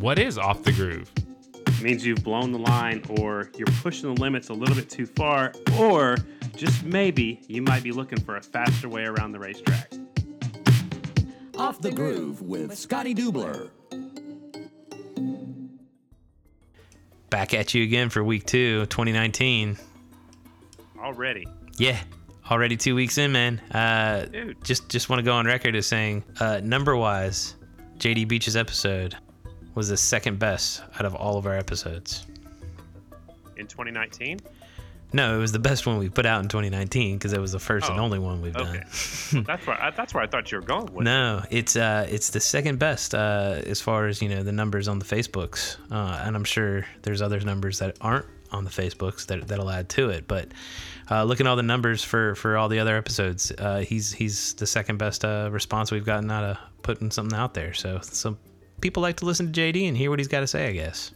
What 0.00 0.18
is 0.18 0.38
off 0.38 0.62
the 0.62 0.72
groove? 0.72 1.12
It 1.66 1.82
means 1.82 2.06
you've 2.06 2.24
blown 2.24 2.52
the 2.52 2.58
line 2.58 3.02
or 3.18 3.50
you're 3.58 3.66
pushing 3.82 4.14
the 4.14 4.18
limits 4.18 4.48
a 4.48 4.54
little 4.54 4.74
bit 4.74 4.88
too 4.88 5.04
far, 5.04 5.52
or 5.78 6.16
just 6.56 6.82
maybe 6.84 7.42
you 7.48 7.60
might 7.60 7.82
be 7.82 7.92
looking 7.92 8.18
for 8.18 8.36
a 8.36 8.42
faster 8.42 8.88
way 8.88 9.04
around 9.04 9.32
the 9.32 9.38
racetrack. 9.38 9.92
Off 11.58 11.82
the 11.82 11.90
Groove 11.90 12.40
with 12.40 12.74
Scotty 12.78 13.14
Dubler. 13.14 13.68
Back 17.28 17.52
at 17.52 17.74
you 17.74 17.82
again 17.82 18.08
for 18.08 18.24
week 18.24 18.46
two, 18.46 18.86
2019. 18.86 19.76
Already. 20.98 21.46
Yeah, 21.76 22.00
already 22.50 22.78
two 22.78 22.94
weeks 22.94 23.18
in, 23.18 23.32
man. 23.32 23.58
Uh, 23.70 24.24
Dude. 24.32 24.64
just 24.64 24.88
just 24.88 25.10
want 25.10 25.18
to 25.18 25.24
go 25.24 25.34
on 25.34 25.44
record 25.44 25.76
as 25.76 25.86
saying, 25.86 26.24
uh, 26.40 26.62
number 26.64 26.96
wise, 26.96 27.56
JD 27.98 28.28
Beach's 28.28 28.56
episode 28.56 29.14
was 29.74 29.88
the 29.88 29.96
second 29.96 30.38
best 30.38 30.82
out 30.98 31.04
of 31.04 31.14
all 31.14 31.36
of 31.38 31.46
our 31.46 31.56
episodes. 31.56 32.26
In 33.56 33.66
2019? 33.66 34.40
No, 35.12 35.36
it 35.36 35.40
was 35.40 35.50
the 35.50 35.58
best 35.58 35.86
one 35.86 35.98
we 35.98 36.08
put 36.08 36.24
out 36.24 36.40
in 36.42 36.48
2019 36.48 37.18
because 37.18 37.32
it 37.32 37.40
was 37.40 37.50
the 37.52 37.58
first 37.58 37.88
and 37.90 37.98
Oh, 37.98 38.02
only 38.04 38.18
one 38.20 38.40
we've 38.40 38.56
Okay. 38.56 38.78
done. 38.78 38.84
Well, 39.32 39.42
that's 39.46 39.66
where 39.66 39.82
I, 39.82 39.90
that's 39.90 40.14
where 40.14 40.22
I 40.22 40.26
thought 40.28 40.52
you 40.52 40.58
were 40.58 40.64
going 40.64 40.86
with. 40.94 41.04
No, 41.04 41.42
it's 41.50 41.74
uh, 41.74 42.06
it's 42.08 42.30
the 42.30 42.38
second 42.40 42.78
best 42.78 43.12
uh, 43.14 43.60
as 43.66 43.80
far 43.80 44.06
as 44.06 44.22
you 44.22 44.28
know 44.28 44.42
the 44.44 44.52
numbers 44.52 44.86
on 44.86 45.00
the 45.00 45.04
Facebooks, 45.04 45.76
uh, 45.90 46.22
and 46.24 46.36
I'm 46.36 46.44
sure 46.44 46.86
there's 47.02 47.22
other 47.22 47.40
numbers 47.40 47.80
that 47.80 47.96
aren't 48.00 48.26
on 48.52 48.62
the 48.64 48.70
Facebooks 48.70 49.26
that 49.26 49.48
that'll 49.48 49.70
add 49.70 49.88
to 49.90 50.10
it. 50.10 50.28
But 50.28 50.48
uh, 51.10 51.24
looking 51.24 51.46
at 51.46 51.50
all 51.50 51.56
the 51.56 51.64
numbers 51.64 52.04
for 52.04 52.36
for 52.36 52.56
all 52.56 52.68
the 52.68 52.78
other 52.78 52.96
episodes, 52.96 53.50
uh, 53.58 53.80
he's 53.80 54.12
he's 54.12 54.54
the 54.54 54.66
second 54.66 54.98
best 54.98 55.24
uh, 55.24 55.48
response 55.50 55.90
we've 55.90 56.06
gotten 56.06 56.30
out 56.30 56.44
of 56.44 56.56
putting 56.82 57.10
something 57.10 57.36
out 57.36 57.54
there. 57.54 57.74
So 57.74 57.98
some 58.02 58.38
people 58.80 59.02
like 59.02 59.16
to 59.16 59.24
listen 59.24 59.52
to 59.52 59.60
JD 59.60 59.88
and 59.88 59.96
hear 59.96 60.10
what 60.10 60.18
he's 60.18 60.28
got 60.28 60.40
to 60.40 60.46
say. 60.46 60.68
I 60.68 60.72
guess. 60.72 61.12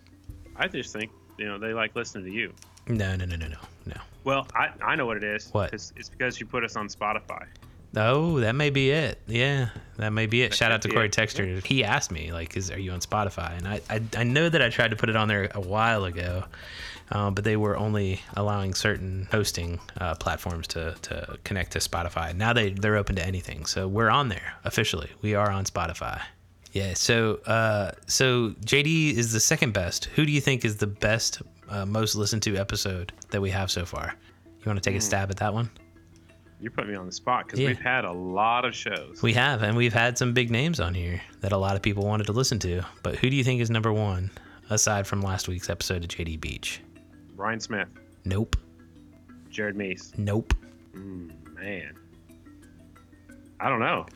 I 0.56 0.68
just 0.68 0.92
think 0.92 1.10
you 1.38 1.46
know 1.46 1.58
they 1.58 1.72
like 1.72 1.94
listening 1.96 2.24
to 2.24 2.30
you. 2.30 2.52
No, 2.86 3.16
no, 3.16 3.24
no, 3.24 3.36
no, 3.36 3.48
no, 3.48 3.56
no. 3.86 3.96
Well, 4.24 4.46
I, 4.54 4.70
I 4.82 4.94
know 4.94 5.06
what 5.06 5.16
it 5.16 5.24
is. 5.24 5.48
What? 5.52 5.72
It's, 5.72 5.92
it's 5.96 6.08
because 6.08 6.38
you 6.38 6.46
put 6.46 6.64
us 6.64 6.76
on 6.76 6.88
Spotify. 6.88 7.46
Oh, 7.96 8.40
that 8.40 8.54
may 8.54 8.70
be 8.70 8.90
it. 8.90 9.20
Yeah, 9.26 9.68
that 9.98 10.10
may 10.10 10.26
be 10.26 10.42
it. 10.42 10.52
Shout 10.52 10.72
out 10.72 10.82
to 10.82 10.88
Corey 10.88 11.06
it. 11.06 11.12
Texter. 11.12 11.64
He 11.64 11.84
asked 11.84 12.10
me 12.10 12.32
like, 12.32 12.56
"Is 12.56 12.70
are 12.70 12.78
you 12.78 12.90
on 12.92 13.00
Spotify?" 13.00 13.56
And 13.56 13.68
I, 13.68 13.80
I, 13.88 14.02
I 14.16 14.24
know 14.24 14.48
that 14.48 14.60
I 14.60 14.68
tried 14.68 14.90
to 14.90 14.96
put 14.96 15.08
it 15.08 15.16
on 15.16 15.28
there 15.28 15.50
a 15.54 15.60
while 15.60 16.04
ago, 16.04 16.44
um, 17.12 17.34
but 17.34 17.44
they 17.44 17.56
were 17.56 17.76
only 17.76 18.20
allowing 18.36 18.74
certain 18.74 19.28
hosting 19.30 19.78
uh, 20.00 20.16
platforms 20.16 20.66
to, 20.68 20.96
to 21.02 21.38
connect 21.44 21.72
to 21.72 21.78
Spotify. 21.78 22.34
Now 22.34 22.52
they 22.52 22.70
they're 22.70 22.96
open 22.96 23.14
to 23.16 23.24
anything, 23.24 23.64
so 23.66 23.86
we're 23.86 24.10
on 24.10 24.28
there 24.28 24.54
officially. 24.64 25.10
We 25.22 25.34
are 25.34 25.50
on 25.50 25.64
Spotify. 25.64 26.20
Yeah. 26.74 26.92
So 26.94 27.36
uh, 27.46 27.92
so 28.06 28.50
JD 28.66 29.14
is 29.14 29.32
the 29.32 29.40
second 29.40 29.72
best. 29.72 30.04
Who 30.16 30.26
do 30.26 30.32
you 30.32 30.40
think 30.40 30.64
is 30.64 30.76
the 30.76 30.86
best, 30.86 31.40
uh, 31.70 31.86
most 31.86 32.14
listened 32.14 32.42
to 32.42 32.56
episode 32.56 33.12
that 33.30 33.40
we 33.40 33.48
have 33.50 33.70
so 33.70 33.84
far? 33.86 34.14
You 34.58 34.62
want 34.66 34.82
to 34.82 34.90
take 34.90 34.98
a 34.98 35.00
stab 35.00 35.30
at 35.30 35.36
that 35.38 35.54
one? 35.54 35.70
You're 36.60 36.70
putting 36.70 36.90
me 36.90 36.96
on 36.96 37.04
the 37.06 37.12
spot 37.12 37.46
because 37.46 37.60
Yeah. 37.60 37.68
we've 37.68 37.78
had 37.80 38.04
a 38.04 38.12
lot 38.12 38.64
of 38.64 38.74
shows. 38.74 39.20
We 39.22 39.34
have, 39.34 39.62
and 39.62 39.76
we've 39.76 39.92
had 39.92 40.16
some 40.16 40.32
big 40.32 40.50
names 40.50 40.80
on 40.80 40.94
here 40.94 41.20
that 41.40 41.52
a 41.52 41.56
lot 41.56 41.76
of 41.76 41.82
people 41.82 42.04
wanted 42.06 42.24
to 42.26 42.32
listen 42.32 42.58
to. 42.60 42.82
But 43.02 43.16
who 43.16 43.28
do 43.28 43.36
you 43.36 43.44
think 43.44 43.60
is 43.60 43.70
number 43.70 43.92
one, 43.92 44.30
aside 44.70 45.06
from 45.06 45.20
last 45.20 45.46
week's 45.48 45.68
episode 45.68 46.02
of 46.04 46.08
JD 46.08 46.40
Beach? 46.40 46.80
Bryan 47.36 47.60
Smith, 47.60 47.88
Nope. 48.24 48.56
Jared 49.50 49.76
Meese. 49.76 50.16
Nope. 50.18 50.54
Man, 50.94 51.94
I 53.60 53.68
don't 53.68 53.80
know. 53.80 54.06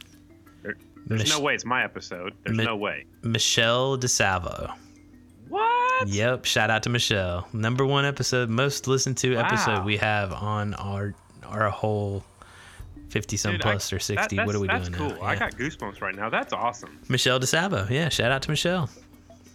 There, 1.08 1.18
there's 1.18 1.30
Mich- 1.30 1.38
no 1.38 1.40
way 1.42 1.54
it's 1.54 1.64
my 1.64 1.82
episode. 1.84 2.34
There's 2.44 2.56
Mi- 2.58 2.64
no 2.64 2.76
way. 2.76 3.04
Michelle 3.22 3.98
DeSalvo. 3.98 4.72
What? 5.48 6.08
Yep. 6.08 6.44
Shout 6.44 6.70
out 6.70 6.82
to 6.84 6.90
Michelle. 6.90 7.48
Number 7.52 7.84
one 7.86 8.04
episode, 8.04 8.48
most 8.50 8.86
listened 8.86 9.16
to 9.18 9.34
episode 9.36 9.84
we 9.84 9.96
have 9.96 10.32
on 10.32 10.74
our 10.74 11.14
our 11.46 11.70
whole 11.70 12.22
fifty 13.08 13.36
some 13.38 13.52
Dude, 13.52 13.62
I- 13.62 13.70
plus 13.72 13.92
or 13.92 13.98
sixty. 13.98 14.36
that's, 14.36 14.46
what 14.46 14.54
are 14.54 14.60
we 14.60 14.68
that's 14.68 14.88
doing 14.90 15.10
cool. 15.10 15.18
now? 15.18 15.26
I 15.26 15.34
got 15.36 15.52
goosebumps 15.52 16.00
right 16.02 16.14
now. 16.14 16.28
That's 16.28 16.52
awesome. 16.52 16.98
Michelle 17.08 17.40
DeSalvo. 17.40 17.88
Yeah. 17.90 18.10
Shout 18.10 18.30
out 18.30 18.42
to 18.42 18.50
Michelle. 18.50 18.90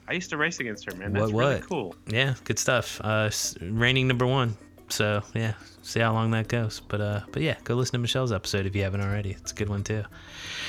I 0.08 0.14
used 0.14 0.30
to 0.32 0.38
race 0.38 0.60
against 0.60 0.84
her, 0.92 0.96
man. 0.98 1.14
What, 1.14 1.20
That's 1.22 1.32
really 1.32 1.62
cool. 1.62 1.96
Yeah, 2.08 2.34
good 2.44 2.60
stuff. 2.60 3.00
Uh, 3.02 3.30
reigning 3.62 4.08
number 4.08 4.28
one. 4.28 4.58
So 4.90 5.22
yeah, 5.34 5.54
see 5.84 6.00
how 6.00 6.14
long 6.14 6.32
that 6.32 6.48
goes. 6.48 6.82
But 6.88 7.02
uh, 7.02 7.22
but 7.32 7.42
yeah, 7.42 7.58
go 7.64 7.76
listen 7.76 7.94
to 7.94 8.00
Michelle's 8.00 8.32
episode 8.32 8.66
if 8.66 8.76
you 8.76 8.82
haven't 8.84 9.02
already. 9.02 9.32
It's 9.32 9.52
a 9.52 9.56
good 9.56 9.70
one 9.70 9.84
too. 9.84 10.04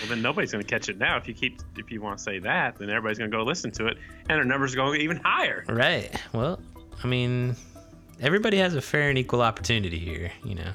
Well, 0.01 0.09
then 0.09 0.21
nobody's 0.21 0.53
going 0.53 0.63
to 0.63 0.69
catch 0.69 0.89
it 0.89 0.99
now. 0.99 1.17
If 1.17 1.27
you 1.27 1.35
keep, 1.35 1.63
if 1.77 1.91
you 1.91 2.03
want 2.03 2.19
to 2.19 2.23
say 2.23 2.39
that, 2.41 2.77
then 2.77 2.91
everybody's 2.91 3.19
going 3.19 3.31
to 3.31 3.37
go 3.37 3.43
listen 3.43 3.71
to 3.73 3.87
it, 3.87 3.97
and 4.29 4.39
our 4.39 4.45
numbers 4.45 4.75
are 4.75 4.77
going 4.77 5.01
even 5.01 5.17
higher. 5.25 5.65
Right. 5.69 6.11
Well, 6.33 6.61
I 7.03 7.07
mean, 7.07 7.57
everybody 8.21 8.59
has 8.59 8.75
a 8.75 8.83
fair 8.83 9.09
and 9.09 9.17
equal 9.17 9.41
opportunity 9.41 9.99
here. 9.99 10.31
You 10.45 10.57
know, 10.57 10.73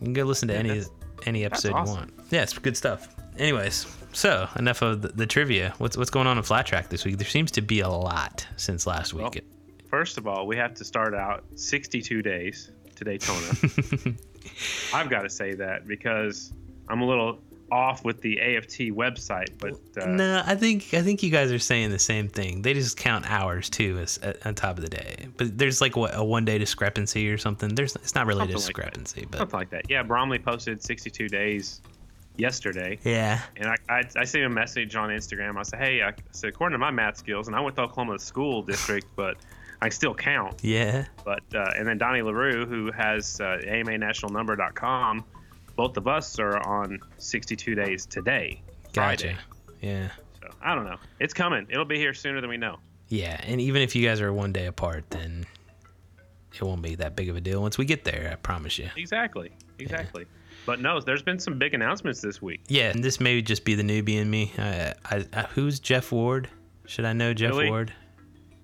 you 0.00 0.04
can 0.04 0.12
go 0.14 0.24
listen 0.24 0.48
to 0.48 0.54
any 0.54 0.82
any 1.26 1.44
episode 1.44 1.72
awesome. 1.72 1.94
you 1.94 2.00
want. 2.00 2.12
Yeah, 2.30 2.42
it's 2.42 2.56
good 2.56 2.76
stuff. 2.76 3.08
Anyways, 3.38 3.86
so 4.12 4.48
enough 4.56 4.82
of 4.82 5.02
the, 5.02 5.08
the 5.08 5.26
trivia. 5.26 5.74
What's 5.78 5.96
what's 5.96 6.10
going 6.10 6.26
on 6.26 6.36
in 6.36 6.42
flat 6.42 6.66
track 6.66 6.88
this 6.88 7.04
week? 7.04 7.18
There 7.18 7.26
seems 7.26 7.50
to 7.52 7.60
be 7.60 7.80
a 7.80 7.88
lot 7.88 8.46
since 8.56 8.86
last 8.86 9.12
week. 9.12 9.22
Well, 9.22 9.44
First 9.90 10.18
of 10.18 10.28
all, 10.28 10.46
we 10.46 10.56
have 10.56 10.72
to 10.74 10.84
start 10.84 11.16
out 11.16 11.42
62 11.56 12.22
days 12.22 12.70
to 13.00 13.04
Daytona. 13.04 14.16
I've 14.94 15.10
got 15.10 15.22
to 15.22 15.30
say 15.30 15.54
that 15.54 15.86
because 15.86 16.52
I'm 16.88 17.00
a 17.00 17.06
little 17.06 17.40
off 17.72 18.04
with 18.04 18.20
the 18.20 18.40
AFT 18.40 18.78
website, 18.90 19.50
but 19.58 19.74
uh, 20.00 20.06
no, 20.06 20.42
I 20.44 20.54
think 20.54 20.92
I 20.92 21.02
think 21.02 21.22
you 21.22 21.30
guys 21.30 21.52
are 21.52 21.58
saying 21.58 21.90
the 21.90 21.98
same 21.98 22.28
thing. 22.28 22.62
They 22.62 22.74
just 22.74 22.96
count 22.96 23.30
hours 23.30 23.70
too 23.70 23.98
as 23.98 24.18
at, 24.18 24.44
on 24.44 24.54
top 24.54 24.76
of 24.76 24.82
the 24.82 24.90
day. 24.90 25.28
But 25.36 25.56
there's 25.56 25.80
like 25.80 25.96
what 25.96 26.14
a 26.14 26.24
one 26.24 26.44
day 26.44 26.58
discrepancy 26.58 27.30
or 27.30 27.38
something. 27.38 27.74
There's 27.74 27.96
it's 27.96 28.14
not 28.14 28.26
really 28.26 28.38
a 28.38 28.42
Something 28.42 28.56
like 28.56 28.66
discrepancy, 28.66 29.26
but 29.30 29.38
something 29.38 29.58
like 29.58 29.70
that. 29.70 29.88
Yeah, 29.88 30.02
Bromley 30.02 30.38
posted 30.38 30.82
62 30.82 31.28
days 31.28 31.80
yesterday, 32.36 32.98
yeah, 33.04 33.40
and 33.56 33.68
I, 33.68 33.76
I, 33.88 34.02
I 34.16 34.24
sent 34.24 34.44
a 34.44 34.50
message 34.50 34.96
on 34.96 35.10
Instagram. 35.10 35.56
I 35.56 35.62
said, 35.62 35.78
hey, 35.78 36.02
I 36.02 36.12
said, 36.32 36.50
according 36.50 36.74
to 36.74 36.78
my 36.78 36.90
math 36.90 37.18
skills, 37.18 37.46
and 37.46 37.56
I 37.56 37.60
went 37.60 37.76
to 37.76 37.82
Oklahoma 37.82 38.18
School 38.18 38.62
District, 38.62 39.06
but 39.16 39.36
I 39.82 39.88
still 39.88 40.14
count. 40.14 40.60
yeah, 40.62 41.06
But 41.24 41.42
uh, 41.54 41.70
and 41.76 41.86
then 41.88 41.96
Donnie 41.98 42.22
Larue, 42.22 42.66
who 42.66 42.90
has 42.92 43.40
uh, 43.40 43.58
AMANationalNumber.com, 43.66 45.24
both 45.76 45.96
of 45.96 46.06
us 46.06 46.38
are 46.38 46.58
on 46.66 47.00
62 47.18 47.74
days 47.74 48.06
today. 48.06 48.60
gotcha. 48.92 49.26
Friday. 49.28 49.36
Yeah, 49.80 50.10
So 50.40 50.48
I 50.62 50.74
don't 50.74 50.84
know. 50.84 50.96
It's 51.20 51.32
coming. 51.32 51.66
It'll 51.70 51.84
be 51.86 51.96
here 51.96 52.12
sooner 52.12 52.40
than 52.40 52.50
we 52.50 52.56
know. 52.58 52.76
yeah. 53.08 53.40
And 53.46 53.60
even 53.60 53.80
if 53.82 53.96
you 53.96 54.06
guys 54.06 54.20
are 54.20 54.32
one 54.32 54.52
day 54.52 54.66
apart, 54.66 55.04
then 55.10 55.46
it 56.52 56.62
won't 56.62 56.82
be 56.82 56.96
that 56.96 57.16
big 57.16 57.30
of 57.30 57.36
a 57.36 57.40
deal 57.40 57.62
once 57.62 57.78
we 57.78 57.86
get 57.86 58.04
there. 58.04 58.28
I 58.30 58.34
promise 58.36 58.78
you. 58.78 58.90
Exactly. 58.96 59.50
Exactly. 59.78 60.26
But 60.66 60.80
no, 60.80 61.00
there's 61.00 61.22
been 61.22 61.38
some 61.38 61.58
big 61.58 61.72
announcements 61.72 62.20
this 62.20 62.42
week. 62.42 62.60
Yeah, 62.68 62.90
and 62.90 63.02
this 63.02 63.18
may 63.18 63.40
just 63.40 63.64
be 63.64 63.74
the 63.74 63.82
newbie 63.82 64.16
in 64.20 64.28
me. 64.28 64.52
I, 64.58 64.92
I, 65.06 65.24
I, 65.32 65.42
who's 65.54 65.80
Jeff 65.80 66.12
Ward? 66.12 66.48
Should 66.84 67.06
I 67.06 67.14
know 67.14 67.32
Jeff 67.32 67.52
Really? 67.52 67.70
Ward? 67.70 67.92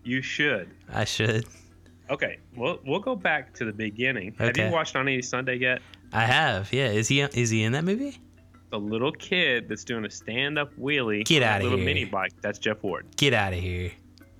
You 0.06 0.22
should. 0.22 0.68
I 0.92 1.04
should. 1.04 1.46
Okay, 2.08 2.38
we'll 2.54 2.78
we'll 2.86 3.00
go 3.00 3.16
back 3.16 3.52
to 3.54 3.64
the 3.64 3.72
beginning. 3.72 4.34
Have 4.38 4.56
you 4.56 4.70
watched 4.70 4.94
On 4.94 5.08
Any 5.08 5.20
Sunday 5.20 5.56
yet? 5.56 5.82
I 6.12 6.22
have. 6.24 6.72
Yeah. 6.72 6.86
Is 6.90 7.08
he 7.08 7.20
is 7.20 7.50
he 7.50 7.64
in 7.64 7.72
that 7.72 7.82
movie? 7.84 8.18
The 8.70 8.78
little 8.78 9.10
kid 9.12 9.68
that's 9.68 9.82
doing 9.84 10.04
a 10.04 10.10
stand-up 10.10 10.72
wheelie, 10.76 11.24
Get 11.24 11.42
on 11.42 11.48
a 11.48 11.52
outta 11.52 11.64
little 11.64 11.78
here. 11.78 11.86
mini 11.86 12.04
bike. 12.04 12.32
That's 12.40 12.58
Jeff 12.60 12.82
Ward. 12.82 13.06
Get 13.16 13.32
out 13.32 13.52
of 13.52 13.58
here. 13.58 13.90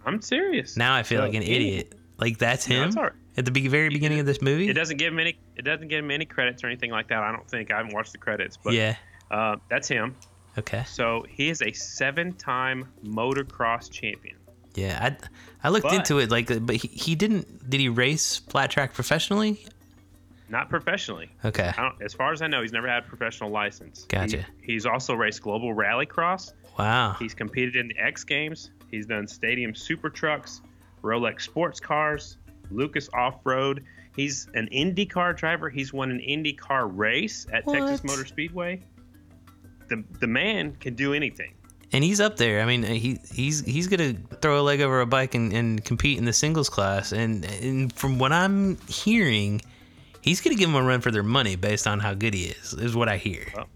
I'm 0.04 0.22
serious. 0.22 0.76
Now 0.76 0.94
I 0.94 1.02
feel 1.02 1.18
So, 1.20 1.26
like 1.26 1.34
an 1.34 1.42
idiot. 1.42 1.94
Like 2.18 2.38
that's 2.38 2.64
him 2.64 2.92
right. 2.92 3.12
at 3.36 3.44
the 3.44 3.50
be- 3.50 3.66
very 3.68 3.88
beginning 3.88 4.20
of 4.20 4.26
this 4.26 4.40
movie. 4.40 4.68
It 4.68 4.74
doesn't 4.74 4.96
give 4.98 5.12
him 5.12 5.18
any. 5.18 5.36
It 5.56 5.62
doesn't 5.62 5.88
give 5.88 6.04
him 6.04 6.10
any 6.12 6.24
credits 6.26 6.62
or 6.62 6.68
anything 6.68 6.92
like 6.92 7.08
that. 7.08 7.18
I 7.24 7.32
don't 7.32 7.48
think 7.50 7.72
I 7.72 7.78
haven't 7.78 7.92
watched 7.94 8.12
the 8.12 8.18
credits, 8.18 8.56
but 8.56 8.74
yeah. 8.74 8.94
uh, 9.32 9.56
that's 9.68 9.88
him. 9.88 10.14
Okay. 10.58 10.84
So 10.86 11.24
he 11.28 11.48
is 11.50 11.60
a 11.62 11.72
seven-time 11.72 12.88
motocross 13.04 13.90
champion. 13.90 14.36
Yeah. 14.76 14.98
I 15.02 15.16
I 15.66 15.70
looked 15.70 15.84
But- 15.84 15.94
into 15.94 16.18
it 16.18 16.30
like, 16.30 16.46
but 16.64 16.76
he, 16.76 16.88
he 16.88 17.14
didn't. 17.16 17.68
Did 17.68 17.80
he 17.80 17.88
race 17.88 18.36
flat 18.36 18.70
track 18.70 18.94
professionally? 18.94 19.64
Not 20.48 20.68
professionally. 20.70 21.28
Okay. 21.44 21.72
As 22.00 22.14
far 22.14 22.32
as 22.32 22.40
I 22.40 22.46
know, 22.46 22.62
he's 22.62 22.70
never 22.72 22.86
had 22.86 23.04
a 23.04 23.06
professional 23.08 23.50
license. 23.50 24.04
Gotcha. 24.04 24.46
He- 24.62 24.74
he's 24.74 24.86
also 24.86 25.14
raced 25.14 25.42
global 25.42 25.74
rallycross. 25.74 26.52
Wow. 26.78 27.16
He's 27.18 27.34
competed 27.34 27.74
in 27.74 27.88
the 27.88 27.98
X 27.98 28.22
Games. 28.22 28.70
He's 28.90 29.06
done 29.06 29.26
stadium 29.26 29.74
super 29.74 30.08
trucks, 30.08 30.60
Rolex 31.02 31.42
sports 31.42 31.80
cars, 31.80 32.38
Lucas 32.70 33.08
Off 33.12 33.40
Road. 33.44 33.82
He's 34.14 34.46
an 34.54 34.68
IndyCar 34.72 35.36
driver. 35.36 35.68
He's 35.68 35.92
won 35.92 36.10
an 36.12 36.20
IndyCar 36.20 36.90
race 36.96 37.46
at 37.52 37.66
Texas 37.66 38.04
Motor 38.04 38.24
Speedway. 38.26 38.82
The 39.88 40.04
the 40.20 40.26
man 40.26 40.76
can 40.76 40.94
do 40.94 41.12
anything. 41.12 41.54
And 41.92 42.02
he's 42.04 42.20
up 42.20 42.36
there. 42.36 42.60
I 42.60 42.66
mean, 42.66 42.82
he 42.82 43.18
he's 43.32 43.60
he's 43.64 43.86
gonna 43.88 44.14
throw 44.42 44.60
a 44.60 44.62
leg 44.62 44.80
over 44.80 45.00
a 45.00 45.06
bike 45.06 45.34
and, 45.34 45.52
and 45.52 45.84
compete 45.84 46.18
in 46.18 46.24
the 46.24 46.32
singles 46.32 46.68
class. 46.68 47.12
And 47.12 47.44
and 47.44 47.92
from 47.92 48.18
what 48.18 48.32
I'm 48.32 48.76
hearing, 48.88 49.60
he's 50.20 50.40
gonna 50.40 50.56
give 50.56 50.68
them 50.70 50.76
a 50.82 50.86
run 50.86 51.00
for 51.00 51.10
their 51.10 51.22
money 51.22 51.56
based 51.56 51.86
on 51.86 52.00
how 52.00 52.14
good 52.14 52.34
he 52.34 52.44
is. 52.44 52.72
Is 52.74 52.94
what 52.96 53.08
I 53.08 53.16
hear. 53.16 53.44
Well, 53.54 53.68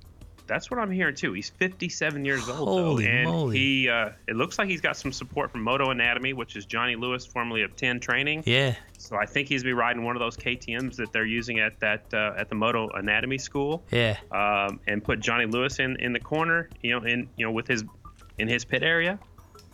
That's 0.46 0.68
what 0.70 0.80
I'm 0.80 0.90
hearing 0.90 1.14
too. 1.14 1.32
He's 1.32 1.48
57 1.50 2.24
years 2.24 2.48
old 2.48 2.68
Holy 2.68 3.04
though, 3.04 3.10
and 3.10 3.24
moly. 3.28 3.56
he 3.58 3.88
uh, 3.88 4.10
it 4.26 4.34
looks 4.34 4.58
like 4.58 4.68
he's 4.68 4.80
got 4.80 4.96
some 4.96 5.12
support 5.12 5.52
from 5.52 5.62
Moto 5.62 5.90
Anatomy, 5.90 6.32
which 6.32 6.56
is 6.56 6.66
Johnny 6.66 6.96
Lewis, 6.96 7.24
formerly 7.24 7.62
of 7.62 7.76
10 7.76 8.00
Training. 8.00 8.42
Yeah. 8.46 8.74
So 8.98 9.16
I 9.16 9.26
think 9.26 9.48
he's 9.48 9.62
be 9.62 9.72
riding 9.72 10.02
one 10.04 10.16
of 10.16 10.20
those 10.20 10.36
KTM's 10.36 10.96
that 10.96 11.12
they're 11.12 11.24
using 11.24 11.60
at 11.60 11.78
that 11.80 12.02
uh, 12.12 12.34
at 12.36 12.48
the 12.48 12.54
Moto 12.56 12.88
Anatomy 12.90 13.38
school, 13.38 13.84
Yeah. 13.92 14.18
um, 14.32 14.80
and 14.88 15.02
put 15.04 15.20
Johnny 15.20 15.46
Lewis 15.46 15.78
in 15.78 15.94
in 16.00 16.12
the 16.12 16.20
corner, 16.20 16.68
you 16.82 16.90
know, 16.98 17.06
in 17.06 17.28
you 17.36 17.46
know 17.46 17.52
with 17.52 17.68
his 17.68 17.84
in 18.40 18.48
his 18.48 18.64
pit 18.64 18.82
area. 18.82 19.18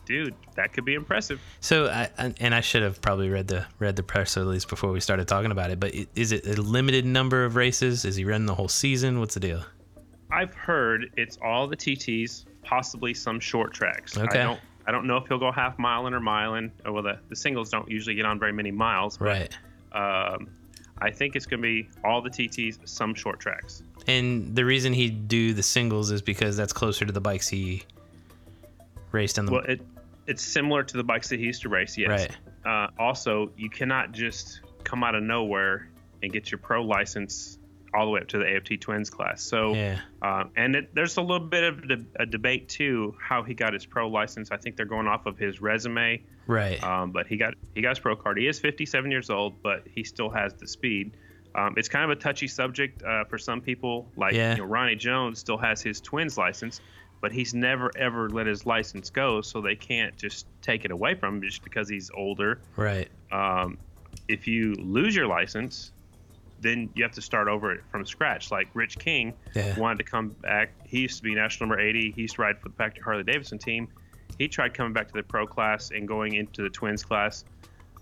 Dude, 0.05 0.35
that 0.55 0.73
could 0.73 0.85
be 0.85 0.95
impressive. 0.95 1.41
So, 1.61 1.89
I, 1.89 2.09
and 2.39 2.55
I 2.55 2.61
should 2.61 2.83
have 2.83 3.01
probably 3.01 3.29
read 3.29 3.49
the 3.49 3.67
read 3.81 3.97
the 3.97 4.05
press 4.05 4.37
release 4.37 4.65
before 4.65 4.93
we 4.93 5.01
started 5.01 5.27
talking 5.27 5.51
about 5.51 5.71
it. 5.71 5.81
But 5.81 5.95
is 6.15 6.31
it 6.31 6.47
a 6.47 6.63
limited 6.63 7.05
number 7.05 7.45
of 7.45 7.57
races? 7.57 8.05
Is 8.05 8.15
he 8.15 8.25
running 8.25 8.47
the 8.47 8.55
whole 8.55 8.69
season? 8.69 9.19
What's 9.19 9.35
the 9.35 9.41
deal? 9.41 9.65
I've 10.31 10.55
heard 10.55 11.11
it's 11.17 11.39
all 11.43 11.67
the 11.67 11.77
TTs, 11.77 12.45
possibly 12.63 13.15
some 13.15 13.41
short 13.41 13.73
tracks. 13.73 14.17
Okay. 14.17 14.41
I 14.41 14.45
don't 14.45 14.61
I 14.87 14.93
don't 14.93 15.07
know 15.07 15.17
if 15.17 15.27
he'll 15.27 15.39
go 15.39 15.51
half 15.51 15.79
mile 15.79 16.07
in 16.07 16.15
or 16.15 16.21
mile 16.21 16.55
in. 16.55 16.71
Oh, 16.85 16.93
Well, 16.93 17.03
the, 17.03 17.19
the 17.29 17.37
singles 17.37 17.71
don't 17.71 17.91
usually 17.91 18.15
get 18.15 18.25
on 18.25 18.39
very 18.39 18.53
many 18.53 18.71
miles. 18.71 19.17
but, 19.17 19.25
Right. 19.25 19.59
Um, 19.93 20.49
I 20.99 21.11
think 21.11 21.37
it's 21.37 21.47
going 21.47 21.61
to 21.61 21.67
be 21.67 21.89
all 22.05 22.23
the 22.23 22.31
TTs, 22.31 22.89
some 22.89 23.15
short 23.15 23.39
tracks. 23.41 23.83
And 24.07 24.55
the 24.55 24.65
reason 24.65 24.93
he'd 24.93 25.29
do 25.29 25.53
the 25.53 25.63
singles 25.63 26.11
is 26.11 26.23
because 26.23 26.57
that's 26.57 26.73
closer 26.73 27.05
to 27.05 27.13
the 27.13 27.21
bikes 27.21 27.49
he 27.49 27.83
raced 29.17 29.39
on 29.39 29.47
the. 29.47 29.53
Well, 29.53 29.65
it 29.65 29.81
it's 30.27 30.43
similar 30.43 30.83
to 30.83 30.97
the 30.97 31.05
bikes 31.05 31.29
that 31.31 31.39
he 31.39 31.47
used 31.47 31.63
to 31.63 31.69
race. 31.69 31.97
Yes. 31.97 32.29
Uh, 32.65 32.89
also, 32.99 33.51
you 33.57 33.71
cannot 33.71 34.13
just 34.13 34.61
come 34.85 35.03
out 35.05 35.15
of 35.15 35.23
nowhere 35.23 35.89
and 36.23 36.33
get 36.33 36.51
your 36.51 36.59
pro 36.59 36.83
license 36.83 37.59
all 37.95 38.05
the 38.07 38.11
way 38.11 38.21
up 38.21 38.27
to 38.29 38.39
the 38.39 38.57
AFT 38.57 38.81
Twins 38.81 39.09
class. 39.09 39.41
So, 39.43 39.73
Yeah. 39.75 40.01
uh, 40.21 40.45
and 40.57 40.75
it, 40.75 40.95
there's 40.95 41.17
a 41.17 41.23
little 41.23 41.47
bit 41.47 41.63
of 41.65 41.87
de- 41.89 42.05
a 42.17 42.27
debate 42.27 42.69
too 42.69 43.15
how 43.21 43.43
he 43.45 43.55
got 43.55 43.73
his 43.73 43.87
pro 43.87 44.09
license. 44.09 44.51
I 44.51 44.57
think 44.57 44.77
they're 44.77 44.85
going 44.85 45.07
off 45.07 45.27
of 45.27 45.39
his 45.39 45.61
resume. 45.61 46.23
right. 46.49 46.83
Um, 46.83 47.13
but 47.13 47.27
he 47.29 47.37
got 47.37 47.55
he 47.75 47.81
got 47.81 47.91
his 47.91 48.01
pro 48.01 48.17
card. 48.17 48.37
He 48.39 48.49
is 48.49 48.59
57 48.59 49.11
years 49.11 49.31
old, 49.31 49.63
but 49.63 49.85
he 49.87 50.03
still 50.05 50.29
has 50.31 50.53
the 50.55 50.67
speed. 50.67 51.17
Um, 51.55 51.75
it's 51.79 51.89
kind 51.89 52.05
of 52.05 52.11
a 52.11 52.21
touchy 52.21 52.49
subject 52.49 53.03
uh, 53.05 53.25
for 53.25 53.39
some 53.39 53.61
people. 53.61 54.09
Like 54.17 54.35
Yeah. 54.35 54.53
you 54.57 54.59
know, 54.59 54.65
Ronnie 54.67 54.97
Jones 54.97 55.39
still 55.39 55.57
has 55.59 55.81
his 55.81 56.01
twins 56.01 56.37
license, 56.37 56.81
but 57.21 57.33
he's 57.33 57.55
never 57.55 57.91
ever 57.97 58.29
let 58.29 58.47
his 58.47 58.67
license 58.67 59.11
go, 59.11 59.41
so 59.41 59.61
they 59.61 59.75
can't 59.77 60.17
just 60.17 60.47
take 60.63 60.85
it 60.85 60.91
away 60.91 61.15
from 61.15 61.37
him 61.37 61.43
just 61.43 61.63
because 61.65 61.89
he's 61.89 62.11
older. 62.15 62.61
right. 62.77 63.09
Um, 63.33 63.79
if 64.29 64.47
you 64.49 64.75
lose 64.75 65.15
your 65.15 65.27
license, 65.27 65.93
then 66.61 66.91
you 66.95 67.03
have 67.03 67.13
to 67.13 67.23
start 67.23 67.49
over 67.49 67.77
from 67.91 68.05
scratch. 68.07 68.51
Like 68.51 68.69
Rich 68.75 68.99
King 68.99 69.35
Yeah. 69.55 69.79
wanted 69.79 69.99
to 69.99 70.05
come 70.05 70.31
back. 70.43 70.73
He 70.85 71.01
used 71.01 71.19
to 71.19 71.23
be 71.23 71.35
national 71.35 71.69
number 71.69 71.81
80. 71.83 72.13
He 72.13 72.23
used 72.23 72.37
to 72.37 72.43
ride 72.43 72.59
for 72.61 72.69
the 72.71 72.75
factory 72.75 73.03
Harley 73.05 73.23
Davidson 73.25 73.59
team. 73.59 73.89
He 74.39 74.49
tried 74.49 74.75
coming 74.75 74.93
back 74.93 75.07
to 75.09 75.13
the 75.15 75.23
pro 75.23 75.47
class 75.47 75.91
and 75.91 76.09
going 76.09 76.35
into 76.35 76.63
the 76.63 76.71
twins 76.71 77.03
class. 77.05 77.45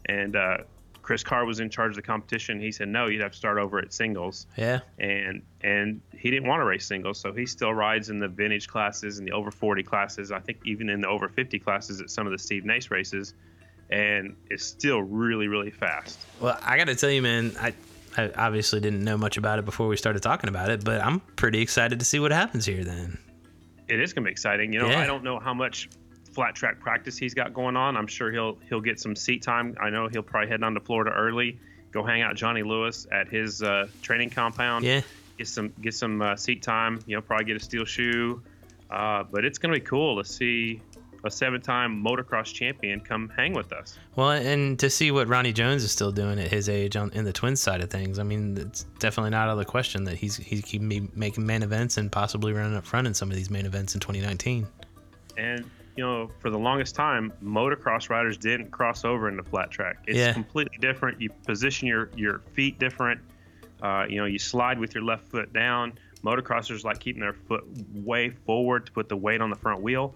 And 0.07 0.37
uh, 0.37 0.59
Chris 1.05 1.23
Carr 1.23 1.45
was 1.45 1.61
in 1.61 1.69
charge 1.69 1.91
of 1.91 1.97
the 1.97 2.03
competition. 2.03 2.59
He 2.59 2.73
said, 2.73 2.89
no, 2.89 3.07
you'd 3.09 3.21
have 3.21 3.33
to 3.33 3.37
start 3.37 3.59
over 3.59 3.79
at 3.79 3.93
singles. 3.93 4.47
Yeah. 4.57 4.81
And 4.99 5.43
and 5.61 6.01
he 6.19 6.31
didn't 6.31 6.49
want 6.49 6.61
to 6.61 6.65
race 6.65 6.87
singles, 6.87 7.21
so 7.21 7.33
he 7.33 7.45
still 7.47 7.75
rides 7.75 8.09
in 8.09 8.19
the 8.19 8.27
vintage 8.29 8.67
classes 8.69 9.19
and 9.19 9.29
the 9.29 9.33
over 9.33 9.51
40 9.51 9.83
classes. 9.83 10.33
I 10.33 10.41
think 10.41 10.59
even 10.65 10.89
in 10.89 11.03
the 11.03 11.09
over 11.09 11.29
50 11.29 11.59
classes 11.59 12.01
at 12.01 12.09
some 12.11 12.27
of 12.27 12.33
the 12.33 12.39
Steve 12.39 12.65
Nace 12.65 12.91
races. 12.91 13.35
And 13.91 14.35
it's 14.51 14.65
still 14.65 15.03
really, 15.03 15.47
really 15.47 15.71
fast. 15.71 16.19
Well, 16.41 16.59
I 16.63 16.79
got 16.79 16.87
to 16.87 16.95
tell 16.95 17.11
you, 17.11 17.21
man, 17.21 17.53
I, 17.61 17.75
I 18.17 18.31
obviously 18.35 18.81
didn't 18.81 19.05
know 19.05 19.19
much 19.19 19.37
about 19.37 19.59
it 19.59 19.67
before 19.67 19.89
we 19.89 19.99
started 19.99 20.23
talking 20.23 20.49
about 20.49 20.71
it, 20.71 20.83
but 20.85 21.03
I'm 21.03 21.21
pretty 21.21 21.61
excited 21.61 21.99
to 21.99 22.05
see 22.07 22.19
what 22.19 22.33
happens 22.33 22.65
here 22.65 22.83
then. 22.83 23.19
it 23.89 24.01
is 24.01 24.15
going 24.15 24.25
to 24.25 24.29
be 24.29 24.33
exciting. 24.33 24.73
You 24.73 24.81
know, 24.81 24.89
Yeah. 24.89 25.01
I 25.01 25.07
don't 25.07 25.23
know 25.23 25.39
how 25.39 25.53
much 25.53 25.91
flat 26.35 26.55
track 26.55 26.81
practice 26.81 27.17
he's 27.17 27.35
got 27.35 27.55
going 27.55 27.77
on. 27.77 27.97
I'm 27.97 28.07
sure 28.07 28.33
he'll 28.33 28.59
he'll 28.69 28.81
get 28.81 29.01
some 29.01 29.15
seat 29.17 29.43
time. 29.43 29.77
I 29.81 29.91
know 29.91 30.09
he'll 30.09 30.23
probably 30.23 30.49
head 30.51 30.61
down 30.61 30.75
to 30.75 30.81
Florida 30.81 31.13
early, 31.13 31.59
go 31.93 32.05
hang 32.05 32.23
out 32.23 32.35
Johnny 32.35 32.63
Lewis 32.63 33.07
at 33.13 33.29
his 33.29 33.63
uh, 33.63 33.89
training 34.03 34.31
compound. 34.31 34.85
Yeah. 34.85 35.01
Get 35.39 35.49
some 35.49 35.73
get 35.81 35.95
some 35.95 36.21
uh, 36.21 36.37
seat 36.37 36.63
time. 36.63 37.01
You 37.07 37.17
know, 37.17 37.23
probably 37.23 37.47
get 37.47 37.57
a 37.57 37.61
steel 37.61 37.85
shoe. 37.85 38.43
Uh, 38.91 39.25
but 39.25 39.45
it's 39.45 39.59
going 39.59 39.73
to 39.73 39.81
be 39.81 39.85
cool 39.85 40.23
to 40.23 40.29
see 40.29 40.81
a 41.25 41.31
seven-time 41.31 42.05
motocross 42.05 42.53
champion 42.53 43.01
come 43.01 43.33
hang 43.35 43.55
with 43.55 43.73
us. 43.73 43.99
Well, 44.15 44.33
and 44.33 44.79
to 44.79 44.91
see 44.91 45.11
what 45.11 45.27
Ronnie 45.27 45.55
Jones 45.55 45.83
is 45.83 45.91
still 45.91 46.13
doing 46.13 46.39
at 46.39 46.49
his 46.49 46.69
age 46.69 46.97
on 46.97 47.11
in 47.13 47.25
the 47.25 47.33
twins 47.33 47.61
side 47.61 47.81
of 47.81 47.91
things, 47.91 48.19
I 48.19 48.25
mean, 48.25 48.57
it's 48.59 48.83
definitely 48.99 49.31
not 49.31 49.49
out 49.49 49.53
of 49.53 49.59
the 49.59 49.65
question 49.65 50.05
that 50.05 50.17
he's 50.17 50.37
he 50.37 50.61
can 50.61 50.89
be 50.89 51.09
making 51.15 51.47
main 51.47 51.63
events 51.63 51.97
and 51.97 52.13
possibly 52.13 52.53
running 52.53 52.77
up 52.77 52.85
front 52.85 53.07
in 53.07 53.15
some 53.15 53.31
of 53.31 53.37
these 53.37 53.51
main 53.51 53.65
events 53.65 53.95
in 53.95 54.01
2019. 54.01 54.67
And 55.39 55.65
you 55.97 56.05
know, 56.05 56.29
for 56.41 56.51
the 56.51 56.59
longest 56.59 56.95
time, 56.95 57.33
motocross 57.43 58.11
riders 58.11 58.37
didn't 58.37 58.71
cross 58.71 59.05
over 59.05 59.29
into 59.29 59.43
flat 59.45 59.71
track. 59.71 59.97
It's 60.07 60.19
Yeah. 60.19 60.33
completely 60.33 60.77
different. 60.79 61.21
You 61.21 61.31
position 61.47 61.87
your 61.89 62.11
your 62.17 62.41
feet 62.53 62.79
different. 62.79 63.21
Uh, 63.83 64.07
you 64.09 64.17
know, 64.17 64.25
you 64.25 64.39
slide 64.39 64.79
with 64.79 64.95
your 64.95 65.05
left 65.05 65.29
foot 65.29 65.53
down. 65.53 65.93
Motocrossers 66.25 66.85
like 66.85 66.99
keeping 67.01 67.21
their 67.21 67.35
foot 67.35 67.65
way 67.95 68.31
forward 68.31 68.87
to 68.87 68.93
put 68.93 69.09
the 69.09 69.17
weight 69.17 69.41
on 69.41 69.51
the 69.51 69.57
front 69.57 69.83
wheel. 69.83 70.15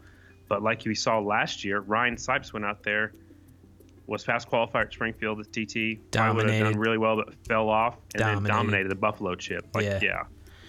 But 0.49 0.63
like 0.63 0.83
we 0.87 0.95
saw 0.95 1.19
last 1.19 1.65
year, 1.65 1.81
Ryan 1.81 2.17
Sipes 2.17 2.53
went 2.55 2.65
out 2.65 2.83
there, 2.83 3.13
was 4.07 4.25
fast 4.25 4.49
qualifier 4.51 4.87
at 4.87 4.93
Springfield 4.93 5.41
at 5.41 5.53
TT. 5.53 5.53
Probably 5.53 5.65
would 5.67 5.91
have 6.01 6.01
Dominated. 6.13 6.65
done 6.65 6.79
really 6.79 6.97
well, 6.99 7.17
but 7.17 7.35
fell 7.47 7.69
off 7.69 7.99
and 8.15 8.23
then 8.23 8.27
Dominated. 8.37 8.49
dominated 8.55 8.91
the 8.91 8.95
Buffalo 8.95 9.35
chip. 9.35 9.67
Like, 9.75 9.85
Yeah. 9.85 9.99
yeah. 10.03 10.23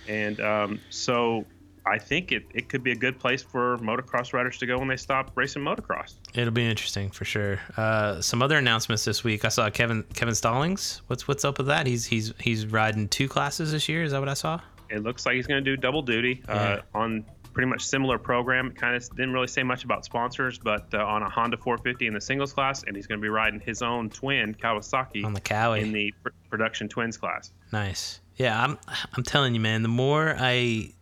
And 0.09 0.41
um, 0.41 0.79
so 0.89 1.45
I 1.89 1.97
think 1.97 2.31
it, 2.31 2.43
it 2.53 2.69
could 2.69 2.83
be 2.83 2.91
a 2.91 2.95
good 2.95 3.19
place 3.19 3.41
for 3.41 3.77
motocross 3.79 4.33
riders 4.33 4.57
to 4.59 4.65
go 4.65 4.77
when 4.77 4.87
they 4.87 4.97
stop 4.97 5.31
racing 5.35 5.63
motocross. 5.63 6.15
It'll 6.35 6.51
be 6.51 6.65
interesting 6.65 7.09
for 7.11 7.25
sure. 7.25 7.59
Uh, 7.77 8.21
some 8.21 8.41
other 8.41 8.57
announcements 8.57 9.03
this 9.05 9.23
week. 9.23 9.45
I 9.45 9.49
saw 9.49 9.69
Kevin 9.69 10.03
Kevin 10.13 10.35
Stallings. 10.35 11.01
What's 11.07 11.27
what's 11.27 11.43
up 11.45 11.57
with 11.57 11.67
that? 11.67 11.87
He's 11.87 12.05
he's 12.05 12.33
he's 12.39 12.65
riding 12.65 13.07
two 13.07 13.27
classes 13.27 13.71
this 13.71 13.89
year. 13.89 14.03
Is 14.03 14.11
that 14.11 14.19
what 14.19 14.29
I 14.29 14.33
saw? 14.35 14.59
It 14.89 15.03
looks 15.03 15.25
like 15.25 15.35
he's 15.35 15.47
going 15.47 15.63
to 15.63 15.75
do 15.75 15.77
double 15.79 16.01
duty 16.01 16.41
Yeah. 16.47 16.53
uh, 16.53 16.81
on 16.97 17.25
pretty 17.53 17.67
much 17.69 17.81
similar 17.83 18.17
program. 18.17 18.71
Kind 18.71 18.95
of 18.95 19.07
didn't 19.15 19.33
really 19.33 19.47
say 19.47 19.63
much 19.63 19.83
about 19.83 20.05
sponsors, 20.05 20.57
but 20.57 20.87
uh, 20.93 21.03
on 21.05 21.21
a 21.23 21.29
Honda 21.29 21.57
450 21.57 22.07
in 22.07 22.13
the 22.13 22.21
singles 22.21 22.53
class, 22.53 22.83
and 22.83 22.95
he's 22.95 23.05
going 23.07 23.19
to 23.19 23.21
be 23.21 23.29
riding 23.29 23.59
his 23.59 23.81
own 23.81 24.09
twin 24.09 24.53
Kawasaki 24.55 25.23
On 25.25 25.33
the 25.33 25.41
Cowie. 25.41 25.81
in 25.81 25.91
the 25.91 26.13
pr- 26.23 26.29
production 26.49 26.87
twins 26.87 27.17
class. 27.17 27.51
Nice. 27.71 28.21
Yeah, 28.37 28.63
I'm 28.63 28.77
I'm 29.13 29.23
telling 29.23 29.53
you, 29.53 29.59
man. 29.59 29.81
The 29.83 29.89
more 29.89 30.35
I 30.39 30.93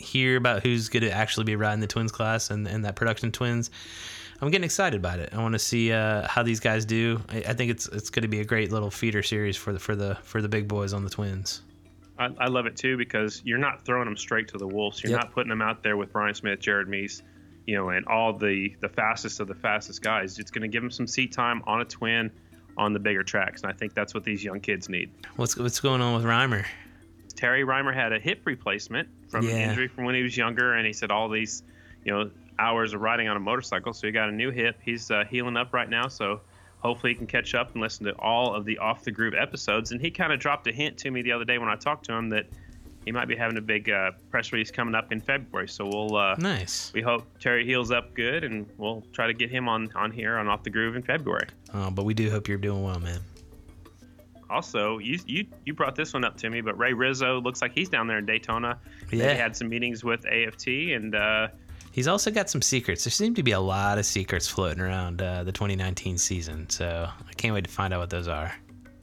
hear 0.00 0.36
about 0.36 0.62
who's 0.62 0.88
going 0.88 1.02
to 1.02 1.10
actually 1.12 1.44
be 1.44 1.56
riding 1.56 1.80
the 1.80 1.86
twins 1.86 2.12
class 2.12 2.50
and, 2.50 2.66
and 2.66 2.84
that 2.84 2.96
production 2.96 3.30
twins, 3.32 3.70
I'm 4.40 4.50
getting 4.50 4.64
excited 4.64 4.98
about 4.98 5.18
it. 5.18 5.30
I 5.34 5.38
want 5.42 5.52
to 5.52 5.58
see 5.58 5.92
uh, 5.92 6.26
how 6.26 6.42
these 6.42 6.60
guys 6.60 6.84
do. 6.84 7.20
I, 7.28 7.38
I 7.48 7.52
think 7.54 7.70
it's 7.70 7.86
it's 7.88 8.10
going 8.10 8.22
to 8.22 8.28
be 8.28 8.40
a 8.40 8.44
great 8.44 8.72
little 8.72 8.90
feeder 8.90 9.22
series 9.22 9.56
for 9.56 9.72
the 9.72 9.78
for 9.78 9.94
the 9.94 10.16
for 10.22 10.40
the 10.40 10.48
big 10.48 10.66
boys 10.66 10.92
on 10.92 11.04
the 11.04 11.10
twins. 11.10 11.62
I, 12.18 12.28
I 12.38 12.46
love 12.48 12.66
it 12.66 12.76
too 12.76 12.96
because 12.96 13.42
you're 13.44 13.58
not 13.58 13.84
throwing 13.84 14.06
them 14.06 14.16
straight 14.16 14.48
to 14.48 14.58
the 14.58 14.66
wolves. 14.66 15.02
You're 15.02 15.12
Yep. 15.12 15.20
not 15.20 15.32
putting 15.32 15.48
them 15.50 15.62
out 15.62 15.82
there 15.82 15.96
with 15.96 16.12
Bryan 16.12 16.34
Smith, 16.34 16.60
Jared 16.60 16.86
Meese, 16.88 17.22
you 17.66 17.76
know, 17.76 17.90
and 17.90 18.06
all 18.06 18.32
the 18.32 18.74
the 18.80 18.88
fastest 18.88 19.40
of 19.40 19.48
the 19.48 19.54
fastest 19.54 20.00
guys. 20.02 20.38
It's 20.38 20.50
going 20.50 20.62
to 20.62 20.68
give 20.68 20.82
them 20.82 20.90
some 20.90 21.06
seat 21.06 21.32
time 21.32 21.62
on 21.66 21.80
a 21.82 21.84
twin 21.84 22.30
on 22.78 22.92
the 22.94 22.98
bigger 22.98 23.22
tracks, 23.22 23.62
and 23.62 23.70
I 23.70 23.74
think 23.74 23.92
that's 23.94 24.14
what 24.14 24.24
these 24.24 24.42
young 24.42 24.60
kids 24.60 24.88
need. 24.88 25.10
What's 25.36 25.56
what's 25.56 25.80
going 25.80 26.00
on 26.00 26.14
with 26.14 26.24
Rymer? 26.24 26.64
Terry 27.40 27.64
Rymer 27.64 27.92
had 27.92 28.12
a 28.12 28.18
hip 28.18 28.42
replacement 28.44 29.08
from 29.28 29.46
Yeah. 29.46 29.52
an 29.56 29.70
injury 29.70 29.88
from 29.88 30.04
when 30.04 30.14
he 30.14 30.22
was 30.22 30.36
younger, 30.36 30.74
and 30.74 30.86
he 30.86 30.92
said 30.92 31.10
all 31.10 31.28
these, 31.30 31.62
you 32.04 32.12
know, 32.12 32.30
hours 32.58 32.92
of 32.92 33.00
riding 33.00 33.28
on 33.28 33.36
a 33.36 33.40
motorcycle. 33.40 33.94
So 33.94 34.06
he 34.06 34.12
got 34.12 34.28
a 34.28 34.32
new 34.32 34.50
hip. 34.50 34.76
He's 34.84 35.10
uh, 35.10 35.24
healing 35.30 35.56
up 35.56 35.72
right 35.72 35.88
now, 35.88 36.08
so 36.08 36.42
hopefully 36.80 37.12
he 37.12 37.16
can 37.16 37.26
catch 37.26 37.54
up 37.54 37.72
and 37.72 37.80
listen 37.80 38.04
to 38.06 38.12
all 38.18 38.54
of 38.54 38.66
the 38.66 38.76
off 38.78 39.04
the 39.04 39.10
groove 39.10 39.32
episodes. 39.34 39.90
And 39.92 40.00
he 40.00 40.10
kind 40.10 40.32
of 40.32 40.38
dropped 40.38 40.66
a 40.66 40.72
hint 40.72 40.98
to 40.98 41.10
me 41.10 41.22
the 41.22 41.32
other 41.32 41.44
day 41.46 41.56
when 41.56 41.70
I 41.70 41.76
talked 41.76 42.04
to 42.06 42.12
him 42.12 42.28
that 42.30 42.46
he 43.06 43.12
might 43.12 43.28
be 43.28 43.34
having 43.36 43.56
a 43.56 43.62
big 43.62 43.88
uh, 43.88 44.10
press 44.30 44.52
release 44.52 44.70
coming 44.70 44.94
up 44.94 45.10
in 45.10 45.22
February. 45.22 45.68
So 45.68 45.86
we'll 45.86 46.16
uh, 46.16 46.34
Nice. 46.38 46.92
we 46.92 47.00
hope 47.00 47.24
Terry 47.40 47.64
heals 47.64 47.90
up 47.90 48.12
good, 48.12 48.44
and 48.44 48.66
we'll 48.76 49.02
try 49.14 49.26
to 49.26 49.32
get 49.32 49.50
him 49.50 49.66
on 49.66 49.90
on 49.94 50.10
here 50.10 50.36
on 50.36 50.46
off 50.48 50.62
the 50.62 50.70
groove 50.70 50.94
in 50.96 51.02
February. 51.02 51.46
Uh, 51.72 51.88
but 51.88 52.04
we 52.04 52.12
do 52.12 52.30
hope 52.30 52.46
you're 52.48 52.58
doing 52.58 52.82
well, 52.82 53.00
man. 53.00 53.20
Also, 54.50 54.98
you 54.98 55.18
you 55.26 55.46
you 55.64 55.74
brought 55.74 55.96
this 55.96 56.12
one 56.12 56.24
up 56.24 56.36
to 56.38 56.50
me, 56.50 56.60
but 56.60 56.76
Ray 56.78 56.92
Rizzo 56.92 57.40
looks 57.40 57.62
like 57.62 57.72
he's 57.72 57.88
down 57.88 58.06
there 58.06 58.18
in 58.18 58.26
Daytona. 58.26 58.78
Yeah. 59.10 59.26
They 59.26 59.36
had 59.36 59.56
some 59.56 59.68
meetings 59.68 60.02
with 60.04 60.26
AFT, 60.26 60.66
and 60.66 61.14
uh, 61.14 61.48
He's 61.92 62.06
also 62.06 62.30
got 62.30 62.48
some 62.48 62.62
secrets. 62.62 63.04
There 63.04 63.10
seem 63.10 63.34
to 63.34 63.42
be 63.42 63.50
a 63.50 63.60
lot 63.60 63.98
of 63.98 64.06
secrets 64.06 64.46
floating 64.46 64.80
around 64.80 65.20
uh, 65.20 65.42
the 65.42 65.52
2019 65.52 66.18
season, 66.18 66.70
so 66.70 67.08
I 67.28 67.32
can't 67.32 67.52
wait 67.52 67.64
to 67.64 67.70
find 67.70 67.92
out 67.92 68.00
what 68.00 68.10
those 68.10 68.28
are. 68.28 68.54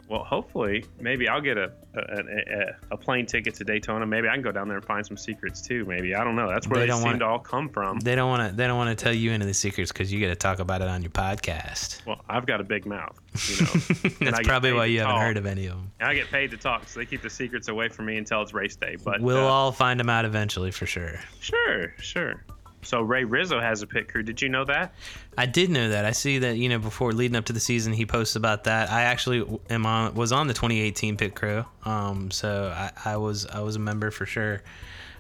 Well, 0.10 0.24
hopefully, 0.24 0.86
maybe 1.02 1.28
I'll 1.28 1.42
get 1.42 1.58
a 1.58 1.72
a, 1.96 2.00
a 2.00 2.76
a 2.92 2.98
plane 2.98 3.26
ticket 3.26 3.56
to 3.56 3.64
Daytona. 3.64 4.06
Maybe 4.06 4.28
I 4.30 4.34
can 4.34 4.42
go 4.42 4.52
down 4.52 4.68
there 4.68 4.78
and 4.78 4.86
find 4.86 5.06
some 5.06 5.18
secrets 5.18 5.62
too. 5.62 5.84
Maybe 5.86 6.16
I 6.16 6.24
don't 6.24 6.36
know. 6.36 6.48
That's 6.50 6.68
where 6.68 6.80
They 6.80 6.86
they, 6.88 6.94
seem 6.94 7.04
want- 7.04 7.20
to 7.20 7.26
all 7.26 7.40
come 7.40 7.68
from. 7.70 8.00
They 8.00 8.16
don't 8.16 8.30
want 8.30 8.50
to. 8.52 8.56
They 8.56 8.68
don't 8.68 8.78
want 8.78 8.98
to 8.98 9.04
tell 9.04 9.14
you 9.14 9.32
any 9.32 9.42
of 9.44 9.48
the 9.48 9.54
secrets 9.54 9.92
because 9.92 10.14
you 10.14 10.22
got 10.22 10.28
to 10.28 10.36
talk 10.36 10.60
about 10.60 10.82
it 10.82 10.88
on 10.88 11.02
your 11.02 11.12
podcast. 11.12 12.06
Well, 12.06 12.22
I've 12.30 12.46
got 12.46 12.62
a 12.62 12.64
big 12.64 12.86
mouth, 12.86 13.20
you 13.50 13.66
know. 14.26 14.32
That's 14.32 14.48
probably 14.48 14.72
why 14.74 14.86
you 14.86 15.00
haven't 15.00 15.16
talk. 15.16 15.24
heard 15.24 15.38
of 15.38 15.46
any 15.46 15.66
of 15.66 15.74
them. 15.76 15.92
And 16.00 16.10
I 16.10 16.14
get 16.14 16.28
paid 16.32 16.52
to 16.52 16.58
talk, 16.58 16.88
so 16.88 17.00
they 17.00 17.06
keep 17.06 17.22
the 17.22 17.30
secrets 17.30 17.68
away 17.68 17.90
from 17.90 18.06
me 18.06 18.18
until 18.18 18.42
it's 18.42 18.54
race 18.54 18.76
day. 18.76 18.96
But 19.04 19.20
We'll 19.22 19.38
uh, 19.46 19.50
all 19.50 19.72
find 19.72 20.00
them 20.00 20.10
out 20.10 20.24
eventually 20.24 20.72
for 20.72 20.86
sure. 20.86 21.20
sure, 21.42 21.94
sure. 22.00 22.44
So 22.88 23.02
Ray 23.02 23.26
Rizzo 23.26 23.60
has 23.60 23.82
a 23.82 23.88
pit 23.88 24.08
crew. 24.08 24.24
Did 24.24 24.42
you 24.42 24.48
know 24.48 24.64
that? 24.64 24.94
I 25.38 25.46
did 25.46 25.70
know 25.70 25.90
that. 25.90 26.06
I 26.06 26.12
see 26.12 26.38
that 26.40 26.56
you 26.58 26.70
know 26.70 26.80
before 26.80 27.12
leading 27.12 27.36
up 27.36 27.44
to 27.46 27.54
the 27.54 27.60
season, 27.60 27.92
he 27.92 28.06
posts 28.06 28.38
about 28.38 28.64
that. 28.64 28.90
I 28.90 29.02
actually 29.04 29.46
am 29.70 29.86
on 29.86 30.14
was 30.16 30.32
on 30.32 30.48
the 30.48 30.54
2018 30.54 31.18
pit 31.18 31.36
crew. 31.36 31.66
Um, 31.84 32.32
so 32.32 32.74
I, 32.74 32.92
I 33.04 33.18
was 33.18 33.46
I 33.46 33.60
was 33.60 33.76
a 33.76 33.80
member 33.80 34.10
for 34.10 34.26
sure. 34.26 34.62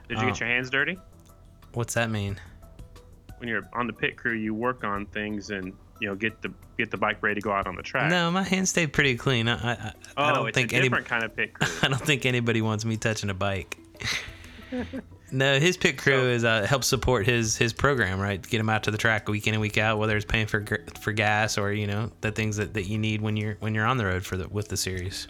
Did 0.07 0.19
you 0.19 0.24
Oh. 0.24 0.27
get 0.27 0.39
your 0.39 0.47
hands 0.47 0.69
dirty? 0.69 0.97
What's 1.74 1.95
that 1.95 2.09
mean? 2.09 2.39
When 3.39 3.50
you're 3.50 3.67
on 3.74 3.86
the 3.86 3.93
pit 3.93 4.15
crew, 4.15 4.33
you 4.33 4.53
work 4.53 4.86
on 4.86 5.05
things 5.07 5.50
and 5.50 5.74
you 6.00 6.07
know 6.07 6.15
get 6.15 6.41
the 6.41 6.53
get 6.77 6.89
the 6.89 6.97
bike 6.97 7.21
ready 7.21 7.36
to 7.36 7.41
go 7.41 7.51
out 7.51 7.67
on 7.67 7.75
the 7.75 7.83
track. 7.83 8.09
No, 8.09 8.31
my 8.31 8.43
hands 8.43 8.69
stayed 8.69 8.93
pretty 8.93 9.17
clean. 9.17 9.50
I 9.50 9.74
I, 9.74 9.91
oh, 10.15 10.24
I 10.24 10.33
don't 10.33 10.47
it's 10.47 10.55
think 10.55 10.71
a 10.71 10.77
any 10.77 10.83
different 10.88 11.07
kind 11.07 11.25
of 11.25 11.36
pit 11.36 11.53
crew. 11.59 11.67
I 11.83 11.89
don't 11.89 12.00
think 12.00 12.25
anybody 12.25 12.62
wants 12.62 12.86
me 12.86 12.95
touching 12.95 13.29
a 13.29 13.33
bike. 13.33 13.77
no, 15.31 15.60
his 15.60 15.77
pit 15.77 15.98
crew 15.98 16.13
So- 16.22 16.27
is 16.27 16.43
uh, 16.43 16.65
helps 16.65 16.88
support 16.88 17.25
his 17.25 17.57
his 17.57 17.74
program, 17.74 18.19
right? 18.19 18.41
Get 18.41 18.60
him 18.60 18.69
out 18.69 18.84
to 18.84 18.91
the 18.91 18.98
track 18.98 19.27
week 19.27 19.48
in 19.48 19.53
and 19.53 19.62
week 19.62 19.77
out, 19.77 19.98
whether 20.00 20.15
it's 20.15 20.25
paying 20.25 20.48
for 20.48 20.65
for 21.00 21.12
gas 21.12 21.57
or 21.57 21.72
you 21.74 21.88
know 21.88 22.12
the 22.22 22.31
things 22.31 22.57
that, 22.57 22.74
that 22.75 22.88
you 22.88 22.98
need 22.98 23.22
when 23.22 23.38
you're 23.38 23.55
when 23.60 23.75
you're 23.75 23.86
on 23.86 23.98
the 23.98 24.05
road 24.05 24.25
for 24.25 24.38
the 24.38 24.48
with 24.48 24.67
the 24.69 24.77
series. 24.77 25.27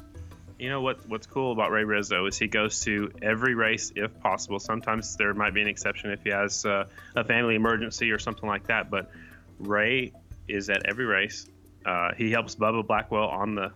You 0.59 0.69
know 0.69 0.81
what? 0.81 1.07
What's 1.07 1.27
cool 1.27 1.51
about 1.51 1.69
Ray 1.69 1.83
Rizzo 1.83 2.25
is 2.25 2.37
he 2.37 2.47
goes 2.47 2.79
to 2.81 3.11
every 3.21 3.53
race 3.53 3.91
if 3.95 4.19
possible. 4.21 4.59
Sometimes 4.59 5.15
there 5.15 5.31
might 5.35 5.53
be 5.53 5.61
an 5.61 5.67
exception 5.67 6.11
if 6.11 6.23
he 6.23 6.31
has 6.31 6.65
uh, 6.65 6.85
a 7.15 7.23
family 7.23 7.53
emergency 7.53 8.09
or 8.11 8.17
something 8.17 8.49
like 8.49 8.65
that. 8.67 8.89
But 8.89 9.11
Ray 9.59 10.13
is 10.47 10.71
at 10.71 10.87
every 10.87 11.05
race. 11.05 11.45
Uh, 11.85 12.11
he 12.17 12.31
helps 12.31 12.55
Bubba 12.55 12.85
Blackwell 12.87 13.27
on 13.27 13.53
the, 13.53 13.71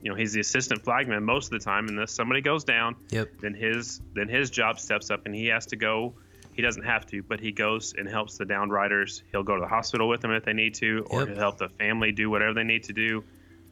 you 0.00 0.10
know, 0.10 0.16
he's 0.16 0.32
the 0.32 0.40
assistant 0.40 0.82
flagman 0.82 1.24
most 1.24 1.46
of 1.46 1.58
the 1.58 1.64
time. 1.64 1.88
And 1.88 1.98
if 1.98 2.10
somebody 2.10 2.40
goes 2.40 2.64
down, 2.64 2.96
Yep. 3.10 3.28
then 3.40 3.54
his 3.54 4.00
then 4.14 4.28
his 4.28 4.50
job 4.50 4.78
steps 4.78 5.10
up 5.10 5.26
and 5.26 5.34
he 5.34 5.46
has 5.46 5.66
to 5.66 5.76
go. 5.76 6.14
He 6.52 6.62
doesn't 6.62 6.84
have 6.84 7.04
to, 7.06 7.22
but 7.22 7.38
he 7.40 7.52
goes 7.52 7.94
and 7.96 8.08
helps 8.08 8.38
the 8.38 8.44
downed 8.46 8.72
riders. 8.72 9.22
He'll 9.30 9.42
go 9.42 9.56
to 9.56 9.60
the 9.60 9.68
hospital 9.68 10.08
with 10.08 10.22
them 10.22 10.32
if 10.32 10.44
they 10.44 10.54
need 10.54 10.74
to, 10.76 11.06
or 11.10 11.20
Yep. 11.20 11.28
he'll 11.28 11.38
help 11.38 11.58
the 11.58 11.68
family 11.68 12.12
do 12.12 12.30
whatever 12.30 12.54
they 12.54 12.64
need 12.64 12.84
to 12.84 12.92
do. 12.94 13.24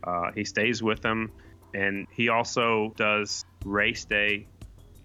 Uh, 0.02 0.32
he 0.32 0.44
stays 0.44 0.82
with 0.82 1.00
them, 1.00 1.32
and 1.72 2.06
he 2.12 2.28
also 2.28 2.92
does 2.96 3.44
race 3.64 4.04
day. 4.04 4.46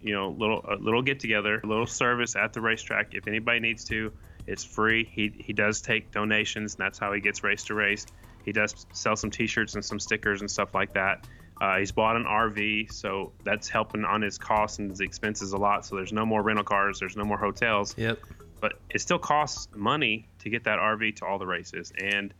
You 0.01 0.13
know, 0.13 0.29
little 0.29 0.65
a 0.67 0.75
little 0.75 1.01
get 1.01 1.19
together, 1.19 1.59
a 1.63 1.67
little 1.67 1.85
service 1.85 2.35
at 2.35 2.53
the 2.53 2.61
racetrack. 2.61 3.13
If 3.13 3.27
anybody 3.27 3.59
needs 3.59 3.83
to, 3.85 4.11
it's 4.47 4.63
free. 4.63 5.03
He 5.09 5.31
he 5.37 5.53
does 5.53 5.81
take 5.81 6.11
donations, 6.11 6.75
and 6.75 6.85
that's 6.85 6.97
how 6.99 7.13
he 7.13 7.21
gets 7.21 7.43
race 7.43 7.63
to 7.65 7.73
race. 7.73 8.05
He 8.45 8.51
does 8.51 8.85
sell 8.93 9.15
some 9.15 9.29
T-shirts 9.31 9.75
and 9.75 9.83
some 9.83 9.99
stickers 9.99 10.41
and 10.41 10.49
stuff 10.49 10.73
like 10.73 10.93
that. 10.93 11.27
Uh, 11.61 11.77
he's 11.77 11.91
bought 11.91 12.15
an 12.15 12.23
RV, 12.23 12.91
so 12.91 13.33
that's 13.43 13.67
helping 13.67 14.05
on 14.05 14.21
his 14.21 14.37
costs 14.37 14.79
and 14.79 14.89
his 14.89 15.01
expenses 15.01 15.51
a 15.51 15.57
lot. 15.57 15.85
So 15.85 15.95
there's 15.97 16.13
no 16.13 16.25
more 16.25 16.41
rental 16.41 16.63
cars, 16.63 16.99
there's 16.99 17.17
no 17.17 17.25
more 17.25 17.37
hotels, 17.37 17.95
Yep. 17.97 18.19
but 18.61 18.79
it 18.89 19.01
still 19.01 19.19
costs 19.19 19.67
money 19.75 20.27
to 20.39 20.49
get 20.49 20.63
that 20.63 20.79
RV 20.79 21.17
to 21.17 21.25
all 21.25 21.37
the 21.37 21.45
races. 21.47 21.91
And 21.97 22.33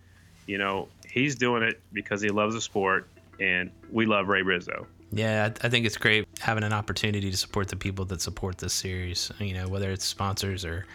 you 0.48 0.58
know, 0.58 0.88
he's 1.08 1.36
doing 1.36 1.62
it 1.62 1.80
because 1.94 2.22
he 2.22 2.30
loves 2.30 2.56
the 2.56 2.62
sport, 2.62 3.08
and 3.40 3.70
we 3.92 4.08
love 4.08 4.30
Ray 4.30 4.42
Rizzo. 4.42 4.88
Yeah, 5.12 5.52
I, 5.62 5.70
think 5.70 5.86
it's 5.86 5.98
great 5.98 6.28
having 6.40 6.64
an 6.64 6.74
opportunity 6.74 7.30
to 7.30 7.38
support 7.38 7.68
the 7.68 7.76
people 7.76 8.06
that 8.06 8.22
support 8.22 8.58
this 8.58 8.74
series. 8.74 9.32
You 9.40 9.54
know, 9.54 9.68
whether 9.68 9.92
it's 9.92 10.06
sponsors 10.06 10.66
or 10.66 10.86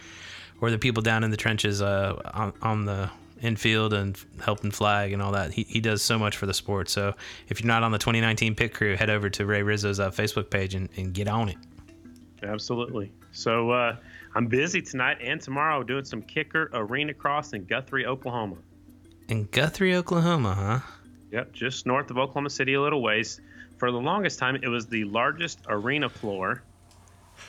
or 0.60 0.70
the 0.70 0.78
people 0.78 1.02
down 1.02 1.24
in 1.24 1.30
the 1.30 1.36
trenches 1.36 1.82
uh, 1.82 2.20
on, 2.32 2.52
on 2.62 2.84
the 2.84 3.10
infield 3.44 3.92
and 3.92 4.18
helping 4.42 4.70
flag 4.70 5.12
and 5.12 5.22
all 5.22 5.32
that. 5.32 5.52
He, 5.52 5.64
he 5.64 5.80
does 5.80 6.02
so 6.02 6.18
much 6.18 6.36
for 6.36 6.46
the 6.46 6.54
sport. 6.54 6.88
So 6.88 7.14
if 7.48 7.60
you're 7.60 7.68
not 7.68 7.82
on 7.82 7.92
the 7.92 7.98
2019 7.98 8.54
pit 8.54 8.74
crew, 8.74 8.96
head 8.96 9.10
over 9.10 9.28
to 9.30 9.46
Ray 9.46 9.62
Rizzo's 9.62 10.00
uh, 10.00 10.10
Facebook 10.10 10.50
page 10.50 10.74
and, 10.74 10.88
and 10.96 11.12
get 11.12 11.28
on 11.28 11.48
it. 11.50 11.56
Absolutely. 12.42 13.12
So 13.32 13.70
uh, 13.70 13.96
I'm 14.34 14.46
busy 14.46 14.82
tonight 14.82 15.18
and 15.20 15.40
tomorrow 15.40 15.82
doing 15.82 16.04
some 16.04 16.22
kicker 16.22 16.70
arena 16.72 17.14
cross 17.14 17.52
in 17.52 17.64
Guthrie, 17.64 18.06
Oklahoma. 18.06 18.56
In 19.28 19.44
Guthrie, 19.44 19.94
Oklahoma, 19.94 20.54
huh? 20.54 20.94
Yep, 21.32 21.52
just 21.52 21.86
north 21.86 22.10
of 22.10 22.18
Oklahoma 22.18 22.50
City, 22.50 22.74
a 22.74 22.80
little 22.80 23.02
ways. 23.02 23.40
For 23.78 23.90
the 23.90 23.98
longest 23.98 24.38
time, 24.38 24.56
it 24.56 24.68
was 24.68 24.86
the 24.86 25.04
largest 25.04 25.60
arena 25.68 26.08
floor. 26.08 26.62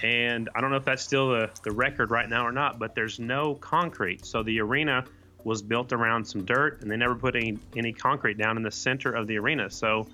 And 0.02 0.50
I 0.56 0.62
don't 0.62 0.72
know 0.72 0.78
if 0.78 0.86
that's 0.86 1.04
still 1.04 1.30
the, 1.30 1.50
the 1.64 1.72
record 1.72 2.12
right 2.12 2.28
now 2.28 2.46
or 2.46 2.52
not, 2.52 2.80
but 2.80 2.96
there's 2.96 3.20
no 3.20 3.56
concrete. 3.56 4.26
So 4.26 4.44
the 4.44 4.60
arena 4.60 5.06
was 5.46 5.62
built 5.62 5.94
around 5.94 6.26
some 6.26 6.44
dirt, 6.44 6.82
and 6.82 6.92
they 6.92 6.98
never 6.98 7.16
put 7.16 7.36
any, 7.36 7.58
any 7.78 7.94
concrete 7.94 8.38
down 8.38 8.58
in 8.58 8.64
the 8.64 8.72
center 8.72 9.14
of 9.14 9.28
the 9.28 9.38
arena. 9.38 9.70
So 9.70 10.08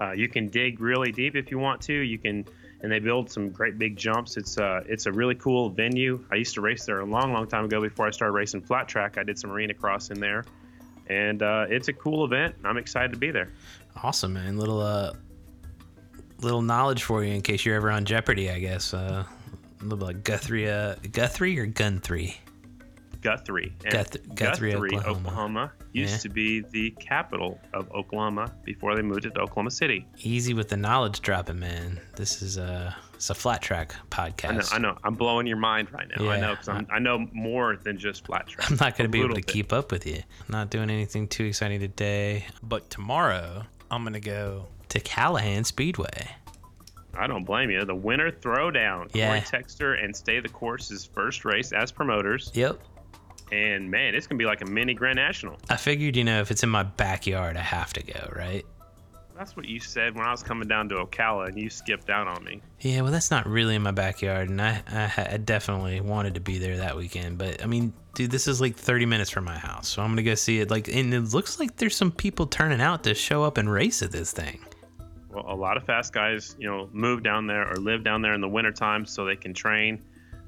uh, 0.00 0.12
you 0.12 0.28
can 0.28 0.48
dig 0.48 0.80
really 0.80 1.12
deep 1.12 1.34
if 1.34 1.50
you 1.50 1.58
want 1.58 1.82
to. 1.82 1.92
You 1.92 2.18
can, 2.18 2.46
and 2.80 2.90
they 2.90 3.00
build 3.00 3.28
some 3.28 3.50
great 3.50 3.78
big 3.78 3.96
jumps. 3.96 4.36
It's 4.36 4.56
uh, 4.56 4.84
it's 4.86 5.06
a 5.06 5.12
really 5.12 5.34
cool 5.34 5.70
venue. 5.70 6.24
I 6.30 6.36
used 6.36 6.54
to 6.54 6.60
race 6.60 6.86
there 6.86 7.00
a 7.00 7.04
long, 7.04 7.32
long 7.32 7.48
time 7.48 7.64
ago 7.64 7.82
before 7.82 8.06
I 8.06 8.12
started 8.12 8.32
racing 8.32 8.62
flat 8.62 8.86
track. 8.86 9.18
I 9.18 9.24
did 9.24 9.38
some 9.38 9.50
arena 9.50 9.74
cross 9.74 10.10
in 10.10 10.20
there, 10.20 10.44
and 11.08 11.42
uh, 11.42 11.66
it's 11.68 11.88
a 11.88 11.92
cool 11.92 12.24
event. 12.24 12.54
I'm 12.64 12.76
excited 12.76 13.12
to 13.12 13.18
be 13.18 13.32
there. 13.32 13.52
Awesome, 14.02 14.34
man. 14.34 14.56
Little 14.56 14.80
uh, 14.80 15.14
little 16.40 16.62
knowledge 16.62 17.02
for 17.02 17.24
you 17.24 17.34
in 17.34 17.42
case 17.42 17.64
you're 17.64 17.74
ever 17.74 17.90
on 17.90 18.04
Jeopardy, 18.04 18.50
I 18.50 18.60
guess. 18.60 18.94
Uh, 18.94 19.24
a 19.80 19.84
like 19.84 20.22
Guthrie, 20.22 20.70
uh, 20.70 20.94
Guthrie 21.10 21.58
or 21.58 21.66
Gunthrie. 21.66 22.36
Guthrie. 23.26 23.74
And 23.84 23.92
Guth- 23.92 24.34
Guthrie, 24.36 24.72
Oklahoma. 24.74 25.08
Oklahoma, 25.18 25.72
used 25.92 26.12
Yeah. 26.12 26.18
to 26.18 26.28
be 26.28 26.60
the 26.60 26.90
capital 26.92 27.60
of 27.74 27.90
Oklahoma 27.90 28.52
before 28.64 28.94
they 28.94 29.02
moved 29.02 29.26
it 29.26 29.34
to 29.34 29.40
Oklahoma 29.40 29.72
City. 29.72 30.06
Easy 30.18 30.54
with 30.54 30.68
the 30.68 30.76
knowledge 30.76 31.20
dropping, 31.22 31.58
man. 31.58 31.98
This 32.14 32.40
is 32.40 32.56
a 32.56 32.94
it's 33.14 33.30
a 33.30 33.34
flat 33.34 33.62
track 33.62 33.94
I 33.94 33.96
know, 33.96 34.30
podcast. 34.30 34.74
I 34.74 34.78
know. 34.78 34.96
I'm 35.02 35.14
blowing 35.14 35.46
your 35.48 35.56
mind 35.56 35.90
right 35.92 36.06
now. 36.16 36.28
I 36.30 36.38
know 36.38 36.50
because 36.54 36.84
I 36.90 36.98
know 37.00 37.26
more 37.32 37.76
than 37.82 37.98
just 37.98 38.24
flat 38.26 38.46
track. 38.46 38.70
I'm 38.70 38.76
not 38.76 38.96
going 38.96 39.08
to 39.08 39.12
be 39.12 39.18
able 39.20 39.30
to 39.30 39.34
bit. 39.36 39.46
keep 39.48 39.72
up 39.72 39.90
with 39.90 40.06
you. 40.06 40.22
Not 40.48 40.70
doing 40.70 40.88
anything 40.90 41.26
too 41.26 41.46
exciting 41.46 41.80
today, 41.80 42.46
but 42.62 42.90
tomorrow 42.90 43.64
I'm 43.90 44.02
going 44.02 44.12
to 44.12 44.20
go 44.20 44.68
to 44.90 45.00
Callahan 45.00 45.64
Speedway. 45.64 46.28
I 47.18 47.26
don't 47.26 47.44
blame 47.44 47.70
you. 47.70 47.82
The 47.86 47.94
winter 47.94 48.30
throwdown. 48.30 49.08
Yeah. 49.14 49.28
Corey 49.28 49.40
Texter 49.40 50.04
and 50.04 50.14
Stay 50.14 50.38
the 50.40 50.50
Course's 50.50 51.06
first 51.06 51.46
race 51.46 51.72
as 51.72 51.90
promoters. 51.90 52.50
Yep. 52.52 52.78
And 53.52 53.90
man, 53.90 54.14
it's 54.14 54.26
gonna 54.26 54.38
be 54.38 54.44
like 54.44 54.60
a 54.60 54.66
mini 54.66 54.94
Grand 54.94 55.16
National. 55.16 55.56
I 55.70 55.76
figured, 55.76 56.16
you 56.16 56.24
know, 56.24 56.40
if 56.40 56.50
it's 56.50 56.62
in 56.62 56.68
my 56.68 56.82
backyard, 56.82 57.56
I 57.56 57.62
have 57.62 57.92
to 57.94 58.02
go, 58.02 58.28
right? 58.34 58.64
That's 59.36 59.54
what 59.54 59.66
you 59.66 59.80
said 59.80 60.14
when 60.14 60.26
I 60.26 60.30
was 60.30 60.42
coming 60.42 60.66
down 60.66 60.88
to 60.88 60.94
Ocala, 60.96 61.48
and 61.48 61.58
you 61.58 61.68
skipped 61.68 62.08
out 62.08 62.26
on 62.26 62.42
me. 62.42 62.62
Yeah, 62.80 63.02
well, 63.02 63.12
that's 63.12 63.30
not 63.30 63.46
really 63.46 63.74
in 63.74 63.82
my 63.82 63.90
backyard, 63.90 64.48
and 64.48 64.62
I, 64.62 64.82
I, 64.88 65.28
I 65.32 65.36
definitely 65.36 66.00
wanted 66.00 66.34
to 66.34 66.40
be 66.40 66.58
there 66.58 66.78
that 66.78 66.96
weekend. 66.96 67.36
But 67.36 67.62
I 67.62 67.66
mean, 67.66 67.92
dude, 68.14 68.30
this 68.30 68.48
is 68.48 68.62
like 68.62 68.76
30 68.76 69.04
minutes 69.04 69.30
from 69.30 69.44
my 69.44 69.58
house, 69.58 69.88
so 69.88 70.02
I'm 70.02 70.10
gonna 70.10 70.22
go 70.22 70.34
see 70.34 70.60
it. 70.60 70.70
Like, 70.70 70.88
and 70.88 71.12
it 71.12 71.34
looks 71.34 71.60
like 71.60 71.76
there's 71.76 71.94
some 71.94 72.10
people 72.10 72.46
turning 72.46 72.80
out 72.80 73.04
to 73.04 73.14
show 73.14 73.42
up 73.42 73.58
and 73.58 73.70
race 73.70 74.02
at 74.02 74.10
this 74.10 74.32
thing. 74.32 74.58
Well, 75.30 75.44
a 75.46 75.54
lot 75.54 75.76
of 75.76 75.84
fast 75.84 76.14
guys, 76.14 76.56
you 76.58 76.66
know, 76.66 76.88
move 76.92 77.22
down 77.22 77.46
there 77.46 77.70
or 77.70 77.76
live 77.76 78.02
down 78.02 78.22
there 78.22 78.32
in 78.32 78.40
the 78.40 78.48
wintertime 78.48 79.04
so 79.04 79.26
they 79.26 79.36
can 79.36 79.52
train. 79.52 80.02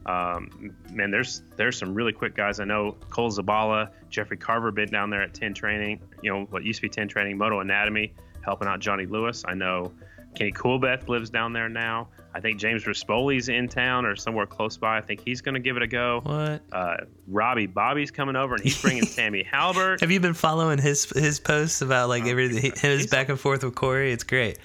Um, 0.09 0.75
man, 0.91 1.11
there's 1.11 1.43
there's 1.57 1.77
some 1.77 1.95
really 1.95 2.13
quick 2.13 2.35
guys. 2.35 2.61
I 2.61 2.65
know 2.65 2.97
Cole 3.11 3.31
Zabala, 3.31 3.91
Jeffrey 4.09 4.39
Carver 4.39 4.71
been 4.73 4.89
down 4.91 5.11
there 5.11 5.21
at 5.23 5.35
10 5.35 5.53
training, 5.53 6.01
you 6.23 6.33
know, 6.33 6.47
what 6.51 6.65
used 6.65 6.79
to 6.79 6.83
be 6.83 6.89
10 6.89 7.09
training, 7.09 7.37
Moto 7.37 7.61
Anatomy, 7.61 8.15
helping 8.41 8.69
out 8.69 8.81
Johnny 8.81 9.05
Lewis. 9.05 9.45
I 9.47 9.53
know 9.53 9.93
Kenny 10.35 10.53
Coolbeth 10.53 11.09
lives 11.09 11.29
down 11.29 11.53
there 11.53 11.69
now. 11.69 12.09
I 12.35 12.41
think 12.41 12.59
James 12.59 12.85
Rispoli's 12.85 13.49
in 13.49 13.69
town 13.69 14.07
or 14.07 14.15
somewhere 14.15 14.47
close 14.47 14.77
by. 14.77 14.99
I 14.99 15.01
think 15.01 15.23
he's 15.25 15.41
going 15.41 15.55
to 15.55 15.61
give 15.61 15.77
it 15.77 15.83
a 15.83 15.87
go. 15.87 16.21
What? 16.23 16.63
Uh, 16.71 16.97
Robbie 17.27 17.67
Bobby's 17.67 18.11
coming 18.11 18.37
over 18.37 18.55
and 18.55 18.63
he's 18.63 18.81
bringing 18.81 19.03
Tammy 19.15 19.43
Halbert. 19.43 20.01
Have 20.01 20.11
you 20.11 20.21
been 20.21 20.35
following 20.35 20.79
his 20.79 21.05
his 21.11 21.41
posts 21.41 21.83
about 21.83 22.09
like 22.09 22.27
everything 22.27 22.73
his 22.77 23.07
Oh, 23.07 23.11
back 23.11 23.29
and 23.29 23.41
forth 23.41 23.65
with 23.65 23.75
Corey? 23.75 24.13
It's 24.13 24.25
great. 24.25 24.59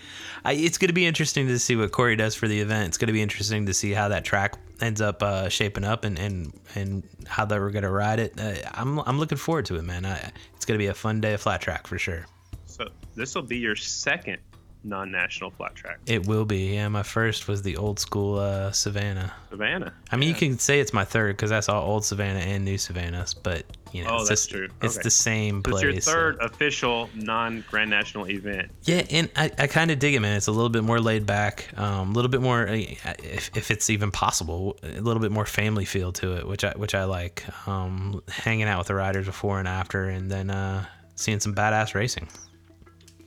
I, 0.45 0.53
it's 0.53 0.77
going 0.77 0.89
to 0.89 0.93
be 0.93 1.05
interesting 1.05 1.47
to 1.47 1.57
see 1.57 1.75
what 1.75 1.91
Corey 1.91 2.15
does 2.15 2.35
for 2.35 2.47
the 2.47 2.59
event. 2.59 2.89
It's 2.89 2.97
going 2.97 3.07
to 3.07 3.13
be 3.13 3.21
interesting 3.21 3.65
to 3.65 3.73
see 3.73 3.91
how 3.91 4.09
that 4.09 4.25
track 4.25 4.55
ends 4.83 5.01
up 5.01 5.23
uh, 5.23 5.49
shaping 5.49 5.83
up 5.83 6.03
and 6.03 6.19
and 6.19 6.53
and 6.75 7.03
how 7.25 7.45
they 7.45 7.57
were 7.57 7.71
to 7.83 7.89
ride 7.89 8.19
it. 8.19 8.39
Uh, 8.39 8.55
I'm 8.73 8.99
I'm 8.99 9.19
looking 9.19 9.37
forward 9.37 9.65
to 9.65 9.77
it, 9.77 9.83
man. 9.83 10.05
I, 10.05 10.31
it's 10.55 10.65
to 10.77 10.83
be 10.83 10.87
a 10.87 10.93
fun 10.93 11.21
day 11.21 11.33
of 11.33 11.41
flat 11.41 11.61
track 11.61 11.87
for 11.87 11.97
sure. 11.97 12.25
So 12.65 12.87
this 13.15 13.35
will 13.35 13.43
be 13.43 13.57
your 13.57 13.75
second 13.75 14.39
non-national 14.83 15.51
flat 15.51 15.75
track. 15.75 15.99
It 16.05 16.25
will 16.27 16.45
be. 16.45 16.73
Yeah, 16.75 16.87
my 16.89 17.03
first 17.03 17.47
was 17.47 17.61
the 17.61 17.77
old 17.77 17.99
school 17.99 18.37
uh, 18.39 18.71
Savannah. 18.71 19.33
Savannah. 19.49 19.93
I 20.11 20.17
mean, 20.17 20.29
you 20.29 20.35
can 20.35 20.59
say 20.59 20.79
it's 20.79 20.93
my 20.93 21.05
third 21.05 21.35
because 21.37 21.49
that's 21.49 21.69
all 21.69 21.83
old 21.83 22.03
Savannah 22.05 22.39
and 22.39 22.65
new 22.65 22.77
Savannahs, 22.77 23.33
but 23.33 23.65
you 23.93 24.03
know, 24.03 24.09
Oh, 24.11 24.19
it's 24.21 24.29
that's 24.29 24.41
just- 24.41 24.51
true. 24.51 24.67
It's 24.81 24.95
Okay. 24.97 25.03
the 25.03 25.09
same 25.11 25.61
So 25.63 25.71
place. 25.71 25.83
it's 25.83 25.93
your 25.93 26.01
so- 26.01 26.11
third 26.11 26.37
official 26.41 27.09
non-Grand 27.15 27.89
National 27.89 28.27
event. 28.29 28.71
Yeah, 28.83 29.03
and 29.11 29.29
I, 29.35 29.51
I 29.59 29.67
kind 29.67 29.91
of 29.91 29.99
dig 29.99 30.15
it, 30.15 30.19
man. 30.19 30.35
It's 30.35 30.47
a 30.47 30.51
little 30.51 30.69
bit 30.69 30.83
more 30.83 30.99
laid 30.99 31.25
back, 31.25 31.67
um, 31.77 32.09
a 32.09 32.13
little 32.13 32.29
bit 32.31 32.41
more, 32.41 32.67
uh, 32.67 32.73
if, 32.73 33.51
if 33.55 33.69
it's 33.71 33.89
even 33.89 34.09
possible, 34.11 34.77
a 34.83 34.99
little 34.99 35.21
bit 35.21 35.31
more 35.31 35.45
family 35.45 35.85
feel 35.85 36.11
to 36.13 36.37
it, 36.37 36.47
which 36.47 36.63
I 36.63 36.73
which 36.75 36.95
I 36.95 37.03
like. 37.05 37.45
Um, 37.67 38.21
hanging 38.27 38.65
out 38.65 38.79
with 38.79 38.87
the 38.87 38.95
riders 38.95 39.27
before 39.27 39.59
and 39.59 39.67
after, 39.67 40.05
and 40.09 40.29
then 40.31 40.49
uh, 40.49 40.85
seeing 41.15 41.39
some 41.39 41.53
badass 41.53 41.93
racing. 41.93 42.27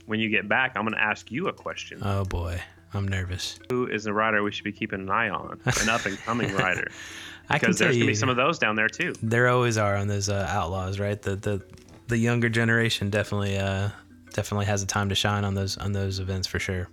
When 0.07 0.19
you 0.19 0.29
get 0.29 0.47
back, 0.49 0.71
I'm 0.75 0.83
going 0.83 0.95
to 0.95 1.01
ask 1.01 1.29
you 1.31 1.47
a 1.47 1.53
question. 1.53 1.99
Oh 2.01 2.25
boy, 2.25 2.59
I'm 2.93 3.07
nervous. 3.07 3.59
Who 3.69 3.87
is 3.87 4.05
the 4.05 4.13
rider 4.13 4.41
we 4.41 4.51
should 4.51 4.63
be 4.63 4.71
keeping 4.71 5.01
an 5.01 5.09
eye 5.09 5.29
on? 5.29 5.59
An 5.81 5.89
up-and-coming 5.89 6.53
rider. 6.55 6.89
I 7.49 7.59
can 7.59 7.67
Because 7.67 7.77
there's 7.77 7.95
going 7.95 8.07
to 8.07 8.07
be 8.07 8.15
some 8.15 8.29
of 8.29 8.35
those 8.37 8.57
down 8.57 8.75
there 8.75 8.89
too. 8.89 9.13
there 9.21 9.47
always 9.49 9.77
are 9.77 9.95
on 9.95 10.07
those 10.07 10.29
uh, 10.29 10.47
outlaws, 10.49 10.99
right? 10.99 11.21
The 11.21 11.35
the 11.35 11.61
the 12.07 12.17
younger 12.17 12.49
generation 12.49 13.09
definitely 13.09 13.57
uh, 13.57 13.89
definitely 14.33 14.65
has 14.65 14.81
a 14.81 14.87
time 14.87 15.09
to 15.09 15.15
shine 15.15 15.43
on 15.43 15.53
those 15.53 15.77
on 15.77 15.91
those 15.91 16.19
events 16.19 16.47
for 16.47 16.59
sure. 16.59 16.89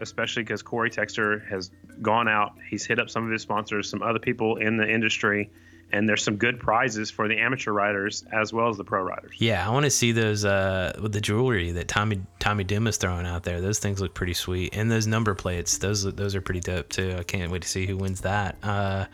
especially 0.00 0.42
because 0.42 0.62
Corey 0.62 0.90
Texter 0.90 1.46
has 1.48 1.70
gone 2.02 2.28
out. 2.28 2.52
He's 2.68 2.84
hit 2.84 2.98
up 2.98 3.08
some 3.08 3.24
of 3.24 3.30
his 3.32 3.40
sponsors, 3.42 3.88
some 3.88 4.02
other 4.02 4.18
people 4.18 4.56
in 4.56 4.76
the 4.76 4.86
industry, 4.86 5.50
and 5.92 6.08
there's 6.08 6.22
some 6.22 6.36
good 6.36 6.58
prizes 6.58 7.10
for 7.10 7.28
the 7.28 7.38
amateur 7.38 7.72
riders 7.72 8.24
as 8.32 8.52
well 8.52 8.68
as 8.68 8.76
the 8.76 8.84
pro 8.84 9.02
riders. 9.02 9.36
Yeah, 9.38 9.66
I 9.66 9.72
want 9.72 9.84
to 9.84 9.90
see 9.90 10.12
those 10.12 10.44
uh, 10.44 10.98
with 11.00 11.12
the 11.12 11.20
jewelry 11.20 11.72
that 11.72 11.88
Tommy 11.88 12.20
Tommy 12.38 12.64
Duma's 12.64 12.96
throwing 12.96 13.26
out 13.26 13.44
there. 13.44 13.60
Those 13.60 13.78
things 13.78 14.00
look 14.00 14.14
pretty 14.14 14.34
sweet, 14.34 14.76
and 14.76 14.90
those 14.90 15.06
number 15.06 15.34
plates. 15.34 15.78
Those 15.78 16.02
those 16.02 16.34
are 16.34 16.40
pretty 16.40 16.60
dope 16.60 16.88
too. 16.88 17.14
I 17.18 17.22
can't 17.22 17.50
wait 17.52 17.62
to 17.62 17.68
see 17.68 17.86
who 17.86 17.96
wins 17.96 18.22
that. 18.22 18.56
Uh, 18.62 19.06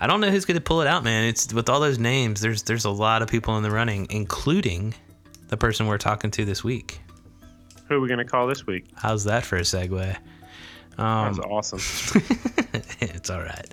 I 0.00 0.06
don't 0.06 0.20
know 0.20 0.30
who's 0.30 0.44
going 0.44 0.56
to 0.56 0.62
pull 0.62 0.80
it 0.80 0.86
out, 0.86 1.04
man. 1.04 1.24
It's 1.24 1.52
with 1.52 1.68
all 1.68 1.80
those 1.80 1.98
names. 1.98 2.40
There's 2.40 2.62
there's 2.62 2.84
a 2.84 2.90
lot 2.90 3.22
of 3.22 3.28
people 3.28 3.56
in 3.56 3.62
the 3.62 3.70
running, 3.70 4.06
including 4.10 4.94
the 5.48 5.56
person 5.56 5.86
we're 5.86 5.98
talking 5.98 6.30
to 6.32 6.44
this 6.44 6.64
week. 6.64 7.00
Who 7.88 7.94
are 7.94 8.00
we 8.00 8.08
going 8.08 8.18
to 8.18 8.24
call 8.24 8.46
this 8.46 8.66
week? 8.66 8.86
How's 8.94 9.24
that 9.24 9.46
for 9.46 9.56
a 9.56 9.62
segue? 9.62 10.16
That 10.98 11.04
Um, 11.04 11.28
was 11.28 11.38
awesome. 11.38 11.78
it's 13.00 13.30
all 13.30 13.40
right. 13.40 13.66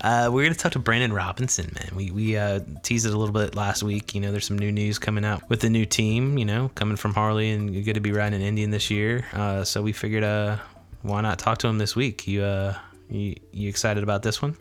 Uh, 0.00 0.28
we're 0.32 0.42
gonna 0.42 0.54
talk 0.54 0.72
to 0.72 0.78
Brandon 0.78 1.12
Robinson, 1.12 1.70
man. 1.74 1.90
We 1.96 2.10
we 2.10 2.36
uh, 2.36 2.60
teased 2.82 3.06
it 3.06 3.14
a 3.14 3.16
little 3.16 3.32
bit 3.32 3.54
last 3.54 3.82
week. 3.82 4.14
You 4.14 4.20
know, 4.20 4.32
there's 4.32 4.46
some 4.46 4.58
new 4.58 4.72
news 4.72 4.98
coming 4.98 5.24
out 5.24 5.48
with 5.48 5.60
the 5.60 5.70
new 5.70 5.86
team. 5.86 6.36
You 6.38 6.44
know, 6.44 6.70
coming 6.74 6.96
from 6.96 7.14
Harley, 7.14 7.50
and 7.50 7.72
you're 7.74 7.84
gonna 7.84 8.00
be 8.00 8.12
riding 8.12 8.40
an 8.40 8.46
Indian 8.46 8.70
this 8.70 8.90
year. 8.90 9.24
Uh, 9.32 9.64
so 9.64 9.80
we 9.80 9.92
figured, 9.92 10.24
uh, 10.24 10.58
why 11.02 11.20
not 11.20 11.38
talk 11.38 11.58
to 11.58 11.68
him 11.68 11.78
this 11.78 11.94
week? 11.96 12.26
You 12.26 12.42
uh, 12.42 12.76
you, 13.08 13.36
you 13.52 13.68
excited 13.68 14.02
about 14.02 14.22
this 14.22 14.42
one? 14.42 14.56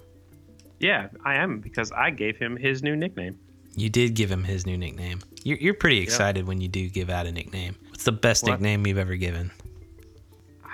yeah, 0.79 1.09
I 1.25 1.35
am 1.35 1.59
because 1.59 1.91
I 1.91 2.09
gave 2.09 2.37
him 2.37 2.55
his 2.57 2.81
new 2.83 2.95
nickname. 2.95 3.37
You 3.75 3.89
did 3.89 4.15
give 4.15 4.31
him 4.31 4.43
his 4.43 4.65
new 4.65 4.77
nickname. 4.77 5.21
You're 5.43 5.57
you're 5.57 5.73
pretty 5.73 5.99
excited 6.01 6.45
when 6.45 6.59
you 6.61 6.67
do 6.67 6.87
give 6.89 7.09
out 7.09 7.25
a 7.25 7.31
nickname. 7.31 7.75
What's 7.89 8.03
the 8.03 8.11
best 8.11 8.43
What? 8.43 8.51
nickname 8.53 8.85
you've 8.85 8.97
ever 8.99 9.15
given? 9.15 9.49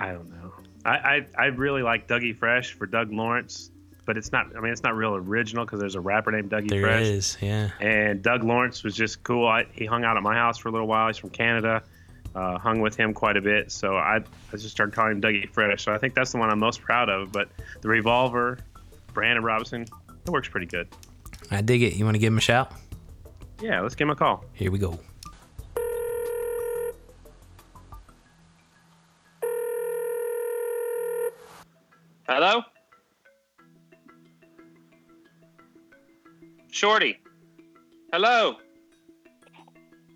I 0.00 0.12
don't 0.12 0.28
know. 0.30 0.36
I, 0.84 0.90
I, 0.90 1.26
I 1.36 1.46
really 1.46 1.82
like 1.82 2.06
Dougie 2.08 2.36
Fresh 2.36 2.72
for 2.74 2.86
Doug 2.86 3.12
Lawrence, 3.12 3.70
but 4.04 4.16
it's 4.16 4.32
not. 4.32 4.56
I 4.56 4.60
mean, 4.60 4.72
it's 4.72 4.82
not 4.82 4.96
real 4.96 5.14
original 5.14 5.64
because 5.64 5.80
there's 5.80 5.94
a 5.96 6.00
rapper 6.00 6.30
named 6.30 6.50
Dougie 6.50 6.68
There 6.68 6.82
Fresh. 6.82 7.06
is, 7.06 7.36
yeah. 7.40 7.70
And 7.80 8.22
Doug 8.22 8.44
Lawrence 8.44 8.82
was 8.84 8.94
just 8.94 9.22
cool. 9.22 9.46
I, 9.46 9.66
he 9.72 9.86
hung 9.86 10.04
out 10.04 10.16
at 10.16 10.22
my 10.22 10.34
house 10.34 10.58
for 10.58 10.68
a 10.68 10.72
little 10.72 10.86
while. 10.86 11.08
He's 11.08 11.18
from 11.18 11.30
Canada. 11.30 11.82
Uh, 12.34 12.58
hung 12.58 12.80
with 12.80 12.94
him 12.94 13.14
quite 13.14 13.36
a 13.36 13.40
bit. 13.40 13.72
So 13.72 13.96
I, 13.96 14.16
I 14.16 14.52
just 14.52 14.70
started 14.70 14.94
calling 14.94 15.12
him 15.12 15.20
Dougie 15.20 15.48
Fresh. 15.50 15.84
So 15.84 15.92
I 15.92 15.98
think 15.98 16.14
that's 16.14 16.30
the 16.32 16.38
one 16.38 16.50
I'm 16.50 16.58
most 16.58 16.80
proud 16.80 17.08
of. 17.08 17.32
But 17.32 17.48
the 17.80 17.88
Revolver, 17.88 18.58
Brandon 19.12 19.42
Robinson, 19.42 19.82
it 19.82 20.30
works 20.30 20.48
pretty 20.48 20.66
good. 20.66 20.88
I 21.50 21.62
dig 21.62 21.82
it. 21.82 21.94
You 21.96 22.04
want 22.04 22.14
to 22.14 22.18
give 22.18 22.32
him 22.32 22.38
a 22.38 22.42
shout? 22.42 22.72
Yeah, 23.60 23.80
let's 23.80 23.94
give 23.94 24.06
him 24.06 24.10
a 24.10 24.16
call. 24.16 24.44
Here 24.52 24.70
we 24.70 24.78
go. 24.78 25.00
Hello? 32.28 32.62
Shorty. 36.70 37.18
Hello. 38.12 38.56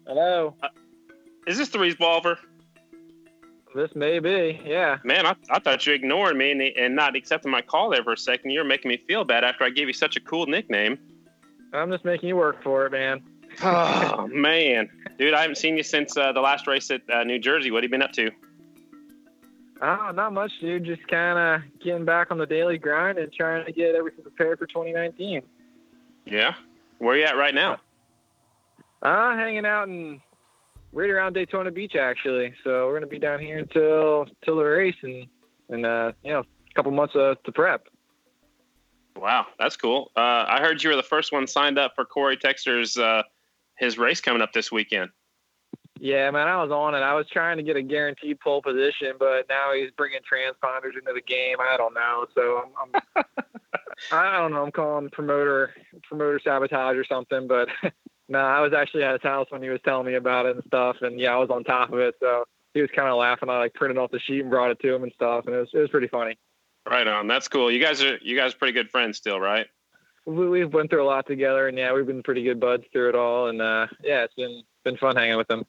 Hello. 0.06 0.54
Is 1.46 1.56
this 1.56 1.70
the 1.70 1.78
Revolver? 1.78 2.38
This 3.74 3.96
may 3.96 4.18
be, 4.18 4.60
yeah. 4.62 4.98
Man, 5.04 5.24
I, 5.24 5.34
I 5.50 5.58
thought 5.58 5.86
you 5.86 5.94
ignored 5.94 6.36
me 6.36 6.50
and, 6.50 6.60
and 6.60 6.94
not 6.94 7.16
accepting 7.16 7.50
my 7.50 7.62
call 7.62 7.88
there 7.88 8.04
for 8.04 8.12
a 8.12 8.18
second. 8.18 8.50
You're 8.50 8.64
making 8.64 8.90
me 8.90 8.98
feel 8.98 9.24
bad 9.24 9.42
after 9.42 9.64
I 9.64 9.70
gave 9.70 9.86
you 9.88 9.94
such 9.94 10.14
a 10.16 10.20
cool 10.20 10.44
nickname. 10.44 10.98
I'm 11.72 11.90
just 11.90 12.04
making 12.04 12.28
you 12.28 12.36
work 12.36 12.62
for 12.62 12.84
it, 12.84 12.92
man. 12.92 13.22
Oh, 13.62 14.28
man. 14.30 14.90
Dude, 15.18 15.32
I 15.32 15.40
haven't 15.40 15.56
seen 15.56 15.78
you 15.78 15.82
since 15.82 16.14
uh, 16.18 16.32
the 16.32 16.42
last 16.42 16.66
race 16.66 16.90
at 16.90 17.00
uh, 17.10 17.24
New 17.24 17.38
Jersey. 17.38 17.70
What 17.70 17.82
have 17.82 17.84
you 17.84 17.90
been 17.90 18.02
up 18.02 18.12
to? 18.12 18.30
Oh, 19.84 20.12
not 20.14 20.32
much, 20.32 20.52
dude. 20.60 20.84
Just 20.84 21.06
kind 21.08 21.38
of 21.38 21.80
getting 21.82 22.04
back 22.04 22.30
on 22.30 22.38
the 22.38 22.46
daily 22.46 22.78
grind 22.78 23.18
and 23.18 23.32
trying 23.32 23.66
to 23.66 23.72
get 23.72 23.96
everything 23.96 24.22
prepared 24.22 24.60
for 24.60 24.66
2019. 24.66 25.42
Yeah. 26.24 26.54
Where 26.98 27.16
you 27.16 27.24
at 27.24 27.36
right 27.36 27.54
now? 27.54 27.80
Uh, 29.02 29.34
hanging 29.34 29.66
out 29.66 29.88
and 29.88 30.20
right 30.92 31.10
around 31.10 31.32
Daytona 31.32 31.72
Beach, 31.72 31.96
actually. 31.96 32.54
So 32.62 32.86
we're 32.86 32.94
gonna 32.94 33.08
be 33.08 33.18
down 33.18 33.40
here 33.40 33.58
until 33.58 34.26
till 34.44 34.56
the 34.56 34.62
race 34.62 34.94
and 35.02 35.26
and 35.68 35.84
uh, 35.84 36.12
you 36.22 36.32
know, 36.32 36.40
a 36.40 36.74
couple 36.74 36.92
months 36.92 37.16
uh, 37.16 37.34
to 37.42 37.50
prep. 37.50 37.88
Wow, 39.16 39.46
that's 39.58 39.76
cool. 39.76 40.12
Uh, 40.16 40.44
I 40.46 40.60
heard 40.60 40.80
you 40.80 40.90
were 40.90 40.96
the 40.96 41.02
first 41.02 41.32
one 41.32 41.48
signed 41.48 41.78
up 41.78 41.96
for 41.96 42.04
Corey 42.04 42.36
Texter's 42.36 42.96
uh, 42.96 43.24
his 43.76 43.98
race 43.98 44.20
coming 44.20 44.42
up 44.42 44.52
this 44.52 44.70
weekend. 44.70 45.10
Yeah, 46.02 46.28
man, 46.32 46.48
I 46.48 46.60
was 46.60 46.72
on 46.72 46.96
it. 46.96 46.98
I 46.98 47.14
was 47.14 47.28
trying 47.30 47.58
to 47.58 47.62
get 47.62 47.76
a 47.76 47.82
guaranteed 47.82 48.40
pole 48.40 48.60
position, 48.60 49.12
but 49.20 49.46
now 49.48 49.72
he's 49.72 49.92
bringing 49.96 50.18
transponders 50.18 50.98
into 50.98 51.12
the 51.14 51.22
game. 51.24 51.58
I 51.60 51.76
don't 51.76 51.94
know. 51.94 52.26
So 52.34 52.72
I'm, 52.82 52.90
I'm 53.14 53.24
I 54.10 54.36
don't 54.36 54.50
know. 54.50 54.64
I'm 54.64 54.72
calling 54.72 55.10
promoter 55.10 55.72
promoter 56.02 56.40
sabotage 56.42 56.96
or 56.96 57.04
something. 57.04 57.46
But 57.46 57.68
no, 58.28 58.40
I 58.40 58.58
was 58.58 58.72
actually 58.72 59.04
at 59.04 59.12
his 59.12 59.22
house 59.22 59.46
when 59.50 59.62
he 59.62 59.68
was 59.68 59.78
telling 59.84 60.08
me 60.08 60.14
about 60.14 60.46
it 60.46 60.56
and 60.56 60.64
stuff. 60.66 60.96
And 61.02 61.20
yeah, 61.20 61.34
I 61.34 61.36
was 61.36 61.50
on 61.50 61.62
top 61.62 61.92
of 61.92 62.00
it. 62.00 62.16
So 62.18 62.46
he 62.74 62.80
was 62.80 62.90
kind 62.96 63.08
of 63.08 63.16
laughing. 63.16 63.48
I 63.48 63.58
like 63.58 63.74
printed 63.74 63.96
off 63.96 64.10
the 64.10 64.18
sheet 64.18 64.40
and 64.40 64.50
brought 64.50 64.72
it 64.72 64.80
to 64.80 64.92
him 64.92 65.04
and 65.04 65.12
stuff. 65.14 65.46
And 65.46 65.54
it 65.54 65.60
was 65.60 65.70
it 65.72 65.78
was 65.78 65.90
pretty 65.90 66.08
funny. 66.08 66.36
Right 66.84 67.06
on. 67.06 67.28
That's 67.28 67.46
cool. 67.46 67.70
You 67.70 67.80
guys 67.80 68.02
are 68.02 68.16
you 68.16 68.36
guys 68.36 68.54
are 68.54 68.58
pretty 68.58 68.72
good 68.72 68.90
friends 68.90 69.18
still, 69.18 69.38
right? 69.38 69.68
We, 70.26 70.48
we've 70.48 70.74
went 70.74 70.90
through 70.90 71.04
a 71.04 71.06
lot 71.06 71.28
together, 71.28 71.68
and 71.68 71.78
yeah, 71.78 71.92
we've 71.92 72.08
been 72.08 72.24
pretty 72.24 72.42
good 72.42 72.58
buds 72.58 72.86
through 72.92 73.10
it 73.10 73.14
all. 73.14 73.46
And 73.46 73.62
uh, 73.62 73.86
yeah, 74.02 74.24
it's 74.24 74.34
been 74.34 74.64
been 74.82 74.96
fun 74.96 75.14
hanging 75.14 75.36
with 75.36 75.48
him. 75.48 75.64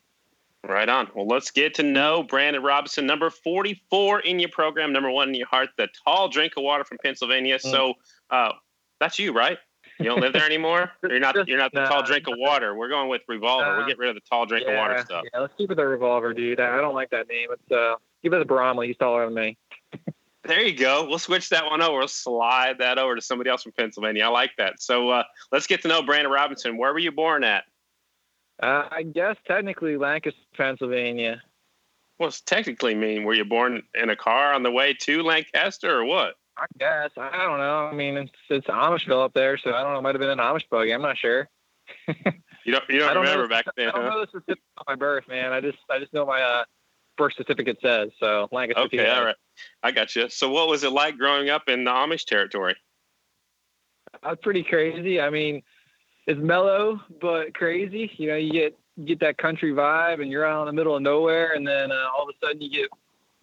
Right 0.65 0.87
on. 0.87 1.09
Well, 1.13 1.27
let's 1.27 1.51
get 1.51 1.73
to 1.75 1.83
know 1.83 2.23
Brandon 2.23 2.63
Robinson, 2.63 3.05
number 3.05 3.29
44 3.29 4.21
in 4.21 4.39
your 4.39 4.47
program, 4.49 4.93
number 4.93 5.11
one 5.11 5.27
in 5.29 5.35
your 5.35 5.47
heart, 5.47 5.69
the 5.77 5.89
tall 6.05 6.29
drink 6.29 6.53
of 6.55 6.63
water 6.63 6.85
from 6.85 6.99
Pennsylvania. 6.99 7.59
So 7.59 7.95
uh, 8.29 8.53
that's 8.99 9.19
you, 9.19 9.33
right? 9.33 9.57
You 9.99 10.05
don't 10.05 10.21
live 10.21 10.31
there 10.33 10.45
anymore? 10.45 10.89
You're 11.03 11.19
not 11.19 11.47
you're 11.47 11.57
not 11.57 11.71
the 11.73 11.81
Nah. 11.81 11.89
tall 11.89 12.03
drink 12.03 12.27
of 12.27 12.35
water. 12.37 12.75
We're 12.75 12.87
going 12.89 13.09
with 13.09 13.21
Revolver. 13.27 13.71
We'll 13.73 13.81
Nah. 13.81 13.87
get 13.87 13.97
rid 13.97 14.09
of 14.09 14.15
the 14.15 14.21
tall 14.21 14.45
drink 14.45 14.65
of 14.67 14.73
water 14.75 15.01
stuff. 15.05 15.23
Yeah, 15.33 15.41
let's 15.41 15.53
keep 15.57 15.69
it 15.69 15.75
the 15.75 15.85
revolver, 15.85 16.33
dude. 16.33 16.59
I 16.59 16.77
don't 16.77 16.95
like 16.95 17.09
that 17.11 17.27
name. 17.27 17.49
It's 17.51 17.71
uh, 17.71 17.95
give 18.23 18.31
it 18.33 18.39
the 18.39 18.45
Bromley. 18.45 18.87
He's 18.87 18.97
taller 18.97 19.25
than 19.25 19.33
me. 19.33 19.57
There 20.45 20.61
you 20.61 20.75
go. 20.75 21.05
We'll 21.07 21.19
switch 21.19 21.47
that 21.51 21.63
one 21.67 21.81
over. 21.81 21.99
We'll 21.99 22.07
slide 22.09 22.79
that 22.79 22.97
over 22.97 23.15
to 23.15 23.21
somebody 23.21 23.49
else 23.49 23.63
from 23.63 23.71
Pennsylvania. 23.71 24.25
I 24.25 24.27
like 24.27 24.51
that. 24.57 24.81
So 24.81 25.09
uh, 25.09 25.23
let's 25.53 25.67
get 25.67 25.81
to 25.83 25.87
know 25.87 26.03
Brandon 26.03 26.29
Robinson. 26.29 26.75
Where 26.75 26.91
were 26.91 26.99
you 26.99 27.13
born 27.13 27.45
at? 27.45 27.63
Uh, 28.61 28.87
I 28.91 29.03
guess 29.03 29.35
technically 29.47 29.97
Lancaster, 29.97 30.39
Pennsylvania. 30.55 31.41
What's 32.17 32.41
technically 32.41 32.95
mean? 32.95 33.23
Were 33.23 33.33
you 33.33 33.45
born 33.45 33.83
in 33.95 34.09
a 34.09 34.15
car 34.15 34.53
on 34.53 34.63
the 34.63 34.71
way 34.71 34.93
to 35.01 35.23
Lancaster 35.23 35.99
or 35.99 36.05
what? 36.05 36.35
I 36.55 36.65
guess 36.77 37.09
I 37.17 37.45
don't 37.45 37.57
know. 37.57 37.87
I 37.87 37.93
mean, 37.93 38.15
it's 38.15 38.31
it's 38.49 38.67
Amishville 38.67 39.25
up 39.25 39.33
there, 39.33 39.57
so 39.57 39.73
I 39.73 39.81
don't 39.81 39.93
know. 39.93 39.99
It 39.99 40.01
might 40.03 40.15
have 40.15 40.21
been 40.21 40.29
an 40.29 40.37
Amish 40.37 40.69
buggy. 40.69 40.93
I'm 40.93 41.01
not 41.01 41.17
sure. 41.17 41.49
You 42.65 42.71
don't 42.71 42.89
you 42.89 42.99
don't, 42.99 43.09
I 43.09 43.13
don't 43.13 43.23
remember 43.23 43.43
know. 43.43 43.49
back 43.49 43.65
then, 43.75 43.89
I 43.89 43.91
don't 43.91 44.03
huh? 44.03 44.09
know 44.09 44.21
the 44.21 44.31
certificate 44.31 44.63
of 44.77 44.85
my 44.87 44.95
birth, 44.95 45.27
man. 45.27 45.51
I 45.51 45.61
just 45.61 45.77
I 45.89 45.99
just 45.99 46.13
know 46.13 46.25
my 46.25 46.41
uh, 46.41 46.63
birth 47.17 47.33
certificate 47.35 47.77
says 47.81 48.09
so. 48.19 48.47
Lancaster. 48.51 48.83
Okay, 48.83 49.09
all 49.09 49.25
right. 49.25 49.35
I 49.83 49.91
got 49.91 50.15
you. 50.15 50.29
So 50.29 50.49
what 50.49 50.67
was 50.69 50.83
it 50.83 50.91
like 50.91 51.17
growing 51.17 51.49
up 51.49 51.67
in 51.67 51.83
the 51.83 51.91
Amish 51.91 52.25
territory? 52.25 52.75
That's 54.21 54.41
pretty 54.41 54.63
crazy. 54.63 55.19
I 55.19 55.29
mean, 55.29 55.61
it's 56.27 56.39
mellow 56.39 57.01
but 57.21 57.53
crazy. 57.53 58.11
You 58.17 58.29
know, 58.29 58.35
you 58.35 58.51
get 58.51 58.77
get 59.05 59.19
that 59.21 59.37
country 59.37 59.73
vibe, 59.73 60.21
and 60.21 60.29
you're 60.31 60.45
out 60.45 60.61
in 60.61 60.67
the 60.67 60.73
middle 60.73 60.95
of 60.95 61.01
nowhere, 61.01 61.53
and 61.53 61.65
then 61.65 61.91
uh, 61.91 62.05
all 62.15 62.23
of 62.23 62.29
a 62.29 62.45
sudden 62.45 62.61
you 62.61 62.69
get 62.69 62.89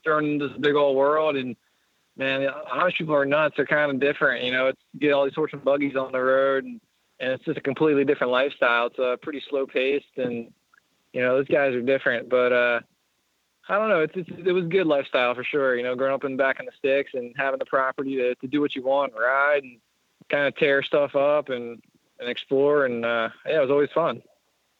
thrown 0.04 0.24
into 0.24 0.48
this 0.48 0.56
big 0.58 0.74
old 0.74 0.96
world. 0.96 1.36
And 1.36 1.56
man, 2.16 2.48
Amish 2.72 2.98
people 2.98 3.14
are 3.14 3.26
nuts. 3.26 3.54
They're 3.56 3.66
kind 3.66 3.90
of 3.90 4.00
different. 4.00 4.44
You 4.44 4.52
know, 4.52 4.68
it's 4.68 4.80
you 4.92 5.00
get 5.00 5.12
all 5.12 5.24
these 5.24 5.34
horse 5.34 5.52
and 5.52 5.64
buggies 5.64 5.96
on 5.96 6.12
the 6.12 6.20
road, 6.20 6.64
and 6.64 6.80
and 7.18 7.32
it's 7.32 7.44
just 7.44 7.58
a 7.58 7.62
completely 7.62 8.04
different 8.04 8.32
lifestyle. 8.32 8.86
It's 8.86 8.98
uh, 8.98 9.16
pretty 9.20 9.42
slow 9.48 9.66
paced, 9.66 10.16
and 10.16 10.52
you 11.12 11.20
know 11.20 11.36
those 11.36 11.48
guys 11.48 11.74
are 11.74 11.82
different. 11.82 12.28
But 12.30 12.52
uh, 12.52 12.80
I 13.68 13.78
don't 13.78 13.88
know. 13.88 14.00
It's, 14.00 14.14
it's 14.16 14.30
it 14.46 14.52
was 14.52 14.66
good 14.66 14.86
lifestyle 14.86 15.34
for 15.34 15.44
sure. 15.44 15.76
You 15.76 15.82
know, 15.82 15.94
growing 15.94 16.14
up 16.14 16.24
in 16.24 16.36
back 16.36 16.60
in 16.60 16.66
the 16.66 16.72
sticks 16.78 17.10
and 17.14 17.34
having 17.36 17.58
the 17.58 17.66
property 17.66 18.16
to, 18.16 18.34
to 18.36 18.46
do 18.46 18.60
what 18.60 18.74
you 18.74 18.82
want, 18.82 19.12
ride 19.12 19.62
and 19.62 19.78
kind 20.30 20.46
of 20.46 20.56
tear 20.56 20.82
stuff 20.82 21.14
up 21.14 21.48
and 21.48 21.82
and 22.20 22.28
explore. 22.28 22.86
And 22.86 23.04
uh, 23.04 23.30
yeah, 23.46 23.58
it 23.58 23.60
was 23.60 23.70
always 23.70 23.90
fun. 23.94 24.22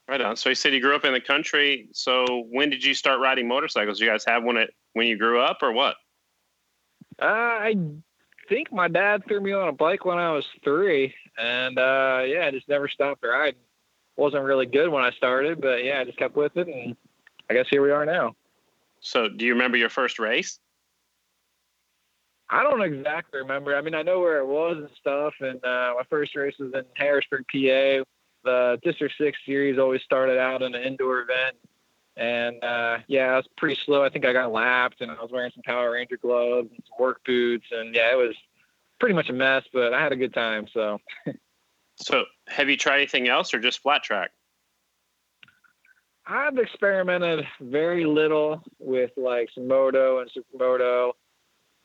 Right 0.09 0.21
on. 0.21 0.37
So 0.37 0.49
you 0.49 0.55
said 0.55 0.75
you 0.75 0.81
grew 0.81 0.97
up 0.97 1.05
in 1.05 1.13
the 1.13 1.21
country. 1.21 1.89
So 1.93 2.45
when 2.51 2.69
did 2.69 2.85
you 2.85 2.95
start 2.95 3.21
riding 3.21 3.47
motorcycles? 3.47 4.01
You 4.01 4.09
guys 4.09 4.25
have 4.27 4.43
one 4.43 4.57
at 4.57 4.71
when 4.95 5.07
you 5.07 5.17
grew 5.17 5.41
up, 5.41 5.59
or 5.63 5.73
what? 5.73 5.97
Uh, 7.21 7.27
I 7.27 7.77
think 8.49 8.73
my 8.73 8.89
dad 8.89 9.23
threw 9.27 9.41
me 9.41 9.53
on 9.53 9.69
a 9.69 9.73
bike 9.73 10.05
when 10.05 10.19
I 10.19 10.33
was 10.33 10.45
three, 10.65 11.15
and 11.39 11.79
uh, 11.79 12.23
yeah, 12.27 12.47
I 12.47 12.51
just 12.51 12.69
never 12.69 12.89
stopped 12.89 13.25
riding. 13.25 13.61
wasn't 14.17 14.43
really 14.43 14.67
good 14.67 14.89
when 14.89 15.05
I 15.05 15.11
started, 15.13 15.61
but 15.61 15.85
yeah, 15.85 16.01
I 16.01 16.05
just 16.05 16.19
kept 16.19 16.35
with 16.35 16.57
it, 16.57 16.67
and 16.67 16.97
I 17.49 17.55
guess 17.55 17.67
here 17.71 17.83
we 17.83 17.91
are 17.91 18.05
now. 18.05 18.35
So, 19.01 19.29
do 19.29 19.45
you 19.45 19.53
remember 19.53 19.77
your 19.77 19.91
first 19.91 20.19
race? 20.19 20.59
I 22.51 22.65
don't 22.65 22.83
exactly 22.83 23.39
remember. 23.39 23.77
I 23.77 23.81
mean, 23.81 23.95
I 23.95 24.03
know 24.03 24.19
where 24.19 24.39
it 24.39 24.47
was 24.47 24.79
and 24.79 24.89
stuff, 24.99 25.35
and 25.41 25.65
uh, 25.65 25.95
my 25.97 26.03
first 26.11 26.35
race 26.35 26.57
was 26.59 26.73
in 26.75 26.85
Harrisburg, 26.97 27.45
PA. 27.51 28.05
The 28.43 28.79
District 28.83 29.15
Six 29.17 29.39
Series 29.47 29.79
always 29.79 30.03
started 30.03 30.39
out 30.39 30.63
in 30.63 30.75
an 30.75 30.83
indoor 30.83 31.21
event, 31.21 31.57
and 32.17 32.63
uh, 32.65 32.99
yeah, 33.07 33.27
I 33.27 33.37
was 33.37 33.47
pretty 33.57 33.79
slow. 33.85 34.03
I 34.03 34.09
think 34.09 34.25
I 34.25 34.33
got 34.33 34.51
lapped, 34.51 35.01
and 35.01 35.13
I 35.13 35.15
was 35.15 35.31
wearing 35.31 35.53
some 35.55 35.63
Power 35.63 35.93
Ranger 35.93 36.17
gloves 36.17 36.69
and 36.71 36.83
some 36.89 36.97
work 36.99 37.21
boots, 37.25 37.67
and 37.71 37.95
yeah, 37.95 38.13
it 38.13 38.17
was 38.17 38.35
pretty 38.99 39.15
much 39.15 39.29
a 39.29 39.33
mess, 39.33 39.63
but 39.73 39.95
I 39.95 40.03
had 40.03 40.13
a 40.13 40.17
good 40.17 40.35
time. 40.35 40.67
So. 40.73 40.99
so, 41.97 42.25
have 42.49 42.69
you 42.69 42.77
tried 42.77 42.97
anything 42.97 43.29
else, 43.29 43.55
or 43.55 43.61
just 43.61 43.81
flat 43.81 44.03
track? 44.03 44.33
I've 46.27 46.59
experimented 46.59 47.47
very 47.61 48.05
little 48.05 48.63
with 48.79 49.11
like 49.17 49.49
some 49.55 49.69
moto 49.69 50.21
and 50.21 50.31
supermoto. 50.31 51.13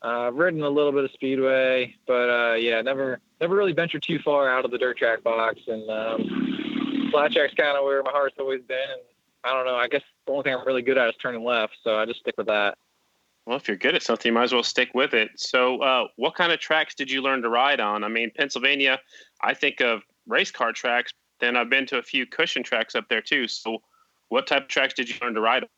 I've 0.06 0.36
ridden 0.36 0.62
a 0.62 0.70
little 0.70 0.92
bit 0.92 1.04
of 1.04 1.12
speedway, 1.12 1.96
but 2.06 2.30
uh, 2.30 2.54
yeah, 2.54 2.82
never 2.82 3.20
never 3.42 3.56
really 3.56 3.74
ventured 3.74 4.04
too 4.04 4.20
far 4.20 4.50
out 4.50 4.64
of 4.64 4.72
the 4.72 4.78
dirt 4.78 4.98
track 4.98 5.24
box. 5.24 5.60
And 5.68 5.90
um, 5.90 7.10
flat 7.12 7.32
track's 7.32 7.56
kind 7.56 7.78
of 7.78 7.84
where 7.84 8.04
my 8.04 8.12
heart's 8.12 8.36
always 8.40 8.62
been. 8.62 8.78
And 8.78 9.02
I 9.44 9.54
don't 9.54 9.66
know. 9.66 9.76
I 9.76 9.88
guess 9.88 10.04
the 10.26 10.32
only 10.32 10.44
thing 10.44 10.54
I'm 10.54 10.66
really 10.66 10.82
good 10.82 10.98
at 10.98 11.10
is 11.10 11.16
turning 11.22 11.44
left, 11.44 11.78
so 11.84 11.98
I 11.98 12.06
just 12.06 12.20
stick 12.20 12.36
with 12.38 12.48
that. 12.48 12.78
Well, 13.46 13.58
if 13.58 13.68
you're 13.68 13.78
good 13.78 13.94
at 13.94 14.02
something, 14.02 14.30
you 14.30 14.34
might 14.34 14.44
as 14.44 14.54
well 14.54 14.64
stick 14.64 14.90
with 14.94 15.14
it. 15.14 15.30
So, 15.36 15.82
uh, 15.82 16.08
what 16.16 16.36
kind 16.36 16.52
of 16.52 16.60
tracks 16.60 16.96
did 16.96 17.12
you 17.12 17.22
learn 17.22 17.44
to 17.44 17.50
ride 17.50 17.80
on? 17.80 18.04
I 18.04 18.08
mean, 18.08 18.32
Pennsylvania, 18.36 19.00
I 19.42 19.54
think 19.54 19.82
of 19.82 20.02
race 20.28 20.52
car 20.52 20.72
tracks. 20.72 21.14
Then 21.40 21.56
I've 21.56 21.70
been 21.70 21.86
to 21.88 21.98
a 21.98 22.04
few 22.04 22.26
cushion 22.26 22.64
tracks 22.64 22.96
up 22.96 23.08
there 23.08 23.22
too. 23.22 23.48
So, 23.48 23.80
what 24.30 24.48
type 24.48 24.64
of 24.64 24.68
tracks 24.68 24.96
did 24.96 25.10
you 25.10 25.16
learn 25.22 25.36
to 25.36 25.42
ride 25.42 25.64
on? 25.64 25.70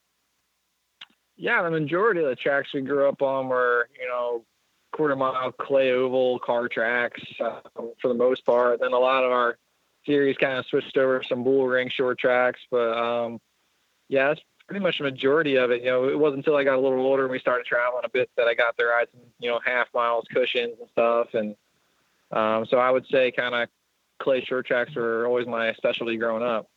Yeah, 1.38 1.62
the 1.64 1.72
majority 1.72 2.22
of 2.22 2.28
the 2.28 2.36
tracks 2.36 2.74
we 2.74 2.82
grew 2.82 3.08
up 3.08 3.22
on 3.22 3.48
were, 3.48 3.90
you 4.00 4.08
know, 4.08 4.44
quarter 4.92 5.16
mile 5.16 5.52
clay 5.52 5.92
oval 5.92 6.40
car 6.40 6.68
tracks 6.68 7.22
uh, 7.40 7.60
for 8.02 8.08
the 8.08 8.14
most 8.14 8.46
part. 8.46 8.80
Then 8.80 8.94
a 8.94 9.00
lot 9.00 9.24
of 9.24 9.32
our 9.32 9.58
series 10.06 10.38
kind 10.38 10.58
of 10.58 10.66
switched 10.66 10.98
over 10.98 11.22
some 11.28 11.44
bull 11.44 11.68
ring 11.68 11.90
short 11.90 12.18
tracks, 12.18 12.62
but 12.72 12.98
um, 12.98 13.40
yeah, 14.10 14.30
that's 14.30 14.42
pretty 14.68 14.84
much 14.84 14.98
the 14.98 15.04
majority 15.04 15.56
of 15.58 15.72
it. 15.72 15.84
You 15.84 15.92
know, 15.92 16.10
it 16.10 16.18
wasn't 16.18 16.40
until 16.40 16.56
I 16.56 16.64
got 16.64 16.76
a 16.76 16.82
little 16.82 17.00
older 17.00 17.24
and 17.24 17.32
we 17.32 17.40
started 17.40 17.66
traveling 17.66 18.04
a 18.06 18.10
bit 18.10 18.30
that 18.36 18.48
I 18.48 18.54
got 18.54 18.76
ride 18.80 19.08
some, 19.12 19.22
you 19.40 19.50
know, 19.50 19.60
half 19.64 19.88
miles, 19.94 20.26
cushions 20.34 20.76
and 20.80 20.90
stuff. 20.90 21.34
And 21.34 21.56
um, 22.32 22.66
so 22.66 22.78
I 22.78 22.90
would 22.90 23.06
say 23.08 23.32
kind 23.32 23.54
of 23.56 23.70
clay 24.20 24.44
short 24.44 24.66
tracks 24.66 24.96
were 24.96 25.28
always 25.28 25.48
my 25.48 25.74
specialty 25.74 26.18
growing 26.18 26.44
up. 26.44 26.68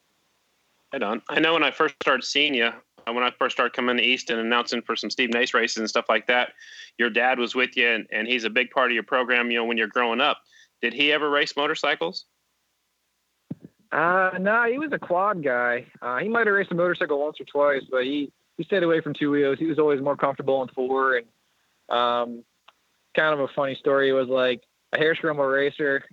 Right 0.92 1.02
on. 1.02 1.22
I 1.28 1.38
know 1.38 1.52
when 1.52 1.62
I 1.62 1.70
first 1.70 1.94
started 2.02 2.24
seeing 2.24 2.52
you, 2.52 2.70
when 3.06 3.22
I 3.22 3.30
first 3.38 3.56
started 3.56 3.74
coming 3.74 3.96
to 3.96 4.02
East 4.02 4.30
and 4.30 4.40
announcing 4.40 4.82
for 4.82 4.96
some 4.96 5.10
Steve 5.10 5.30
Nace 5.32 5.54
races 5.54 5.78
and 5.78 5.88
stuff 5.88 6.06
like 6.08 6.26
that, 6.26 6.52
your 6.98 7.10
dad 7.10 7.38
was 7.38 7.54
with 7.54 7.76
you 7.76 7.88
and, 7.88 8.06
and 8.12 8.26
he's 8.26 8.44
a 8.44 8.50
big 8.50 8.70
part 8.70 8.90
of 8.90 8.94
your 8.94 9.02
program, 9.02 9.50
you 9.50 9.58
know, 9.58 9.64
when 9.64 9.76
you're 9.76 9.86
growing 9.86 10.20
up. 10.20 10.38
Did 10.82 10.92
he 10.92 11.12
ever 11.12 11.28
race 11.28 11.56
motorcycles? 11.56 12.24
Uh, 13.92 14.30
no, 14.38 14.64
he 14.70 14.78
was 14.78 14.92
a 14.92 14.98
quad 14.98 15.42
guy. 15.42 15.86
Uh, 16.00 16.18
he 16.18 16.28
might 16.28 16.46
have 16.46 16.54
raced 16.54 16.70
a 16.70 16.74
motorcycle 16.74 17.18
once 17.20 17.40
or 17.40 17.44
twice, 17.44 17.82
but 17.90 18.04
he, 18.04 18.32
he 18.56 18.64
stayed 18.64 18.82
away 18.82 19.00
from 19.00 19.14
two 19.14 19.30
wheels. 19.30 19.58
He 19.58 19.66
was 19.66 19.78
always 19.78 20.00
more 20.00 20.16
comfortable 20.16 20.62
in 20.62 20.68
four. 20.68 21.16
And 21.16 21.26
um, 21.88 22.44
kind 23.16 23.34
of 23.34 23.40
a 23.40 23.48
funny 23.48 23.74
story 23.74 24.12
was 24.12 24.28
like 24.28 24.62
a 24.92 24.98
hare 24.98 25.14
scramble 25.14 25.44
racer, 25.44 26.04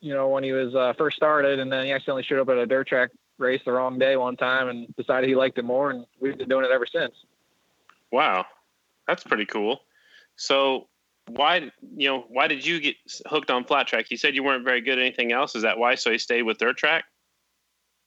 you 0.00 0.12
know, 0.12 0.28
when 0.28 0.44
he 0.44 0.52
was 0.52 0.74
uh, 0.74 0.92
first 0.98 1.16
started, 1.16 1.60
and 1.60 1.72
then 1.72 1.86
he 1.86 1.92
accidentally 1.92 2.24
showed 2.24 2.40
up 2.40 2.48
at 2.50 2.58
a 2.58 2.66
dirt 2.66 2.88
track 2.88 3.10
race 3.42 3.60
the 3.64 3.72
wrong 3.72 3.98
day 3.98 4.16
one 4.16 4.36
time 4.36 4.68
and 4.68 4.94
decided 4.96 5.28
he 5.28 5.36
liked 5.36 5.58
it 5.58 5.64
more, 5.64 5.90
and 5.90 6.06
we've 6.20 6.38
been 6.38 6.48
doing 6.48 6.64
it 6.64 6.70
ever 6.70 6.86
since. 6.86 7.14
Wow, 8.10 8.46
that's 9.06 9.24
pretty 9.24 9.46
cool. 9.46 9.80
So 10.36 10.88
why 11.28 11.70
you 11.96 12.08
know 12.08 12.24
why 12.28 12.48
did 12.48 12.64
you 12.64 12.80
get 12.80 12.96
hooked 13.26 13.50
on 13.50 13.64
flat 13.64 13.86
track? 13.86 14.10
You 14.10 14.16
said 14.16 14.34
you 14.34 14.42
weren't 14.42 14.64
very 14.64 14.80
good 14.80 14.98
at 14.98 15.04
anything 15.04 15.32
else. 15.32 15.54
Is 15.54 15.62
that 15.62 15.78
why? 15.78 15.94
So 15.94 16.10
you 16.10 16.18
stayed 16.18 16.42
with 16.42 16.58
dirt 16.58 16.76
track? 16.76 17.04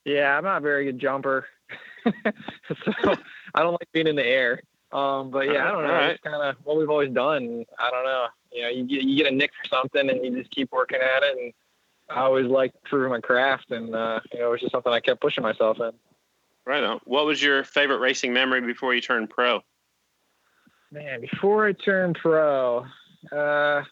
Yeah, 0.05 0.37
I'm 0.37 0.43
not 0.43 0.57
a 0.57 0.61
very 0.61 0.85
good 0.85 0.99
jumper, 0.99 1.47
so 2.05 3.15
I 3.53 3.61
don't 3.61 3.73
like 3.73 3.91
being 3.91 4.07
in 4.07 4.15
the 4.15 4.25
air. 4.25 4.61
Um, 4.91 5.31
but 5.31 5.47
yeah, 5.47 5.67
I 5.67 5.71
don't 5.71 5.83
know. 5.83 5.93
Right. 5.93 6.09
It's 6.11 6.21
kind 6.23 6.41
of 6.41 6.55
what 6.63 6.77
we've 6.77 6.89
always 6.89 7.11
done. 7.11 7.65
I 7.79 7.91
don't 7.91 8.05
know. 8.05 8.27
You 8.51 8.61
know, 8.61 8.69
you 8.69 8.83
get 8.85 9.03
you 9.03 9.17
get 9.17 9.31
a 9.31 9.35
nick 9.35 9.51
for 9.61 9.67
something, 9.67 10.09
and 10.09 10.23
you 10.23 10.39
just 10.39 10.51
keep 10.51 10.71
working 10.71 10.99
at 11.01 11.23
it. 11.23 11.37
And 11.37 11.53
I 12.09 12.21
always 12.21 12.45
liked 12.45 12.83
proving 12.83 13.09
my 13.09 13.19
craft, 13.19 13.71
and 13.71 13.95
uh, 13.95 14.19
you 14.31 14.39
know, 14.39 14.47
it 14.47 14.51
was 14.51 14.61
just 14.61 14.71
something 14.71 14.91
I 14.91 14.99
kept 14.99 15.21
pushing 15.21 15.43
myself 15.43 15.79
in. 15.79 15.91
Right 16.65 16.83
on. 16.83 16.99
What 17.03 17.25
was 17.25 17.41
your 17.41 17.63
favorite 17.63 17.99
racing 17.99 18.33
memory 18.33 18.61
before 18.61 18.93
you 18.93 19.01
turned 19.01 19.29
pro? 19.29 19.61
Man, 20.91 21.21
before 21.21 21.67
I 21.67 21.73
turned 21.73 22.17
pro, 22.21 22.85
uh, 23.31 23.83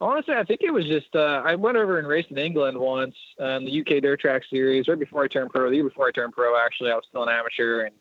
honestly, 0.00 0.34
I 0.34 0.44
think 0.44 0.60
it 0.62 0.70
was 0.70 0.86
just 0.86 1.14
uh, 1.14 1.42
I 1.44 1.54
went 1.54 1.76
over 1.76 1.98
and 1.98 2.08
raced 2.08 2.30
in 2.30 2.38
England 2.38 2.78
once 2.78 3.14
in 3.38 3.64
the 3.64 3.80
UK 3.80 4.02
Dirt 4.02 4.20
Track 4.20 4.42
Series 4.50 4.88
right 4.88 4.98
before 4.98 5.24
I 5.24 5.28
turned 5.28 5.50
pro. 5.50 5.68
The 5.68 5.76
year 5.76 5.84
before 5.84 6.08
I 6.08 6.12
turned 6.12 6.32
pro, 6.32 6.58
actually, 6.58 6.90
I 6.90 6.94
was 6.94 7.04
still 7.08 7.22
an 7.22 7.28
amateur, 7.28 7.82
and 7.84 7.94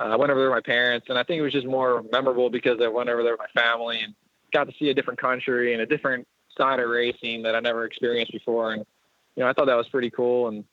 uh, 0.00 0.04
I 0.04 0.16
went 0.16 0.30
over 0.30 0.40
there 0.40 0.50
with 0.50 0.56
my 0.56 0.72
parents, 0.72 1.06
and 1.08 1.18
I 1.18 1.22
think 1.22 1.38
it 1.38 1.42
was 1.42 1.52
just 1.52 1.66
more 1.66 2.04
memorable 2.12 2.50
because 2.50 2.78
I 2.82 2.88
went 2.88 3.08
over 3.08 3.22
there 3.22 3.32
with 3.32 3.40
my 3.40 3.60
family 3.60 4.00
and 4.00 4.14
got 4.52 4.64
to 4.64 4.74
see 4.78 4.90
a 4.90 4.94
different 4.94 5.20
country 5.20 5.72
and 5.72 5.82
a 5.82 5.86
different 5.86 6.26
side 6.56 6.80
of 6.80 6.88
racing 6.88 7.42
that 7.42 7.54
I 7.54 7.60
never 7.60 7.84
experienced 7.84 8.32
before, 8.32 8.74
and 8.74 8.84
you 9.38 9.44
know 9.44 9.48
I 9.48 9.52
thought 9.52 9.66
that 9.66 9.76
was 9.76 9.88
pretty 9.88 10.10
cool, 10.10 10.48
and 10.48 10.64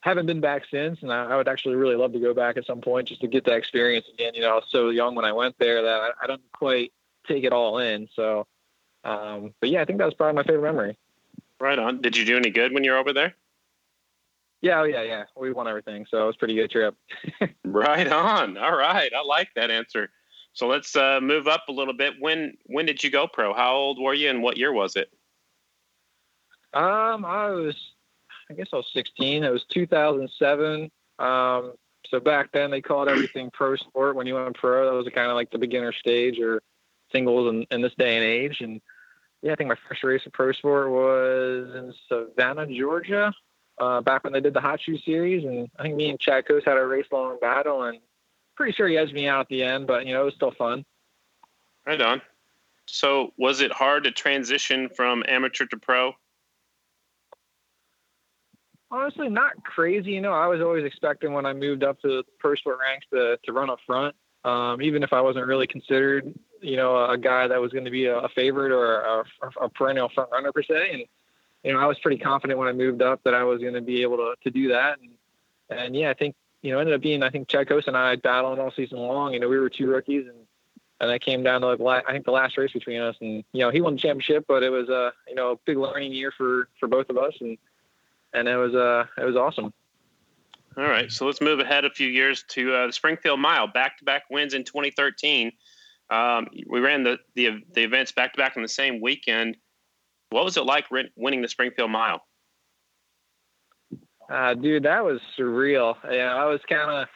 haven't 0.00 0.26
been 0.26 0.40
back 0.40 0.64
since, 0.70 0.98
and 1.02 1.12
I, 1.12 1.24
I, 1.30 1.36
would 1.36 1.48
actually 1.48 1.76
really 1.76 1.96
love 1.96 2.12
to 2.12 2.20
go 2.20 2.34
back 2.34 2.58
at 2.58 2.66
some 2.66 2.82
point 2.82 3.08
just 3.08 3.22
to 3.22 3.28
get 3.28 3.46
that 3.46 3.56
experience 3.56 4.04
again. 4.12 4.34
You 4.34 4.42
know, 4.42 4.50
I 4.50 4.54
was 4.54 4.66
so 4.68 4.90
young 4.90 5.14
when 5.14 5.24
I 5.24 5.32
went 5.32 5.54
there 5.58 5.80
that 5.82 6.00
I, 6.00 6.10
I 6.22 6.26
don't 6.26 6.42
quite 6.52 6.92
take 7.26 7.44
it 7.44 7.54
all 7.54 7.78
in. 7.78 8.08
So 8.14 8.46
um, 9.04 9.54
but 9.60 9.70
yeah, 9.70 9.82
I 9.82 9.84
think 9.84 9.98
that 9.98 10.06
was 10.06 10.14
probably 10.14 10.34
my 10.34 10.42
favorite 10.42 10.62
memory. 10.62 10.98
Right 11.60 11.78
on. 11.78 12.00
Did 12.00 12.16
you 12.16 12.24
do 12.24 12.36
any 12.36 12.50
good 12.50 12.72
when 12.72 12.84
you 12.84 12.90
were 12.92 12.96
over 12.96 13.12
there? 13.12 13.34
Yeah, 14.60 14.80
oh 14.80 14.84
yeah, 14.84 15.02
yeah. 15.02 15.24
We 15.36 15.52
won 15.52 15.68
everything, 15.68 16.06
so 16.10 16.22
it 16.22 16.26
was 16.26 16.36
a 16.36 16.38
pretty 16.38 16.54
good 16.54 16.70
trip. 16.70 16.96
right 17.64 18.08
on. 18.08 18.56
All 18.56 18.74
right, 18.74 19.12
I 19.14 19.22
like 19.22 19.50
that 19.56 19.70
answer. 19.70 20.10
So 20.54 20.66
let's 20.66 20.96
uh, 20.96 21.20
move 21.20 21.46
up 21.46 21.64
a 21.68 21.72
little 21.72 21.92
bit. 21.92 22.14
When 22.18 22.56
when 22.66 22.86
did 22.86 23.04
you 23.04 23.10
go 23.10 23.26
pro? 23.26 23.52
How 23.52 23.74
old 23.74 24.00
were 24.00 24.14
you, 24.14 24.30
and 24.30 24.42
what 24.42 24.56
year 24.56 24.72
was 24.72 24.96
it? 24.96 25.12
Um, 26.74 27.24
I 27.24 27.50
was, 27.50 27.76
I 28.50 28.54
guess 28.54 28.68
I 28.72 28.76
was 28.76 28.90
16. 28.92 29.44
It 29.44 29.52
was 29.52 29.64
2007. 29.70 30.90
Um, 31.18 31.72
so 32.08 32.20
back 32.20 32.50
then 32.52 32.70
they 32.70 32.80
called 32.80 33.08
everything 33.08 33.50
pro 33.52 33.76
sport. 33.76 34.16
When 34.16 34.26
you 34.26 34.34
went 34.34 34.56
pro, 34.56 34.84
that 34.84 34.96
was 34.96 35.12
kind 35.14 35.30
of 35.30 35.34
like 35.34 35.50
the 35.50 35.58
beginner 35.58 35.92
stage 35.92 36.38
or 36.38 36.62
singles 37.12 37.52
in, 37.52 37.66
in 37.70 37.80
this 37.80 37.94
day 37.96 38.16
and 38.16 38.24
age. 38.24 38.60
And 38.60 38.80
yeah, 39.42 39.52
I 39.52 39.54
think 39.56 39.68
my 39.68 39.76
first 39.88 40.02
race 40.04 40.26
of 40.26 40.32
pro 40.32 40.52
sport 40.52 40.90
was 40.90 41.74
in 41.74 41.94
Savannah, 42.08 42.66
Georgia, 42.66 43.32
uh, 43.78 44.00
back 44.00 44.24
when 44.24 44.32
they 44.32 44.40
did 44.40 44.54
the 44.54 44.60
Hot 44.60 44.80
Shoe 44.80 44.98
Series. 44.98 45.44
And 45.44 45.68
I 45.78 45.82
think 45.82 45.96
me 45.96 46.10
and 46.10 46.20
Chad 46.20 46.46
Cose 46.46 46.62
had 46.64 46.76
a 46.76 46.86
race 46.86 47.06
long 47.12 47.38
battle, 47.40 47.82
and 47.84 47.98
pretty 48.56 48.72
sure 48.72 48.88
he 48.88 48.96
edged 48.96 49.14
me 49.14 49.26
out 49.28 49.40
at 49.40 49.48
the 49.48 49.62
end, 49.62 49.86
but 49.86 50.06
you 50.06 50.14
know 50.14 50.22
it 50.22 50.26
was 50.26 50.34
still 50.34 50.52
fun. 50.52 50.84
Right 51.86 52.00
on. 52.00 52.22
So, 52.86 53.32
was 53.36 53.60
it 53.60 53.72
hard 53.72 54.04
to 54.04 54.10
transition 54.10 54.88
from 54.88 55.24
amateur 55.26 55.66
to 55.66 55.76
pro? 55.76 56.14
Honestly, 58.94 59.28
not 59.28 59.62
crazy. 59.64 60.12
You 60.12 60.20
know, 60.20 60.32
I 60.32 60.46
was 60.46 60.60
always 60.60 60.84
expecting 60.84 61.32
when 61.32 61.46
I 61.46 61.52
moved 61.52 61.82
up 61.82 62.00
to 62.02 62.22
pro 62.38 62.54
sport 62.54 62.78
ranks 62.80 63.06
to 63.12 63.38
to 63.44 63.52
run 63.52 63.70
up 63.70 63.78
front. 63.86 64.14
Um, 64.44 64.82
even 64.82 65.02
if 65.02 65.12
I 65.12 65.20
wasn't 65.20 65.46
really 65.46 65.66
considered 65.66 66.34
you 66.64 66.76
know, 66.76 67.04
a 67.04 67.18
guy 67.18 67.46
that 67.46 67.60
was 67.60 67.72
going 67.72 67.84
to 67.84 67.90
be 67.90 68.06
a, 68.06 68.18
a 68.18 68.28
favorite 68.30 68.72
or 68.72 69.00
a, 69.00 69.24
a, 69.60 69.68
perennial 69.68 70.08
front 70.08 70.30
runner 70.32 70.50
per 70.50 70.62
se. 70.62 70.90
And, 70.92 71.04
you 71.62 71.72
know, 71.72 71.78
I 71.78 71.86
was 71.86 71.98
pretty 71.98 72.18
confident 72.18 72.58
when 72.58 72.68
I 72.68 72.72
moved 72.72 73.02
up 73.02 73.20
that 73.24 73.34
I 73.34 73.44
was 73.44 73.60
going 73.60 73.74
to 73.74 73.82
be 73.82 74.02
able 74.02 74.16
to, 74.16 74.34
to 74.42 74.50
do 74.50 74.68
that. 74.68 74.98
And, 74.98 75.78
and 75.78 75.96
yeah, 75.96 76.10
I 76.10 76.14
think, 76.14 76.34
you 76.62 76.72
know, 76.72 76.78
ended 76.78 76.94
up 76.94 77.02
being, 77.02 77.22
I 77.22 77.30
think 77.30 77.48
Chad 77.48 77.68
Cose 77.68 77.86
and 77.86 77.96
I 77.96 78.16
battling 78.16 78.58
all 78.58 78.72
season 78.74 78.98
long. 78.98 79.34
You 79.34 79.40
know, 79.40 79.48
we 79.48 79.58
were 79.58 79.68
two 79.68 79.86
rookies 79.86 80.26
and, 80.26 80.38
and 81.00 81.10
that 81.10 81.20
came 81.20 81.42
down 81.42 81.60
to 81.60 81.74
like, 81.74 82.08
I 82.08 82.12
think 82.12 82.24
the 82.24 82.30
last 82.30 82.56
race 82.56 82.72
between 82.72 83.00
us 83.00 83.16
and, 83.20 83.44
you 83.52 83.60
know, 83.60 83.70
he 83.70 83.82
won 83.82 83.94
the 83.94 84.00
championship, 84.00 84.46
but 84.48 84.62
it 84.62 84.70
was 84.70 84.88
a, 84.88 85.12
you 85.28 85.34
know, 85.34 85.52
a 85.52 85.56
big 85.66 85.76
learning 85.76 86.12
year 86.12 86.32
for, 86.36 86.68
for 86.80 86.88
both 86.88 87.10
of 87.10 87.18
us. 87.18 87.34
And, 87.40 87.58
and 88.34 88.48
it 88.48 88.56
was, 88.56 88.74
uh, 88.74 89.04
it 89.16 89.24
was 89.24 89.36
awesome. 89.36 89.72
All 90.76 90.84
right, 90.84 91.10
so 91.10 91.24
let's 91.24 91.40
move 91.40 91.60
ahead 91.60 91.84
a 91.84 91.90
few 91.90 92.08
years 92.08 92.44
to 92.48 92.74
uh, 92.74 92.86
the 92.88 92.92
Springfield 92.92 93.38
Mile, 93.38 93.68
back-to-back 93.68 94.24
wins 94.28 94.54
in 94.54 94.64
2013. 94.64 95.52
Um, 96.10 96.48
we 96.66 96.80
ran 96.80 97.04
the, 97.04 97.18
the 97.34 97.62
the 97.72 97.82
events 97.82 98.12
back-to-back 98.12 98.56
on 98.56 98.62
the 98.62 98.68
same 98.68 99.00
weekend. 99.00 99.56
What 100.30 100.44
was 100.44 100.56
it 100.56 100.64
like 100.64 100.86
winning 101.16 101.42
the 101.42 101.48
Springfield 101.48 101.90
Mile? 101.90 102.26
Uh, 104.28 104.54
dude, 104.54 104.82
that 104.82 105.04
was 105.04 105.20
surreal. 105.38 105.96
Yeah, 106.10 106.34
I 106.34 106.46
was 106.46 106.60
kind 106.68 106.90
of 106.90 107.08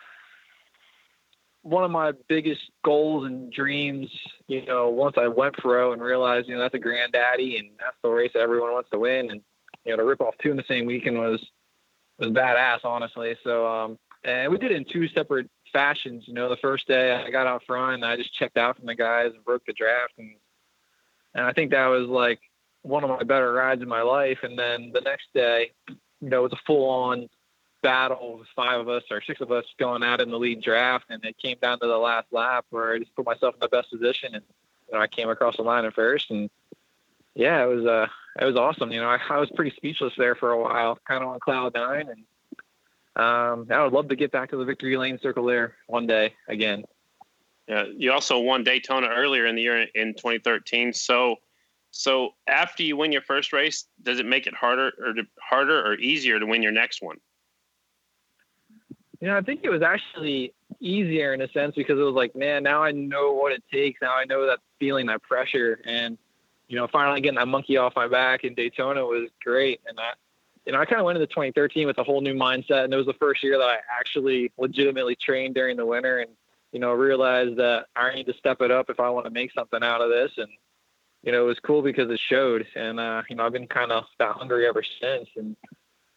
one 1.63 1.85
of 1.85 1.91
my 1.91 2.13
biggest 2.29 2.61
goals 2.85 3.27
and 3.27 3.53
dreams. 3.53 4.09
You 4.47 4.65
know, 4.67 4.89
once 4.89 5.17
I 5.19 5.27
went 5.29 5.57
pro 5.57 5.93
and 5.93 6.01
realized, 6.01 6.49
you 6.49 6.55
know, 6.55 6.61
that's 6.61 6.75
a 6.75 6.79
granddaddy 6.79 7.59
and 7.59 7.71
that's 7.79 7.97
the 8.03 8.09
race 8.09 8.33
everyone 8.35 8.73
wants 8.73 8.91
to 8.91 8.99
win, 8.99 9.31
and 9.31 9.41
you 9.89 9.97
know, 9.97 10.03
to 10.03 10.05
rip 10.05 10.21
off 10.21 10.35
two 10.43 10.51
in 10.51 10.57
the 10.59 10.65
same 10.69 10.85
weekend 10.85 11.19
was 11.19 11.45
was 12.19 12.29
badass, 12.29 12.85
honestly. 12.85 13.37
So, 13.43 13.67
um, 13.67 13.99
and 14.23 14.53
we 14.53 14.59
did 14.59 14.71
it 14.71 14.77
in 14.77 14.85
two 14.85 15.09
separate 15.09 15.49
fashions. 15.73 16.25
You 16.27 16.35
know, 16.35 16.51
the 16.51 16.57
first 16.59 16.87
day 16.87 17.13
I 17.13 17.31
got 17.31 17.47
out 17.47 17.63
front 17.67 17.95
and 17.95 18.05
I 18.05 18.17
just 18.17 18.35
checked 18.35 18.59
out 18.59 18.77
from 18.77 18.87
the 18.87 18.95
guys 18.95 19.33
and 19.35 19.43
broke 19.45 19.65
the 19.67 19.73
draft, 19.73 20.13
and 20.19 20.35
and 21.35 21.47
I 21.47 21.53
think 21.55 21.71
that 21.71 21.87
was 21.87 22.07
like 22.07 22.39
one 22.83 23.03
of 23.03 23.09
my 23.09 23.23
better 23.23 23.51
rides 23.51 23.81
in 23.81 23.89
my 23.89 24.03
life. 24.03 24.39
And 24.43 24.59
then 24.59 24.91
the 24.93 25.01
next 25.01 25.29
day, 25.35 25.73
you 25.89 26.29
know, 26.29 26.41
it 26.41 26.51
was 26.51 26.53
a 26.53 26.65
full 26.67 26.89
on 26.89 27.29
battle 27.83 28.39
with 28.39 28.49
five 28.55 28.81
of 28.81 28.89
us 28.91 29.05
or 29.11 29.23
six 29.23 29.41
of 29.41 29.51
us 29.53 29.65
going 29.79 30.03
out 30.03 30.21
in 30.21 30.31
the 30.31 30.39
lead 30.39 30.61
draft, 30.61 31.07
and 31.09 31.25
it 31.25 31.39
came 31.39 31.57
down 31.63 31.81
to 31.81 31.87
the 31.87 31.97
last 31.97 32.27
lap 32.31 32.67
where 32.69 32.93
I 32.93 32.99
just 32.99 33.15
put 33.17 33.25
myself 33.25 33.55
in 33.55 33.61
the 33.61 33.69
best 33.69 33.91
position, 33.91 34.35
and 34.35 34.45
you 34.87 34.99
know, 34.99 35.01
I 35.01 35.07
came 35.07 35.31
across 35.31 35.57
the 35.57 35.63
line 35.63 35.87
at 35.87 35.95
first, 35.95 36.31
and 36.31 36.51
yeah, 37.35 37.63
it 37.63 37.67
was 37.67 37.87
uh, 37.87 38.07
it 38.41 38.45
was 38.45 38.57
awesome. 38.57 38.91
You 38.93 39.01
know, 39.01 39.09
I, 39.09 39.19
I 39.31 39.39
was 39.39 39.51
pretty 39.55 39.75
speechless 39.77 40.13
there 40.17 40.35
for 40.35 40.53
a 40.53 40.61
while, 40.61 40.99
kind 41.07 41.23
of 41.23 41.31
on 41.31 41.41
cloud 41.41 41.75
nine, 41.75 42.09
and 42.09 42.25
um, 43.17 43.67
I 43.71 43.83
would 43.83 43.93
love 43.93 44.09
to 44.09 44.17
get 44.17 44.31
back 44.31 44.51
to 44.51 44.57
the 44.57 44.65
victory 44.65 44.97
lane 44.97 45.19
circle 45.21 45.45
there 45.45 45.75
one 45.87 46.07
day 46.07 46.35
again. 46.49 46.85
Yeah, 47.67 47.85
you 47.95 48.13
also 48.13 48.39
won 48.39 48.65
Daytona 48.65 49.09
earlier 49.09 49.45
in 49.47 49.57
the 49.57 49.63
year 49.63 49.87
in 49.95 50.15
2013. 50.15 50.95
So, 50.95 51.37
so 51.91 52.31
after 52.47 52.83
you 52.83 52.97
win 52.97 53.13
your 53.13 53.21
first 53.23 53.53
race, 53.53 53.85
does 54.03 54.19
it 54.19 54.25
make 54.25 54.47
it 54.47 54.55
harder 54.55 54.93
or 54.99 55.13
to, 55.13 55.27
harder 55.39 55.85
or 55.85 55.95
easier 55.97 56.39
to 56.39 56.47
win 56.47 56.63
your 56.63 56.73
next 56.73 57.03
one? 57.03 57.19
You 59.21 59.29
know, 59.29 59.37
I 59.37 59.43
think 59.43 59.61
it 59.65 59.69
was 59.69 59.83
actually 59.83 60.55
easier 60.81 61.35
in 61.35 61.43
a 61.43 61.49
sense 61.49 61.75
because 61.75 61.99
it 61.99 62.03
was 62.03 62.15
like, 62.15 62.35
man, 62.35 62.63
now 62.63 62.83
I 62.83 62.93
know 62.93 63.33
what 63.33 63.53
it 63.53 63.63
takes. 63.71 64.01
Now 64.01 64.15
I 64.15 64.25
know 64.25 64.47
that 64.47 64.61
feeling, 64.79 65.07
that 65.07 65.23
pressure, 65.23 65.81
and 65.85 66.17
you 66.69 66.77
know, 66.77 66.87
finally 66.87 67.21
getting 67.21 67.39
that 67.39 67.49
monkey 67.49 67.79
off 67.79 67.97
my 67.97 68.07
back 68.07 68.45
in 68.45 68.55
Daytona 68.55 69.05
was 69.05 69.31
great. 69.43 69.81
And 69.89 69.99
I, 69.99 70.13
you 70.67 70.73
know, 70.73 70.81
I 70.81 70.85
kind 70.85 71.01
of 71.01 71.07
went 71.07 71.17
into 71.17 71.27
2013 71.27 71.87
with 71.87 71.97
a 71.99 72.05
whole 72.05 72.21
new 72.21 72.35
mindset, 72.35 72.85
and 72.85 72.93
it 72.93 72.97
was 72.97 73.07
the 73.07 73.15
first 73.15 73.43
year 73.43 73.57
that 73.59 73.65
I 73.65 73.79
actually 73.99 74.53
legitimately 74.59 75.17
trained 75.17 75.55
during 75.55 75.79
the 75.79 75.87
winter, 75.87 76.19
and 76.19 76.31
you 76.73 76.79
know, 76.79 76.93
realized 76.93 77.57
that 77.57 77.87
I 77.97 78.15
need 78.15 78.27
to 78.27 78.35
step 78.35 78.61
it 78.61 78.71
up 78.71 78.91
if 78.91 79.01
I 79.01 79.09
want 79.09 79.25
to 79.25 79.31
make 79.31 79.53
something 79.53 79.83
out 79.83 80.03
of 80.03 80.11
this. 80.11 80.33
And 80.37 80.49
you 81.23 81.33
know, 81.33 81.43
it 81.43 81.47
was 81.47 81.59
cool 81.61 81.81
because 81.81 82.11
it 82.11 82.21
showed, 82.21 82.67
and 82.77 83.01
uh, 83.01 83.23
you 83.31 83.37
know, 83.37 83.47
I've 83.47 83.53
been 83.53 83.67
kind 83.67 83.91
of 83.91 84.05
that 84.19 84.33
hungry 84.33 84.67
ever 84.67 84.83
since. 85.01 85.29
And 85.37 85.57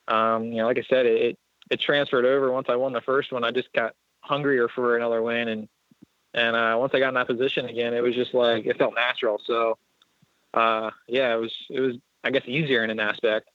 um, 0.10 0.46
you 0.46 0.58
know, 0.58 0.66
like 0.66 0.78
I 0.78 0.84
said, 0.90 1.06
it 1.06 1.40
it 1.70 1.80
transferred 1.80 2.26
over 2.26 2.52
once 2.52 2.68
I 2.70 2.76
won 2.76 2.92
the 2.92 3.00
first 3.00 3.32
one. 3.32 3.46
I 3.46 3.52
just 3.52 3.72
got 3.72 3.96
hungrier 4.20 4.68
for 4.68 4.98
another 4.98 5.22
win, 5.22 5.48
and 5.48 5.70
and 6.34 6.58
uh, 6.58 6.76
once 6.78 6.92
I 6.94 7.00
got 7.00 7.10
in 7.10 7.14
that 7.14 7.28
position 7.28 7.68
again, 7.68 7.94
it 7.94 8.04
was 8.04 8.16
just 8.16 8.34
like 8.34 8.66
it 8.66 8.78
felt 8.78 8.96
natural. 8.96 9.40
So 9.46 9.78
uh, 10.54 10.92
yeah, 11.08 11.34
it 11.34 11.40
was 11.40 11.54
it 11.70 11.80
was 11.80 11.96
I 12.24 12.32
guess 12.32 12.44
easier 12.46 12.84
in 12.84 12.90
an 12.90 13.00
aspect. 13.00 13.50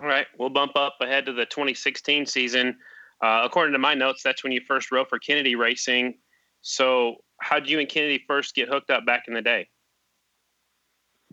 All 0.00 0.06
right, 0.08 0.26
we'll 0.38 0.50
bump 0.50 0.76
up 0.76 0.96
ahead 1.00 1.26
to 1.26 1.32
the 1.32 1.46
2016 1.46 2.26
season. 2.26 2.76
Uh, 3.22 3.42
according 3.44 3.72
to 3.72 3.78
my 3.78 3.94
notes, 3.94 4.22
that's 4.22 4.42
when 4.42 4.52
you 4.52 4.60
first 4.66 4.92
rode 4.92 5.08
for 5.08 5.18
Kennedy 5.18 5.54
Racing. 5.54 6.14
So, 6.60 7.16
how 7.40 7.58
did 7.58 7.70
you 7.70 7.78
and 7.78 7.88
Kennedy 7.88 8.22
first 8.26 8.54
get 8.54 8.68
hooked 8.68 8.90
up 8.90 9.06
back 9.06 9.24
in 9.26 9.34
the 9.34 9.40
day? 9.40 9.68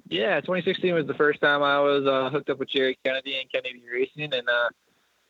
Yeah, 0.08 0.39
2016 0.39 0.93
was 0.93 1.08
the 1.08 1.13
first 1.13 1.41
time 1.41 1.62
I 1.62 1.79
was 1.79 2.06
uh, 2.06 2.29
hooked 2.29 2.49
up 2.49 2.60
with 2.60 2.69
Jerry 2.69 2.97
Kennedy 3.03 3.39
and 3.39 3.51
Kennedy 3.51 3.84
Racing, 3.91 4.34
and 4.34 4.47
uh, 4.47 4.69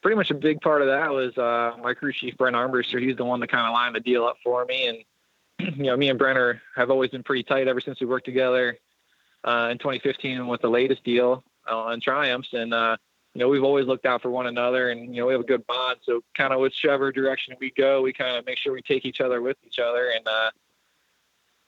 pretty 0.02 0.15
much 0.15 0.30
a 0.30 0.36
big 0.36 0.62
part 0.62 0.82
of 0.82 0.88
that 0.88 1.12
was 1.12 1.36
uh, 1.38 1.76
my 1.82 1.93
crew 1.93 2.13
chief 2.13 2.38
Brent 2.38 2.56
Armbruster. 2.56 3.02
He's 3.02 3.17
the 3.17 3.26
one 3.26 3.39
that 3.39 3.49
kind 3.49 3.65
of 3.65 3.73
lined 3.73 3.95
the 3.95 3.99
deal 3.99 4.26
up 4.26 4.38
for 4.43 4.65
me, 4.65 4.88
and 4.88 5.76
you 5.78 5.86
know, 5.86 5.97
me 5.97 6.10
and 6.10 6.19
Brenner 6.19 6.62
have 6.76 6.91
always 6.91 7.10
been 7.10 7.23
pretty 7.23 7.43
tight 7.43 7.67
ever 7.67 7.82
since 7.82 7.99
we 7.99 8.06
worked 8.06 8.26
together 8.26 8.78
uh, 9.44 9.70
in 9.72 9.78
2015 9.78 10.48
with 10.48 10.62
the 10.62 10.70
latest 10.70 11.04
deal 11.04 11.44
uh, 11.70 11.78
on 11.78 12.02
Triumphs, 12.02 12.50
and 12.54 12.74
uh, 12.74 12.98
you 13.34 13.40
know 13.40 13.50
we've 13.50 13.64
always 13.64 13.86
looked 13.86 14.06
out 14.06 14.22
for 14.22 14.30
one 14.30 14.48
another, 14.48 14.90
and 14.90 15.14
you 15.14 15.22
know 15.22 15.28
we 15.28 15.34
have 15.34 15.42
a 15.42 15.46
good 15.46 15.66
bond. 15.68 16.00
So 16.04 16.22
kind 16.36 16.54
of 16.54 16.60
whichever 16.60 17.12
direction 17.12 17.56
we 17.60 17.72
go, 17.76 18.02
we 18.02 18.14
kind 18.14 18.38
of 18.38 18.46
make 18.46 18.58
sure 18.58 18.74
we 18.74 18.82
take 18.82 19.06
each 19.06 19.22
other 19.22 19.42
with 19.42 19.58
each 19.66 19.80
other, 19.80 20.12
and 20.16 20.28
uh, 20.28 20.52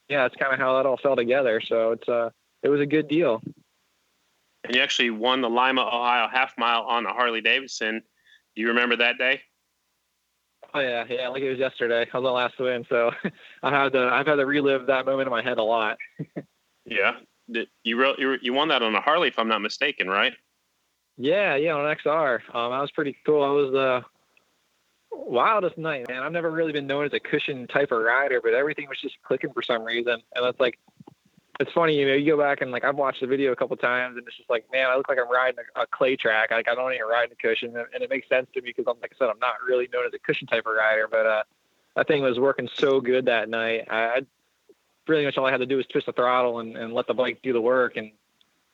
yeah, 0.09 0.23
that's 0.23 0.35
kind 0.35 0.53
of 0.53 0.59
how 0.59 0.75
that 0.75 0.85
all 0.85 0.97
fell 0.97 1.15
together. 1.15 1.61
So 1.61 1.91
it's 1.91 2.07
uh 2.07 2.29
it 2.63 2.69
was 2.69 2.81
a 2.81 2.85
good 2.85 3.07
deal. 3.07 3.41
And 4.63 4.75
you 4.75 4.81
actually 4.81 5.11
won 5.11 5.41
the 5.41 5.49
Lima, 5.49 5.81
Ohio 5.81 6.27
half 6.31 6.53
mile 6.57 6.81
on 6.83 7.03
the 7.03 7.09
Harley 7.09 7.41
Davidson. 7.41 8.01
Do 8.55 8.61
you 8.61 8.69
remember 8.69 8.95
that 8.97 9.17
day? 9.17 9.41
Oh 10.73 10.79
yeah, 10.79 11.05
yeah, 11.07 11.27
like 11.29 11.43
it 11.43 11.49
was 11.49 11.59
yesterday. 11.59 12.07
I 12.11 12.17
was 12.17 12.25
the 12.25 12.31
last 12.31 12.59
win, 12.59 12.85
so 12.89 13.11
I 13.63 13.69
had 13.69 13.93
to 13.93 14.09
I've 14.11 14.27
had 14.27 14.35
to 14.35 14.45
relive 14.45 14.87
that 14.87 15.05
moment 15.05 15.27
in 15.27 15.31
my 15.31 15.41
head 15.41 15.57
a 15.57 15.63
lot. 15.63 15.97
yeah, 16.85 17.17
you 17.83 17.99
wrote 17.99 18.19
you, 18.19 18.37
you 18.41 18.53
won 18.53 18.69
that 18.69 18.81
on 18.81 18.95
a 18.95 19.01
Harley, 19.01 19.27
if 19.27 19.39
I'm 19.39 19.47
not 19.47 19.61
mistaken, 19.61 20.07
right? 20.07 20.33
Yeah, 21.17 21.55
yeah, 21.55 21.73
on 21.73 21.95
XR. 21.95 22.35
Um, 22.53 22.71
that 22.71 22.81
was 22.81 22.91
pretty 22.91 23.15
cool. 23.25 23.43
I 23.43 23.49
was 23.49 23.71
the 23.71 24.03
wildest 25.11 25.77
night, 25.77 26.07
man. 26.09 26.23
I've 26.23 26.31
never 26.31 26.51
really 26.51 26.73
been 26.73 26.87
known 26.87 27.05
as 27.05 27.13
a 27.13 27.19
cushion 27.19 27.67
type 27.67 27.91
of 27.91 28.01
rider, 28.01 28.41
but 28.43 28.53
everything 28.53 28.87
was 28.89 28.99
just 28.99 29.15
clicking 29.23 29.53
for 29.53 29.61
some 29.61 29.83
reason. 29.83 30.21
And 30.35 30.45
it's 30.45 30.59
like, 30.59 30.77
it's 31.59 31.71
funny, 31.71 31.97
you 31.97 32.05
know, 32.05 32.13
you 32.13 32.35
go 32.35 32.37
back 32.37 32.59
and 32.59 32.71
like 32.71 32.83
I've 32.83 32.97
watched 32.97 33.21
the 33.21 33.27
video 33.27 33.53
a 33.53 33.55
couple 33.55 33.77
times, 33.77 34.17
and 34.17 34.27
it's 34.27 34.35
just 34.35 34.49
like, 34.49 34.65
man, 34.73 34.89
I 34.89 34.97
look 34.97 35.07
like 35.07 35.17
I'm 35.17 35.31
riding 35.31 35.59
a, 35.75 35.81
a 35.81 35.87
clay 35.87 36.17
track. 36.17 36.51
Like 36.51 36.67
I 36.67 36.75
don't 36.75 36.93
even 36.93 37.07
ride 37.07 37.31
a 37.31 37.35
cushion, 37.35 37.77
and, 37.77 37.85
and 37.93 38.03
it 38.03 38.09
makes 38.09 38.27
sense 38.27 38.47
to 38.53 38.61
me 38.61 38.73
because 38.75 38.85
I'm 38.89 38.99
like 39.01 39.13
I 39.13 39.17
said, 39.17 39.29
I'm 39.29 39.39
not 39.39 39.55
really 39.65 39.87
known 39.93 40.05
as 40.05 40.13
a 40.13 40.19
cushion 40.19 40.47
type 40.47 40.65
of 40.65 40.75
rider, 40.75 41.07
but 41.09 41.25
uh, 41.25 41.43
that 41.95 42.07
thing 42.07 42.23
was 42.23 42.39
working 42.39 42.67
so 42.73 42.99
good 42.99 43.25
that 43.25 43.47
night. 43.47 43.87
I, 43.89 44.25
pretty 45.05 45.25
much 45.25 45.37
all 45.37 45.45
I 45.45 45.51
had 45.51 45.57
to 45.59 45.65
do 45.65 45.77
was 45.77 45.85
twist 45.87 46.07
the 46.07 46.13
throttle 46.13 46.59
and, 46.59 46.75
and 46.75 46.93
let 46.93 47.07
the 47.07 47.13
bike 47.13 47.39
do 47.43 47.53
the 47.53 47.61
work. 47.61 47.97
And, 47.97 48.11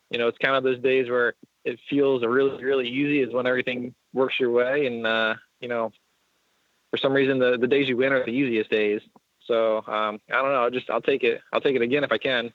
you 0.10 0.18
know, 0.18 0.28
it's 0.28 0.38
kind 0.38 0.56
of 0.56 0.64
those 0.64 0.80
days 0.80 1.10
where 1.10 1.34
it 1.64 1.80
feels 1.90 2.24
really, 2.24 2.64
really 2.64 2.88
easy 2.88 3.22
is 3.22 3.34
when 3.34 3.48
everything 3.48 3.94
works 4.14 4.40
your 4.40 4.52
way. 4.52 4.88
And, 4.88 5.06
uh, 5.06 5.36
you 5.60 5.68
know, 5.68 5.92
for 6.90 6.98
some 6.98 7.14
reason, 7.14 7.40
the, 7.40 7.58
the 7.58 7.68
days 7.68 7.88
you 7.88 7.98
win 7.98 8.14
are 8.14 8.26
the 8.26 8.32
easiest 8.32 8.70
days. 8.70 9.02
So, 9.46 9.78
um, 9.78 10.20
I 10.30 10.42
don't 10.42 10.52
know. 10.52 10.64
I'll 10.64 10.72
just, 10.72 10.90
I'll 10.90 11.02
take 11.02 11.24
it. 11.24 11.42
I'll 11.52 11.62
take 11.62 11.76
it 11.76 11.82
again 11.82 12.04
if 12.04 12.12
I 12.12 12.18
can. 12.18 12.52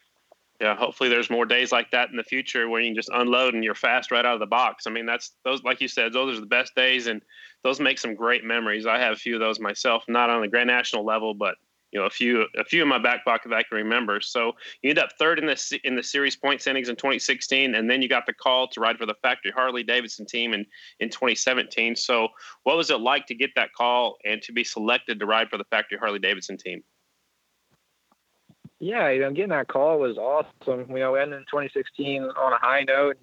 Yeah. 0.61 0.75
Hopefully 0.75 1.11
there's 1.11 1.29
more 1.29 1.45
days 1.45 1.71
like 1.71 1.91
that 1.91 2.11
in 2.11 2.17
the 2.17 2.25
future 2.25 2.69
where 2.69 2.81
you 2.81 2.89
can 2.89 2.95
just 2.95 3.11
unload 3.13 3.55
and 3.55 3.63
you're 3.63 3.75
fast 3.75 4.11
right 4.11 4.25
out 4.25 4.35
of 4.35 4.41
the 4.41 4.47
box. 4.47 4.87
I 4.87 4.91
mean, 4.91 5.05
that's 5.05 5.33
those, 5.45 5.63
like 5.63 5.81
you 5.81 5.89
said, 5.89 6.13
those 6.13 6.39
are 6.39 6.41
the 6.41 6.47
best 6.47 6.75
days 6.75 7.07
and 7.09 7.21
those 7.63 7.81
make 7.81 7.99
some 7.99 8.15
great 8.15 8.45
memories. 8.45 8.87
I 8.87 8.99
have 8.99 9.13
a 9.13 9.17
few 9.17 9.35
of 9.35 9.41
those 9.41 9.61
myself, 9.61 10.05
not 10.09 10.31
on 10.31 10.41
the 10.41 10.49
grand 10.49 10.69
national 10.69 11.05
level, 11.05 11.35
but 11.35 11.57
you 11.97 12.03
know 12.03 12.07
a 12.07 12.11
few 12.11 12.45
a 12.59 12.65
few 12.65 12.83
in 12.83 12.89
my 12.89 12.99
back 12.99 13.25
pocket 13.25 13.49
that 13.49 13.57
I 13.57 13.63
can 13.63 13.79
remember. 13.79 14.21
So 14.21 14.53
you 14.83 14.91
end 14.91 14.99
up 14.99 15.09
third 15.19 15.39
in 15.39 15.47
the 15.47 15.81
in 15.83 15.97
the 15.97 16.03
series 16.03 16.37
point 16.37 16.61
standings 16.61 16.91
in 16.91 16.97
2016, 16.97 17.75
and 17.75 17.89
then 17.89 18.03
you 18.03 18.09
got 18.09 18.27
the 18.27 18.35
call 18.35 18.69
to 18.69 18.81
ride 18.81 18.99
for 18.99 19.07
the 19.07 19.15
factory 19.23 19.51
Harley 19.51 19.83
Davidson 19.83 20.27
team 20.27 20.53
in 20.53 20.67
in 21.01 21.09
2017. 21.09 21.97
So 21.97 22.29
what 22.65 22.77
was 22.77 22.91
it 22.91 23.01
like 23.01 23.25
to 23.29 23.35
get 23.35 23.51
that 23.57 23.73
call 23.73 24.19
and 24.27 24.43
to 24.43 24.53
be 24.53 24.63
selected 24.63 25.19
to 25.21 25.25
ride 25.25 25.49
for 25.49 25.57
the 25.57 25.65
factory 25.65 25.97
Harley 25.97 26.19
Davidson 26.19 26.59
team? 26.59 26.85
Yeah, 28.79 29.09
you 29.09 29.23
know, 29.23 29.31
getting 29.31 29.49
that 29.49 29.69
call 29.69 29.99
was 29.99 30.19
awesome. 30.19 30.91
You 30.91 30.99
know, 30.99 31.15
ending 31.15 31.47
2016 31.51 32.25
on 32.25 32.53
a 32.53 32.59
high 32.59 32.83
note. 32.83 33.17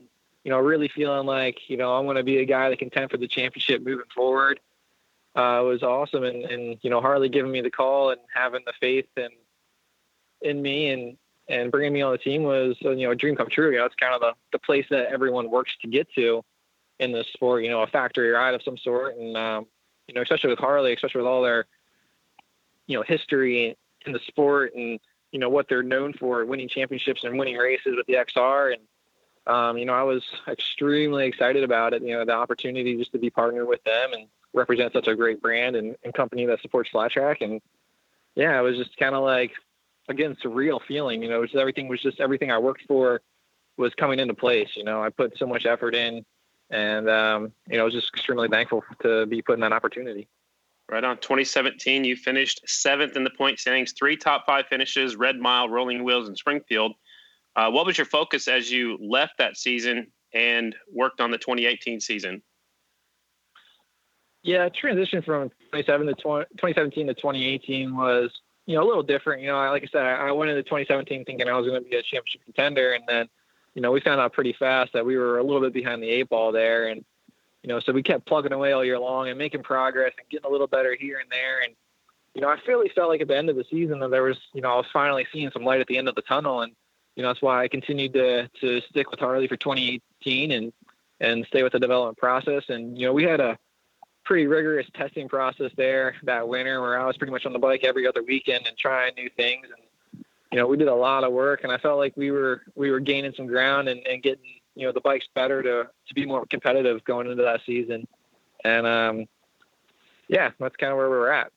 You 0.44 0.50
know, 0.50 0.58
really 0.58 0.88
feeling 0.88 1.28
like 1.28 1.70
you 1.70 1.78
know 1.78 1.94
I'm 1.96 2.06
going 2.06 2.18
to 2.18 2.24
be 2.24 2.40
a 2.40 2.46
guy 2.46 2.70
that 2.70 2.80
can 2.80 2.90
contend 2.90 3.12
for 3.12 3.18
the 3.18 3.28
championship 3.28 3.84
moving 3.84 4.10
forward 4.16 4.60
uh, 5.36 5.62
was 5.64 5.84
awesome. 5.84 6.24
And, 6.24 6.46
and, 6.46 6.78
you 6.82 6.90
know, 6.90 7.02
Harley 7.02 7.30
giving 7.30 7.52
me 7.52 7.62
the 7.62 7.72
call 7.72 8.12
and 8.12 8.22
having 8.34 8.62
the 8.66 8.74
faith 8.80 9.08
in, 9.18 9.30
in 10.42 10.62
me 10.62 10.90
and, 10.90 11.18
and 11.50 11.72
bringing 11.72 11.94
me 11.94 12.02
on 12.02 12.12
the 12.12 12.18
team 12.18 12.44
was, 12.44 12.76
you 12.80 12.96
know, 12.96 13.12
a 13.12 13.16
dream 13.16 13.36
come 13.36 13.50
true. 13.50 13.72
You 13.72 13.80
know, 13.80 13.86
it's 13.86 13.96
kind 13.96 14.14
of 14.14 14.22
the, 14.22 14.34
the 14.52 14.60
place 14.60 14.86
that 14.90 15.08
everyone 15.12 15.50
works 15.50 15.72
to 15.82 15.88
get 15.88 16.08
to 16.14 16.44
in 17.00 17.12
the 17.12 17.26
sport, 17.34 17.64
you 17.64 17.70
know, 17.70 17.82
a 17.82 17.88
factory 17.88 18.30
ride 18.30 18.54
of 18.54 18.62
some 18.64 18.78
sort. 18.78 19.18
And, 19.18 19.36
um, 19.36 19.66
you 20.08 20.14
know, 20.14 20.22
especially 20.22 20.52
with 20.52 20.60
Harley, 20.60 20.94
especially 20.94 21.22
with 21.22 21.28
all 21.28 21.42
their, 21.42 21.66
you 22.88 22.98
know, 22.98 23.04
history 23.04 23.76
in 24.06 24.12
the 24.14 24.20
sport 24.28 24.74
and, 24.76 25.00
you 25.32 25.40
know, 25.40 25.50
what 25.50 25.68
they're 25.68 25.84
known 25.84 26.14
for 26.14 26.46
winning 26.46 26.70
championships 26.70 27.24
and 27.24 27.40
winning 27.40 27.58
races 27.58 27.96
with 27.98 28.06
the 28.06 28.14
XR. 28.14 28.76
And, 28.76 29.54
um, 29.54 29.78
you 29.78 29.86
know, 29.86 29.94
I 29.94 30.04
was 30.04 30.24
extremely 30.48 31.26
excited 31.26 31.64
about 31.64 31.94
it, 31.94 32.04
you 32.04 32.14
know, 32.14 32.24
the 32.24 32.34
opportunity 32.34 32.96
just 32.98 33.14
to 33.14 33.18
be 33.18 33.32
partnered 33.32 33.68
with 33.68 33.84
them 33.84 34.14
and, 34.14 34.28
represent 34.54 34.94
such 34.94 35.08
a 35.08 35.16
great 35.16 35.42
brand 35.42 35.76
and, 35.76 35.96
and 36.04 36.14
company 36.14 36.46
that 36.46 36.62
supports 36.62 36.90
flat 36.90 37.12
track. 37.12 37.42
And 37.42 37.62
yeah, 38.36 38.58
it 38.60 38.62
was 38.62 38.78
just 38.78 38.96
kind 38.98 39.16
of 39.16 39.24
like, 39.24 39.52
again, 40.10 40.36
surreal 40.44 40.80
feeling, 40.88 41.24
you 41.24 41.30
know, 41.30 41.44
just 41.44 41.56
everything 41.56 41.88
was 41.88 42.02
just 42.02 42.20
everything 42.20 42.52
I 42.52 42.58
worked 42.58 42.84
for 42.88 43.22
was 43.78 43.94
coming 43.96 44.20
into 44.20 44.34
place. 44.34 44.70
You 44.76 44.84
know, 44.84 45.04
I 45.04 45.10
put 45.10 45.38
so 45.38 45.48
much 45.48 45.66
effort 45.66 45.96
in 45.96 46.24
and 46.70 47.10
um, 47.10 47.54
you 47.70 47.78
know, 47.78 47.84
I 47.84 47.86
was 47.86 47.94
just 47.94 48.10
extremely 48.14 48.48
thankful 48.48 48.84
to 49.02 49.26
be 49.26 49.42
put 49.42 49.54
in 49.54 49.60
that 49.62 49.72
opportunity. 49.72 50.28
Right 50.92 51.04
on. 51.04 51.18
2017, 51.18 52.04
you 52.04 52.16
finished 52.16 52.62
seventh 52.68 53.16
in 53.16 53.24
the 53.24 53.30
point 53.30 53.58
standings, 53.58 53.94
three 53.94 54.18
top 54.18 54.46
five 54.46 54.66
finishes, 54.68 55.16
Red 55.16 55.40
Mile, 55.40 55.70
Rolling 55.70 56.04
Wheels, 56.04 56.28
and 56.28 56.38
Springfield. 56.38 56.94
Uh, 57.56 57.72
what 57.72 57.86
was 57.86 57.98
your 57.98 58.06
focus 58.06 58.48
as 58.48 58.70
you 58.70 58.98
left 59.00 59.38
that 59.38 59.56
season 59.56 60.08
and 60.34 60.76
worked 60.92 61.22
on 61.22 61.32
the 61.32 61.38
2018 61.38 62.02
season? 62.02 62.42
Yeah, 64.44 64.70
transition 64.70 65.22
from 65.22 65.50
27 65.72 66.08
to 66.08 66.14
20, 66.14 66.46
2017 66.52 67.08
to 67.08 67.14
2018 67.14 67.96
was, 67.96 68.30
you 68.66 68.76
know, 68.76 68.84
a 68.84 68.88
little 68.88 69.04
different. 69.04 69.42
You 69.42 69.48
know, 69.48 69.56
like 69.56 69.84
I 69.84 69.88
said, 69.92 70.02
I 70.02 70.32
went 70.32 70.52
into 70.52 70.64
2017 70.64 71.26
thinking 71.26 71.48
I 71.48 71.54
was 71.54 71.68
going 71.68 71.82
to 71.82 71.90
be 71.90 71.96
a 71.96 72.04
championship 72.04 72.44
contender, 72.44 72.92
and 72.94 73.04
then, 73.08 73.30
you 73.74 73.82
know, 73.82 73.92
we 73.92 74.02
found 74.02 74.20
out 74.20 74.34
pretty 74.34 74.54
fast 74.54 74.94
that 74.94 75.06
we 75.06 75.18
were 75.18 75.40
a 75.40 75.44
little 75.44 75.62
bit 75.62 75.74
behind 75.74 76.04
the 76.04 76.10
eight 76.10 76.30
ball 76.30 76.52
there, 76.52 76.88
and 76.88 77.06
you 77.64 77.70
know, 77.70 77.80
so 77.80 77.94
we 77.94 78.04
kept 78.04 78.26
plugging 78.26 78.52
away 78.52 78.74
all 78.74 78.84
year 78.84 79.00
long 79.00 79.30
and 79.30 79.38
making 79.38 79.64
progress 79.64 80.12
and 80.20 80.30
getting 80.30 80.46
a 80.46 80.52
little 80.52 80.68
better 80.68 80.96
here 81.00 81.20
and 81.20 81.32
there. 81.32 81.62
And, 81.62 81.74
you 82.36 82.42
know, 82.42 82.50
I 82.50 82.58
really 82.68 82.90
felt 82.90 83.10
like 83.10 83.22
at 83.22 83.30
the 83.30 83.38
end 83.38 83.50
of 83.50 83.56
the 83.56 83.64
season 83.72 84.00
that 84.00 84.12
there 84.12 84.24
was, 84.24 84.38
you 84.54 84.62
know, 84.62 84.74
I 84.74 84.76
was 84.76 84.86
finally 84.92 85.26
seeing 85.32 85.50
some 85.52 85.64
light 85.64 85.80
at 85.80 85.88
the 85.88 85.98
end 85.98 86.10
of 86.10 86.16
the 86.16 86.22
tunnel. 86.24 86.62
And, 86.62 86.74
you 87.16 87.24
know, 87.24 87.30
that's 87.30 87.42
why 87.42 87.64
I 87.64 87.70
continued 87.70 88.14
to, 88.14 88.50
to 88.60 88.82
stick 88.90 89.10
with 89.12 89.22
Harley 89.22 89.48
for 89.48 89.56
2018 89.56 90.52
and, 90.52 90.74
and 91.22 91.46
stay 91.46 91.64
with 91.64 91.72
the 91.72 91.80
development 91.80 92.18
process. 92.18 92.64
And, 92.68 93.00
you 93.00 93.08
know, 93.08 93.14
we 93.14 93.24
had 93.24 93.40
a 93.40 93.58
pretty 94.26 94.48
rigorous 94.48 94.88
testing 94.96 95.28
process 95.28 95.72
there 95.78 96.16
that 96.24 96.48
winter 96.48 96.82
where 96.82 97.00
I 97.00 97.06
was 97.06 97.18
pretty 97.18 97.34
much 97.34 97.46
on 97.46 97.54
the 97.54 97.60
bike 97.60 97.84
every 97.84 98.08
other 98.08 98.24
weekend 98.24 98.68
and 98.68 98.78
trying 98.78 99.14
new 99.16 99.30
things. 99.36 99.68
And, 99.76 100.24
you 100.52 100.58
know, 100.58 100.68
we 100.68 100.78
did 100.78 100.88
a 100.88 100.96
lot 100.96 101.24
of 101.24 101.34
work 101.34 101.64
and 101.64 101.72
I 101.72 101.78
felt 101.78 101.98
like 101.98 102.16
we 102.16 102.32
were, 102.32 102.62
we 102.76 102.92
were 102.92 103.00
gaining 103.00 103.34
some 103.36 103.48
ground 103.48 103.90
and, 103.90 104.06
and 104.08 104.22
getting, 104.24 104.44
you 104.76 104.86
know 104.86 104.92
the 104.92 105.02
bike's 105.02 105.28
better 105.36 105.62
to 105.62 105.90
to 106.08 106.14
be 106.14 106.26
more 106.26 106.46
competitive 106.46 107.04
going 107.04 107.30
into 107.30 107.44
that 107.44 107.62
season, 107.66 108.08
and 108.64 108.88
um, 108.88 109.26
yeah, 110.28 110.52
that's 110.60 110.76
kind 110.78 110.92
of 110.92 110.98
where 110.98 111.10
we 111.10 111.18
were 111.18 111.32
at. 111.32 111.52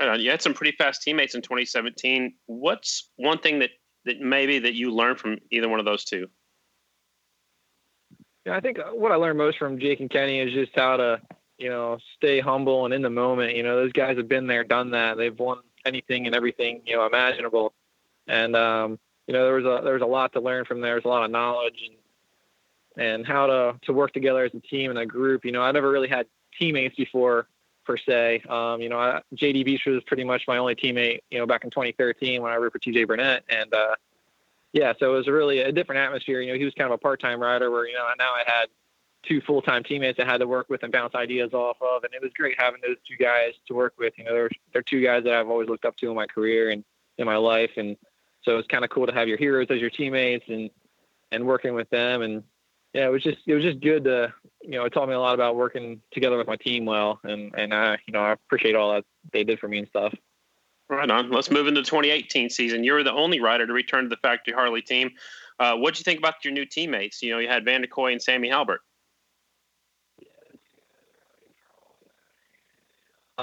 Uh, 0.00 0.14
you 0.14 0.30
had 0.30 0.40
some 0.40 0.54
pretty 0.54 0.76
fast 0.76 1.02
teammates 1.02 1.34
in 1.34 1.42
2017. 1.42 2.34
What's 2.46 3.10
one 3.16 3.38
thing 3.38 3.58
that 3.58 3.70
that 4.06 4.20
maybe 4.20 4.58
that 4.60 4.74
you 4.74 4.92
learned 4.94 5.18
from 5.18 5.38
either 5.50 5.68
one 5.68 5.78
of 5.78 5.84
those 5.84 6.04
two? 6.04 6.28
Yeah, 8.46 8.56
I 8.56 8.60
think 8.60 8.78
what 8.92 9.12
I 9.12 9.16
learned 9.16 9.36
most 9.36 9.58
from 9.58 9.78
Jake 9.78 10.00
and 10.00 10.08
Kenny 10.08 10.40
is 10.40 10.52
just 10.54 10.72
how 10.74 10.96
to 10.96 11.20
you 11.60 11.68
know 11.68 11.98
stay 12.16 12.40
humble 12.40 12.86
and 12.86 12.94
in 12.94 13.02
the 13.02 13.10
moment. 13.10 13.54
You 13.54 13.62
know, 13.62 13.76
those 13.76 13.92
guys 13.92 14.16
have 14.16 14.28
been 14.28 14.46
there, 14.46 14.64
done 14.64 14.90
that. 14.90 15.16
They've 15.16 15.38
won 15.38 15.58
anything 15.84 16.26
and 16.26 16.34
everything 16.34 16.82
you 16.86 16.96
know 16.96 17.06
imaginable, 17.06 17.74
and 18.26 18.56
um, 18.56 18.98
you 19.26 19.34
know 19.34 19.44
there 19.44 19.54
was 19.54 19.64
a 19.64 19.84
there 19.84 19.94
was 19.94 20.02
a 20.02 20.06
lot 20.06 20.32
to 20.32 20.40
learn 20.40 20.64
from 20.64 20.80
there. 20.80 20.94
There's 20.94 21.04
a 21.04 21.08
lot 21.08 21.24
of 21.24 21.30
knowledge 21.30 21.82
and 21.86 21.96
and 22.96 23.26
how 23.26 23.46
to 23.46 23.78
to 23.82 23.92
work 23.92 24.12
together 24.12 24.44
as 24.44 24.54
a 24.54 24.60
team 24.60 24.90
and 24.90 24.98
a 24.98 25.06
group. 25.06 25.44
You 25.44 25.52
know, 25.52 25.62
I 25.62 25.70
never 25.72 25.90
really 25.90 26.08
had 26.08 26.26
teammates 26.58 26.96
before 26.96 27.46
per 27.84 27.96
se. 27.96 28.42
Um, 28.48 28.80
you 28.80 28.88
know, 28.88 28.98
I, 28.98 29.22
JD 29.34 29.64
Beach 29.64 29.82
was 29.86 30.02
pretty 30.04 30.24
much 30.24 30.42
my 30.48 30.58
only 30.58 30.74
teammate. 30.74 31.20
You 31.30 31.38
know, 31.38 31.46
back 31.46 31.64
in 31.64 31.70
2013 31.70 32.40
when 32.42 32.50
I 32.50 32.56
rode 32.56 32.72
for 32.72 32.78
TJ 32.78 33.06
Burnett, 33.06 33.44
and 33.48 33.72
uh, 33.72 33.96
yeah, 34.72 34.92
so 34.98 35.14
it 35.14 35.16
was 35.16 35.28
really 35.28 35.60
a 35.60 35.72
different 35.72 36.00
atmosphere. 36.00 36.40
You 36.40 36.52
know, 36.52 36.58
he 36.58 36.64
was 36.64 36.74
kind 36.74 36.86
of 36.86 36.94
a 36.94 36.98
part-time 36.98 37.40
rider 37.40 37.70
where 37.70 37.86
you 37.86 37.94
know 37.94 38.06
now 38.18 38.30
I 38.30 38.44
had 38.46 38.66
two 39.22 39.40
full-time 39.40 39.84
teammates 39.84 40.18
I 40.18 40.24
had 40.24 40.38
to 40.38 40.46
work 40.46 40.68
with 40.68 40.82
and 40.82 40.92
bounce 40.92 41.14
ideas 41.14 41.52
off 41.52 41.76
of, 41.80 42.04
and 42.04 42.14
it 42.14 42.22
was 42.22 42.32
great 42.34 42.56
having 42.58 42.80
those 42.82 42.96
two 43.06 43.16
guys 43.16 43.52
to 43.66 43.74
work 43.74 43.94
with. 43.98 44.14
You 44.16 44.24
know, 44.24 44.32
they're 44.32 44.50
they're 44.72 44.82
two 44.82 45.02
guys 45.02 45.24
that 45.24 45.34
I've 45.34 45.48
always 45.48 45.68
looked 45.68 45.84
up 45.84 45.96
to 45.98 46.08
in 46.08 46.16
my 46.16 46.26
career 46.26 46.70
and 46.70 46.84
in 47.18 47.26
my 47.26 47.36
life, 47.36 47.72
and 47.76 47.96
so 48.42 48.58
it's 48.58 48.68
kind 48.68 48.84
of 48.84 48.90
cool 48.90 49.06
to 49.06 49.12
have 49.12 49.28
your 49.28 49.38
heroes 49.38 49.66
as 49.70 49.80
your 49.80 49.90
teammates 49.90 50.44
and 50.48 50.70
and 51.32 51.46
working 51.46 51.74
with 51.74 51.88
them 51.90 52.22
and 52.22 52.42
yeah, 52.92 53.06
it 53.06 53.10
was 53.10 53.22
just 53.22 53.38
it 53.46 53.54
was 53.54 53.62
just 53.62 53.80
good 53.80 54.04
to 54.04 54.32
you 54.62 54.72
know 54.72 54.84
it 54.84 54.92
taught 54.92 55.08
me 55.08 55.14
a 55.14 55.20
lot 55.20 55.34
about 55.34 55.56
working 55.56 56.00
together 56.10 56.36
with 56.36 56.46
my 56.46 56.56
team 56.56 56.84
well, 56.84 57.20
and 57.22 57.54
and 57.56 57.72
I 57.72 57.98
you 58.06 58.12
know 58.12 58.20
I 58.20 58.32
appreciate 58.32 58.74
all 58.74 58.92
that 58.94 59.04
they 59.32 59.44
did 59.44 59.60
for 59.60 59.68
me 59.68 59.78
and 59.78 59.88
stuff. 59.88 60.14
Right 60.88 61.08
on. 61.08 61.30
Let's 61.30 61.52
move 61.52 61.68
into 61.68 61.82
the 61.82 61.86
2018 61.86 62.50
season. 62.50 62.82
You 62.82 62.94
were 62.94 63.04
the 63.04 63.12
only 63.12 63.38
rider 63.38 63.64
to 63.64 63.72
return 63.72 64.04
to 64.04 64.08
the 64.08 64.16
factory 64.16 64.54
Harley 64.54 64.82
team. 64.82 65.12
Uh, 65.60 65.76
what 65.76 65.94
did 65.94 66.00
you 66.00 66.04
think 66.04 66.18
about 66.18 66.44
your 66.44 66.52
new 66.52 66.66
teammates? 66.66 67.22
You 67.22 67.30
know, 67.30 67.38
you 67.38 67.46
had 67.46 67.64
Van 67.64 67.84
Kooi 67.84 68.10
and 68.10 68.20
Sammy 68.20 68.48
Halbert. 68.48 68.80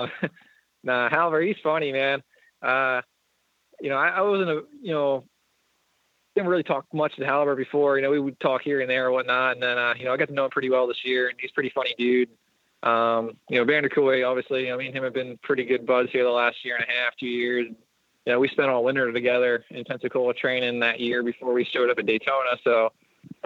nah, 0.84 1.10
Halbert, 1.10 1.48
he's 1.48 1.58
funny, 1.64 1.92
man. 1.92 2.22
Uh, 2.62 3.02
you 3.82 3.90
know, 3.90 3.98
I, 3.98 4.10
I 4.10 4.22
wasn't 4.22 4.50
a 4.50 4.64
you 4.82 4.94
know 4.94 5.24
didn't 6.38 6.50
really 6.50 6.64
talk 6.64 6.86
much 6.94 7.16
to 7.16 7.26
Halbert 7.26 7.58
before. 7.58 7.98
You 7.98 8.04
know, 8.04 8.12
we 8.12 8.20
would 8.20 8.40
talk 8.40 8.62
here 8.62 8.82
and 8.82 8.90
there 8.90 9.08
or 9.08 9.12
whatnot. 9.12 9.54
And 9.54 9.64
then, 9.64 9.78
uh, 9.78 9.96
you 9.98 10.06
know, 10.06 10.14
I 10.14 10.18
got 10.18 10.28
to 10.28 10.34
know 10.36 10.46
him 10.46 10.52
pretty 10.52 10.70
well 10.70 10.86
this 10.86 11.04
year, 11.04 11.30
and 11.30 11.38
he's 11.40 11.50
a 11.50 11.54
pretty 11.54 11.72
funny 11.74 11.96
dude. 11.98 12.30
Um, 12.84 13.32
you 13.50 13.58
know, 13.58 13.66
Vanderkooi, 13.66 14.28
obviously, 14.28 14.72
I 14.72 14.78
mean, 14.78 14.94
him 14.94 15.04
have 15.04 15.16
been 15.16 15.40
pretty 15.42 15.66
good 15.66 15.88
buds 15.88 16.12
here 16.12 16.24
the 16.24 16.30
last 16.30 16.64
year 16.64 16.76
and 16.76 16.86
a 16.88 16.92
half, 16.92 17.16
two 17.20 17.26
years. 17.26 17.66
You 18.28 18.34
know, 18.34 18.40
we 18.40 18.50
spent 18.50 18.70
all 18.70 18.84
winter 18.84 19.12
together 19.12 19.66
in 19.72 19.84
Pensacola 19.84 20.36
training 20.36 20.80
that 20.82 21.00
year 21.00 21.24
before 21.24 21.54
we 21.54 21.66
showed 21.66 21.90
up 21.90 21.98
at 21.98 22.06
Daytona. 22.06 22.58
So 22.64 22.92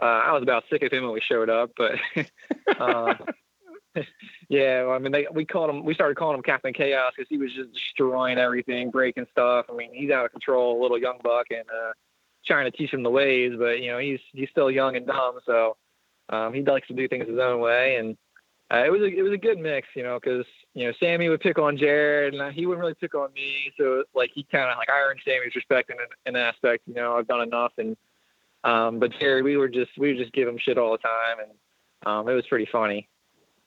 uh, 0.02 0.06
I 0.06 0.34
was 0.34 0.44
about 0.44 0.66
sick 0.70 0.84
of 0.84 0.92
him 0.92 1.04
when 1.04 1.14
we 1.14 1.22
showed 1.22 1.50
up, 1.50 1.72
but 1.78 1.96
uh, 2.80 3.14
yeah, 4.50 4.88
I 4.90 5.00
mean, 5.00 5.12
they, 5.12 5.28
we 5.34 5.46
called 5.46 5.70
him, 5.70 5.84
we 5.84 5.94
started 5.94 6.16
calling 6.16 6.36
him 6.36 6.44
Captain 6.44 6.74
Chaos 6.74 7.14
because 7.16 7.30
he 7.30 7.38
was 7.38 7.54
just 7.54 7.74
destroying 7.74 8.38
everything, 8.38 8.90
breaking 8.90 9.28
stuff. 9.32 9.66
I 9.70 9.76
mean, 9.76 9.94
he's 9.94 10.12
out 10.12 10.26
of 10.26 10.32
control, 10.32 10.80
a 10.80 10.82
little 10.82 10.98
young 10.98 11.20
buck, 11.24 11.48
and 11.50 11.68
uh, 11.70 11.92
trying 12.46 12.70
to 12.70 12.76
teach 12.76 12.94
him 12.94 13.04
the 13.04 13.10
ways, 13.10 13.54
but 13.58 13.82
you 13.82 13.92
know 13.92 14.00
he's 14.00 14.20
he's 14.34 14.50
still 14.50 14.72
young 14.72 14.96
and 14.96 15.06
dumb, 15.06 15.40
so 15.46 15.78
um, 16.30 16.54
he 16.54 16.64
likes 16.64 16.88
to 16.88 16.94
do 16.94 17.08
things 17.08 17.28
his 17.28 17.40
own 17.40 17.60
way. 17.60 17.98
And 17.98 18.18
uh, 18.74 18.86
it 18.86 18.92
was 18.92 19.02
a, 19.02 19.06
it 19.06 19.22
was 19.22 19.34
a 19.34 19.38
good 19.38 19.60
mix, 19.60 19.88
you 19.96 20.04
know, 20.04 20.20
because 20.22 20.46
you 20.74 20.88
know 20.88 20.94
Sammy 21.00 21.30
would 21.30 21.42
pick 21.42 21.60
on 21.60 21.78
Jared, 21.78 22.34
and 22.34 22.54
he 22.54 22.66
wouldn't 22.66 22.82
really 22.82 22.96
pick 22.96 23.16
on 23.16 23.32
me. 23.34 23.72
So 23.78 24.04
like 24.16 24.32
he 24.34 24.46
kind 24.52 24.70
of 24.70 24.78
like 24.78 24.90
I 24.90 25.00
earned 25.02 25.20
Sammy's 25.26 25.56
respect 25.56 25.92
in 25.92 25.98
an 26.26 26.36
aspect, 26.36 26.84
you 26.88 26.94
know, 26.94 27.18
I've 27.18 27.28
done 27.28 27.42
enough, 27.42 27.74
and 27.78 27.96
um, 28.64 29.00
but 29.00 29.12
Jared, 29.20 29.44
we 29.44 29.58
were 29.58 29.70
just 29.70 29.92
we 29.98 30.10
would 30.10 30.18
just 30.18 30.34
give 30.34 30.48
him 30.48 30.58
shit 30.58 30.78
all 30.78 30.92
the 30.92 30.98
time, 31.00 31.38
and 31.40 31.52
um, 32.06 32.30
it 32.30 32.34
was 32.34 32.48
pretty 32.48 32.68
funny. 32.72 33.08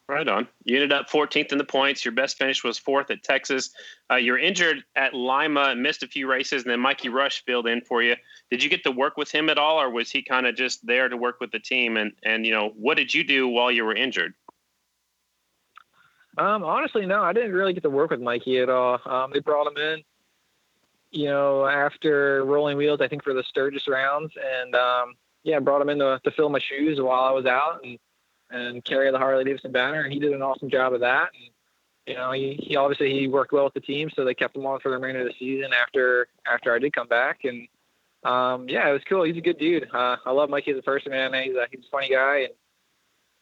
Right 0.07 0.29
on. 0.29 0.47
You 0.65 0.77
ended 0.77 0.93
up 0.93 1.09
14th 1.09 1.51
in 1.51 1.57
the 1.57 1.65
points. 1.65 2.05
Your 2.05 2.13
best 2.13 2.37
finish 2.37 2.63
was 2.63 2.77
fourth 2.77 3.11
at 3.11 3.23
Texas. 3.23 3.71
Uh, 4.11 4.17
you're 4.17 4.39
injured 4.39 4.85
at 4.97 5.15
Lima, 5.15 5.75
missed 5.75 6.03
a 6.03 6.07
few 6.07 6.29
races, 6.29 6.63
and 6.63 6.71
then 6.71 6.81
Mikey 6.81 7.09
Rush 7.09 7.43
filled 7.47 7.67
in 7.67 7.81
for 7.81 8.03
you. 8.03 8.15
Did 8.51 8.63
you 8.63 8.69
get 8.69 8.85
to 8.85 8.91
work 8.91 9.17
with 9.17 9.31
him 9.31 9.49
at 9.49 9.57
all, 9.57 9.81
or 9.81 9.89
was 9.89 10.11
he 10.11 10.21
kind 10.23 10.47
of 10.47 10.57
just 10.57 10.87
there 10.87 11.09
to 11.09 11.17
work 11.17 11.41
with 11.41 11.53
the 11.53 11.59
team? 11.59 11.97
And 11.97 12.13
and 12.23 12.45
you 12.45 12.53
know, 12.53 12.75
what 12.77 12.99
did 12.99 13.15
you 13.15 13.25
do 13.25 13.49
while 13.49 13.71
you 13.71 13.83
were 13.83 13.95
injured? 13.95 14.35
Um, 16.37 16.65
honestly, 16.65 17.07
no, 17.07 17.23
I 17.23 17.33
didn't 17.33 17.53
really 17.53 17.73
get 17.73 17.85
to 17.85 17.91
work 17.91 18.11
with 18.11 18.21
Mikey 18.21 18.59
at 18.59 18.69
all. 18.69 18.99
Um, 19.07 19.31
they 19.33 19.41
brought 19.41 19.69
him 19.69 19.79
in, 19.79 20.03
you 21.13 21.27
know, 21.27 21.65
after 21.65 22.45
rolling 22.45 22.77
wheels, 22.77 23.01
I 23.01 23.09
think 23.09 23.25
for 23.25 23.33
the 23.33 23.45
Sturgis 23.49 23.89
rounds, 23.89 24.33
and 24.37 24.75
um, 24.75 25.15
yeah, 25.45 25.61
brought 25.61 25.81
him 25.81 25.89
in 25.89 25.99
to, 26.01 26.21
to 26.25 26.31
fill 26.33 26.51
my 26.51 26.59
shoes 26.59 27.01
while 27.01 27.23
I 27.23 27.31
was 27.31 27.47
out 27.47 27.81
and 27.85 27.99
and 28.55 28.85
carry 28.85 29.11
the 29.11 29.19
Harley 29.19 29.45
Davidson 29.45 29.73
banner, 29.73 30.03
and 30.03 30.13
he 30.13 30.19
did 30.19 30.33
an 30.33 30.43
awesome 30.43 30.71
job 30.71 30.93
of 30.93 31.01
that. 31.01 31.31
And, 31.35 31.51
you 32.07 32.15
know, 32.15 32.33
he, 32.33 32.55
he 32.63 32.77
obviously 32.77 33.19
he 33.19 33.29
worked 33.29 33.53
well 33.53 33.65
with 33.65 33.75
the 33.75 33.81
team, 33.81 34.11
so 34.15 34.25
they 34.25 34.35
kept 34.35 34.57
him 34.57 34.67
on 34.67 34.81
for 34.81 34.91
the 34.91 34.97
remainder 34.97 35.21
of 35.21 35.27
the 35.27 35.35
season 35.39 35.73
after 35.73 36.29
after 36.47 36.75
I 36.75 36.79
did 36.79 36.93
come 36.93 37.09
back. 37.09 37.41
And 37.45 37.67
um, 38.25 38.69
yeah, 38.69 38.89
it 38.89 38.93
was 38.93 39.03
cool. 39.09 39.25
He's 39.25 39.37
a 39.37 39.43
good 39.43 39.59
dude. 39.59 39.89
Uh, 39.93 40.17
I 40.25 40.31
love 40.31 40.51
Mikey 40.51 40.73
as 40.73 40.79
a 40.79 40.83
person, 40.83 41.13
man. 41.13 41.33
He's 41.35 41.55
a 41.55 41.67
he's 41.71 41.85
a 41.85 41.91
funny 41.91 42.11
guy, 42.11 42.49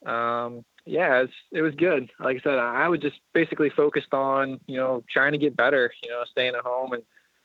and 0.03 0.09
um, 0.09 0.65
yeah, 0.87 1.21
it's, 1.23 1.33
it 1.53 1.63
was 1.63 1.75
good. 1.75 2.11
Like 2.19 2.39
I 2.39 2.41
said, 2.41 2.59
I 2.59 2.89
was 2.89 3.01
just 3.01 3.21
basically 3.33 3.71
focused 3.71 4.15
on 4.15 4.61
you 4.67 4.77
know 4.77 5.05
trying 5.11 5.33
to 5.33 5.39
get 5.39 5.57
better. 5.57 5.93
You 6.03 6.11
know, 6.11 6.25
staying 6.31 6.55
at 6.55 6.65
home 6.65 6.93
and 6.93 7.03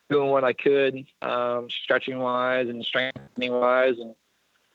doing 0.09 0.29
what 0.29 0.43
I 0.43 0.53
could, 0.53 1.05
um, 1.21 1.67
stretching 1.69 2.19
wise 2.19 2.69
and 2.69 2.85
strengthening 2.85 3.51
wise, 3.51 3.95
and 3.99 4.15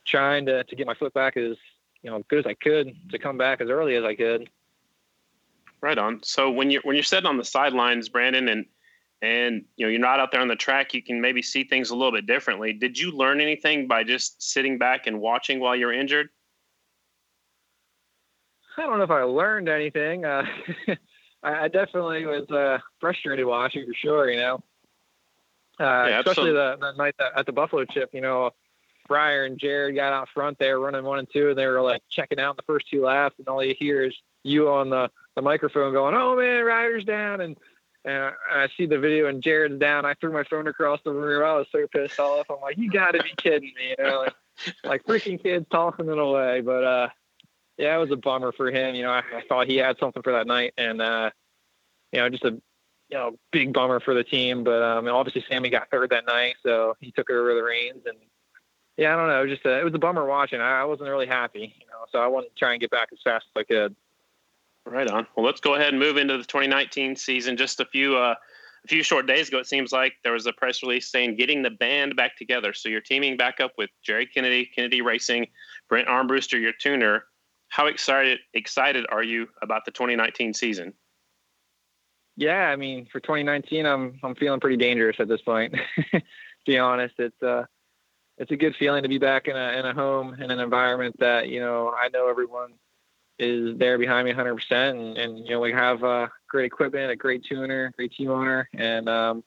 trying 0.05 0.47
to 0.47 0.65
to 0.65 0.77
get 0.77 0.87
my 0.87 0.95
foot 0.95 1.15
back 1.15 1.37
as 1.37 1.57
you 2.03 2.11
know, 2.11 2.23
good 2.29 2.41
as 2.41 2.47
I 2.47 2.55
could 2.55 2.95
to 3.11 3.19
come 3.19 3.39
back 3.39 3.61
as 3.61 3.71
early 3.71 3.97
as 3.97 4.05
I 4.05 4.15
could. 4.15 4.51
Right 5.81 5.99
on. 5.99 6.21
So 6.23 6.51
when 6.51 6.71
you're 6.71 6.83
when 6.83 6.95
you're 6.95 7.03
sitting 7.03 7.27
on 7.27 7.39
the 7.39 7.45
sidelines, 7.45 8.09
Brandon, 8.09 8.49
and 8.49 8.67
and 9.21 9.65
you 9.77 9.87
know 9.87 9.91
you're 9.91 10.01
not 10.01 10.21
out 10.21 10.31
there 10.31 10.41
on 10.41 10.49
the 10.49 10.57
track, 10.57 10.95
you 10.95 11.03
can 11.03 11.21
maybe 11.21 11.43
see 11.43 11.65
things 11.65 11.91
a 11.91 11.97
little 11.97 12.13
bit 12.13 12.27
differently. 12.27 12.73
Did 12.73 12.99
you 12.99 13.11
learn 13.11 13.41
anything 13.41 13.89
by 13.89 14.05
just 14.05 14.43
sitting 14.43 14.79
back 14.79 15.07
and 15.07 15.21
watching 15.21 15.59
while 15.59 15.75
you're 15.75 15.93
injured? 15.93 16.29
I 18.77 18.83
don't 18.83 18.99
know 18.99 19.05
if 19.05 19.11
I 19.11 19.23
learned 19.23 19.69
anything. 19.69 20.25
Uh, 20.25 20.45
I, 21.43 21.65
I, 21.65 21.69
definitely 21.69 22.25
was 22.27 22.49
uh, 22.51 22.79
frustrated 23.01 23.45
watching 23.45 23.87
for 23.87 23.95
sure. 23.95 24.31
You 24.31 24.41
know, 24.41 24.55
uh, 25.81 26.07
yeah, 26.09 26.19
especially 26.21 26.53
the, 26.53 26.77
the 26.81 26.93
night 26.93 27.15
that, 27.19 27.33
at 27.37 27.47
the 27.47 27.53
Buffalo 27.53 27.85
Chip. 27.85 28.11
You 28.13 28.21
know, 28.21 28.53
Fryer 29.07 29.45
and 29.45 29.59
Jared 29.59 29.95
got 29.95 30.13
out 30.13 30.29
front 30.29 30.59
there 30.59 30.79
running 30.79 31.05
one 31.05 31.19
and 31.19 31.29
two, 31.33 31.51
and 31.51 31.59
they 31.59 31.67
were 31.67 31.81
like 31.81 32.03
checking 32.09 32.41
out 32.41 32.57
the 32.57 32.63
first 32.63 32.89
two 32.89 33.03
laps, 33.03 33.37
and 33.39 33.49
all 33.49 33.63
you 33.63 33.75
hear 33.79 34.05
is 34.05 34.15
you 34.43 34.69
on 34.71 34.91
the, 34.91 35.11
the 35.37 35.43
microphone 35.43 35.93
going, 35.93 36.15
"Oh 36.15 36.37
man, 36.37 36.65
Ryder's 36.65 37.05
down!" 37.05 37.41
and 37.41 37.57
and 38.05 38.33
I 38.51 38.69
see 38.77 38.87
the 38.87 38.99
video 38.99 39.29
and 39.29 39.43
Jared's 39.43 39.79
down. 39.79 40.05
I 40.05 40.15
threw 40.15 40.33
my 40.33 40.45
phone 40.45 40.67
across 40.67 41.01
the 41.05 41.13
room. 41.13 41.45
I 41.45 41.55
was 41.55 41.69
so 41.71 41.87
pissed 41.87 42.19
off. 42.19 42.47
I'm 42.51 42.61
like, 42.61 42.77
"You 42.77 42.91
got 42.91 43.13
to 43.13 43.23
be 43.23 43.33
kidding 43.37 43.73
me!" 43.77 43.95
You 43.99 44.05
know, 44.05 44.19
like, 44.21 44.35
like 44.85 45.05
freaking 45.05 45.43
kids 45.43 45.67
tossing 45.71 46.09
it 46.09 46.19
away. 46.19 46.61
But 46.63 46.85
uh, 46.85 47.09
yeah, 47.79 47.97
it 47.97 48.01
was 48.01 48.11
a 48.11 48.17
bummer 48.17 48.53
for 48.53 48.71
him. 48.71 48.95
You 48.95 49.05
know, 49.05 49.13
I, 49.13 49.23
I 49.35 49.43
thought 49.49 49.69
he 49.69 49.77
had 49.77 49.99
something 49.99 50.23
for 50.23 50.33
that 50.33 50.47
night, 50.47 50.75
and 50.77 51.01
uh, 51.01 51.31
you 52.13 52.21
know, 52.21 52.29
just 52.29 52.45
a 52.45 52.61
you 53.09 53.19
know 53.19 53.37
big 53.53 53.73
bummer 53.73 54.01
for 54.01 54.15
the 54.15 54.25
team. 54.25 54.65
But 54.65 54.83
um, 54.83 55.07
obviously, 55.09 55.45
Sammy 55.49 55.71
got 55.71 55.89
hurt 55.91 56.11
that 56.11 56.27
night, 56.27 56.57
so 56.65 56.97
he 57.01 57.13
took 57.13 57.31
over 57.31 57.55
the 57.55 57.63
reins, 57.63 58.03
and 58.07 58.19
yeah, 58.97 59.15
I 59.15 59.17
don't 59.17 59.29
know, 59.29 59.41
it 59.41 59.49
was 59.49 59.57
just 59.57 59.67
a, 59.67 59.81
it 59.81 59.85
was 59.85 59.95
a 59.95 59.99
bummer 59.99 60.27
watching. 60.27 60.61
I, 60.61 60.81
I 60.81 60.85
wasn't 60.85 61.09
really 61.09 61.27
happy, 61.27 61.75
you 61.79 61.87
know, 61.87 62.05
so 62.11 62.19
I 62.19 62.27
wanted 62.27 62.49
to 62.49 62.55
try 62.57 62.73
and 62.73 62.81
get 62.81 62.91
back 62.91 63.09
as 63.13 63.19
fast 63.25 63.47
as 63.55 63.61
I 63.61 63.65
could. 63.65 63.97
Right 64.85 65.09
on. 65.09 65.27
Well, 65.37 65.47
let's 65.47 65.61
go 65.61 65.75
ahead 65.75 65.91
and 65.91 65.99
move 65.99 66.17
into 66.17 66.37
the 66.37 66.45
2019 66.45 67.15
season. 67.15 67.57
Just 67.57 67.79
a 67.79 67.85
few 67.85 68.17
uh, 68.17 68.35
a 68.85 68.89
few 68.89 69.03
short 69.03 69.27
days 69.27 69.49
ago, 69.49 69.59
it 69.59 69.67
seems 69.67 69.93
like 69.93 70.15
there 70.25 70.33
was 70.33 70.47
a 70.47 70.53
press 70.53 70.83
release 70.83 71.11
saying 71.11 71.37
getting 71.37 71.63
the 71.63 71.71
band 71.71 72.17
back 72.17 72.37
together. 72.37 72.73
So 72.73 72.89
you're 72.89 73.01
teaming 73.01 73.37
back 73.37 73.61
up 73.61 73.73
with 73.79 73.91
Jerry 74.03 74.27
Kennedy, 74.27 74.67
Kennedy 74.67 75.01
Racing, 75.01 75.47
Brent 75.89 76.09
Armbruster, 76.09 76.61
your 76.61 76.73
tuner. 76.73 77.25
How 77.69 77.87
excited 77.87 78.41
excited 78.55 79.07
are 79.11 79.23
you 79.23 79.49
about 79.63 79.85
the 79.85 79.93
2019 79.93 80.53
season? 80.53 80.93
Yeah, 82.37 82.69
I 82.69 82.77
mean, 82.77 83.07
for 83.07 83.21
2019, 83.21 83.87
I'm 83.87 84.19
I'm 84.23 84.35
feeling 84.35 84.59
pretty 84.59 84.79
dangerous 84.79 85.17
at 85.21 85.29
this 85.29 85.43
point. 85.43 85.75
to 86.13 86.23
be 86.67 86.79
honest, 86.79 87.15
it's 87.19 87.41
uh, 87.43 87.65
it's 88.39 88.51
a 88.51 88.57
good 88.57 88.75
feeling 88.77 89.03
to 89.03 89.09
be 89.09 89.19
back 89.19 89.49
in 89.49 89.57
a 89.57 89.73
in 89.79 89.87
a 89.87 89.95
home 89.95 90.35
in 90.35 90.51
an 90.51 90.59
environment 90.59 91.19
that 91.21 91.49
you 91.49 91.61
know 91.61 91.93
I 91.93 92.09
know 92.09 92.29
everyone 92.29 92.75
is 93.39 93.77
there 93.79 93.99
behind 93.99 94.27
me 94.27 94.33
100%. 94.33 94.71
And, 94.71 95.19
and 95.19 95.39
you 95.39 95.51
know, 95.51 95.61
we 95.61 95.73
have 95.73 96.03
uh, 96.05 96.29
great 96.49 96.67
equipment, 96.67 97.11
a 97.11 97.17
great 97.17 97.45
tuner, 97.45 97.93
great 97.97 98.13
team 98.13 98.31
owner, 98.31 98.69
and 98.75 99.09
um, 99.09 99.45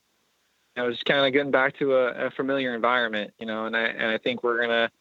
I 0.75 0.83
was 0.83 0.95
just 0.95 1.05
kind 1.05 1.25
of 1.25 1.31
getting 1.31 1.51
back 1.51 1.77
to 1.79 1.95
a, 1.95 2.27
a, 2.27 2.31
familiar 2.31 2.75
environment, 2.75 3.33
you 3.39 3.45
know. 3.45 3.65
And 3.65 3.77
I 3.77 3.83
and 3.83 4.07
I 4.07 4.17
think 4.17 4.43
we're 4.43 4.59
gonna, 4.59 4.91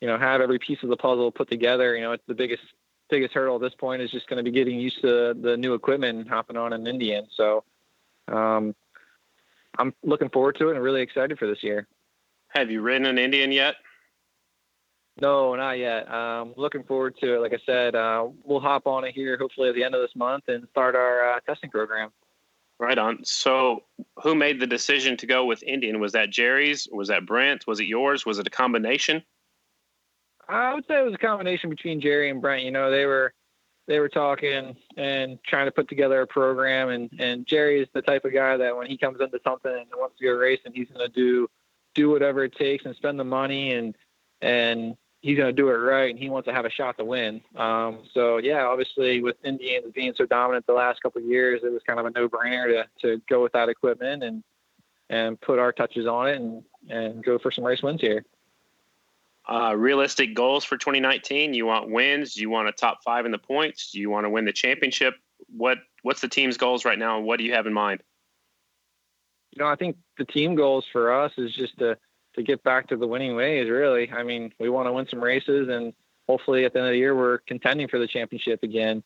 you 0.00 0.06
know, 0.06 0.18
have 0.18 0.42
every 0.42 0.58
piece 0.58 0.82
of 0.82 0.90
the 0.90 0.96
puzzle 0.96 1.32
put 1.32 1.48
together. 1.48 1.96
You 1.96 2.02
know, 2.02 2.12
it's 2.12 2.26
the 2.26 2.34
biggest 2.34 2.62
biggest 3.08 3.32
hurdle 3.32 3.56
at 3.56 3.62
this 3.62 3.74
point 3.74 4.02
is 4.02 4.10
just 4.10 4.28
going 4.28 4.38
to 4.38 4.42
be 4.42 4.54
getting 4.54 4.78
used 4.78 5.00
to 5.00 5.34
the 5.34 5.56
new 5.56 5.74
equipment 5.74 6.18
and 6.18 6.28
hopping 6.28 6.56
on 6.56 6.72
an 6.72 6.86
Indian. 6.86 7.26
So, 7.34 7.64
um, 8.28 8.74
I'm 9.78 9.94
looking 10.02 10.28
forward 10.28 10.56
to 10.58 10.68
it 10.68 10.74
and 10.74 10.82
really 10.82 11.02
excited 11.02 11.38
for 11.38 11.46
this 11.46 11.62
year. 11.62 11.86
Have 12.54 12.70
you 12.70 12.82
ridden 12.82 13.06
an 13.06 13.18
Indian 13.18 13.50
yet? 13.50 13.76
No, 15.20 15.54
not 15.54 15.78
yet. 15.78 16.12
Um, 16.12 16.54
looking 16.56 16.82
forward 16.84 17.16
to 17.20 17.34
it. 17.34 17.40
Like 17.40 17.52
I 17.52 17.58
said, 17.64 17.94
uh, 17.94 18.28
we'll 18.44 18.60
hop 18.60 18.86
on 18.86 19.04
it 19.04 19.14
here 19.14 19.36
hopefully 19.38 19.68
at 19.68 19.74
the 19.74 19.84
end 19.84 19.94
of 19.94 20.00
this 20.00 20.14
month 20.16 20.44
and 20.48 20.66
start 20.70 20.96
our 20.96 21.34
uh, 21.34 21.40
testing 21.40 21.70
program. 21.70 22.10
Right 22.80 22.98
on. 22.98 23.24
So, 23.24 23.84
who 24.22 24.34
made 24.34 24.60
the 24.60 24.66
decision 24.66 25.16
to 25.18 25.26
go 25.26 25.44
with 25.44 25.62
Indian? 25.62 26.00
Was 26.00 26.12
that 26.12 26.30
Jerry's? 26.30 26.88
Was 26.90 27.08
that 27.08 27.24
Brent? 27.24 27.66
Was 27.68 27.78
it 27.78 27.86
yours? 27.86 28.26
Was 28.26 28.40
it 28.40 28.46
a 28.48 28.50
combination? 28.50 29.22
I 30.48 30.74
would 30.74 30.84
say 30.86 30.98
it 30.98 31.04
was 31.04 31.14
a 31.14 31.18
combination 31.18 31.70
between 31.70 32.00
Jerry 32.00 32.30
and 32.30 32.42
Brent. 32.42 32.64
You 32.64 32.72
know, 32.72 32.90
they 32.90 33.06
were 33.06 33.32
they 33.86 34.00
were 34.00 34.08
talking 34.08 34.76
and 34.96 35.38
trying 35.46 35.66
to 35.66 35.70
put 35.70 35.88
together 35.88 36.20
a 36.22 36.26
program. 36.26 36.88
And 36.88 37.10
and 37.20 37.46
Jerry 37.46 37.80
is 37.80 37.88
the 37.94 38.02
type 38.02 38.24
of 38.24 38.32
guy 38.32 38.56
that 38.56 38.76
when 38.76 38.88
he 38.88 38.98
comes 38.98 39.20
into 39.20 39.38
something 39.44 39.72
and 39.72 39.88
wants 39.96 40.18
to 40.18 40.24
go 40.24 40.32
racing, 40.32 40.72
he's 40.74 40.88
going 40.88 41.06
to 41.06 41.14
do 41.14 41.48
do 41.94 42.10
whatever 42.10 42.44
it 42.44 42.54
takes 42.54 42.84
and 42.84 42.94
spend 42.96 43.18
the 43.18 43.24
money 43.24 43.72
and 43.72 43.96
and 44.42 44.96
he's 45.24 45.38
going 45.38 45.48
to 45.48 45.54
do 45.54 45.70
it 45.70 45.72
right 45.72 46.10
and 46.10 46.18
he 46.18 46.28
wants 46.28 46.46
to 46.46 46.52
have 46.52 46.66
a 46.66 46.70
shot 46.70 46.98
to 46.98 47.04
win. 47.04 47.40
Um, 47.56 48.00
so 48.12 48.36
yeah, 48.36 48.64
obviously 48.66 49.22
with 49.22 49.36
Indians 49.42 49.90
being 49.94 50.12
so 50.14 50.26
dominant 50.26 50.66
the 50.66 50.74
last 50.74 51.02
couple 51.02 51.22
of 51.22 51.26
years, 51.26 51.62
it 51.64 51.72
was 51.72 51.82
kind 51.86 51.98
of 51.98 52.04
a 52.04 52.10
no 52.10 52.28
brainer 52.28 52.66
to, 52.66 52.86
to 53.00 53.22
go 53.26 53.42
with 53.42 53.52
that 53.52 53.70
equipment 53.70 54.22
and, 54.22 54.44
and 55.08 55.40
put 55.40 55.58
our 55.58 55.72
touches 55.72 56.06
on 56.06 56.28
it 56.28 56.36
and, 56.36 56.62
and 56.90 57.24
go 57.24 57.38
for 57.38 57.50
some 57.50 57.64
race 57.64 57.82
wins 57.82 58.02
here. 58.02 58.26
Uh, 59.50 59.74
realistic 59.74 60.34
goals 60.34 60.62
for 60.62 60.76
2019. 60.76 61.54
You 61.54 61.64
want 61.64 61.90
wins. 61.90 62.34
Do 62.34 62.42
you 62.42 62.50
want 62.50 62.68
a 62.68 62.72
top 62.72 62.98
five 63.02 63.24
in 63.24 63.32
the 63.32 63.38
points? 63.38 63.92
Do 63.92 64.00
you 64.00 64.10
want 64.10 64.26
to 64.26 64.30
win 64.30 64.44
the 64.44 64.52
championship? 64.52 65.14
What, 65.54 65.78
what's 66.02 66.20
the 66.20 66.28
team's 66.28 66.58
goals 66.58 66.84
right 66.84 66.98
now? 66.98 67.20
What 67.20 67.38
do 67.38 67.44
you 67.44 67.54
have 67.54 67.66
in 67.66 67.72
mind? 67.72 68.02
You 69.54 69.62
know, 69.62 69.70
I 69.70 69.76
think 69.76 69.96
the 70.18 70.24
team 70.24 70.56
goals 70.56 70.84
for 70.90 71.12
us 71.12 71.32
is 71.38 71.52
just 71.54 71.78
to, 71.78 71.96
to 72.34 72.42
get 72.42 72.64
back 72.64 72.88
to 72.88 72.96
the 72.96 73.06
winning 73.06 73.36
ways. 73.36 73.70
Really, 73.70 74.10
I 74.10 74.24
mean, 74.24 74.52
we 74.58 74.68
want 74.68 74.88
to 74.88 74.92
win 74.92 75.06
some 75.08 75.22
races, 75.22 75.68
and 75.68 75.92
hopefully 76.28 76.64
at 76.64 76.72
the 76.72 76.80
end 76.80 76.88
of 76.88 76.92
the 76.92 76.98
year 76.98 77.14
we're 77.14 77.38
contending 77.38 77.86
for 77.86 78.00
the 78.00 78.08
championship 78.08 78.64
again, 78.64 79.04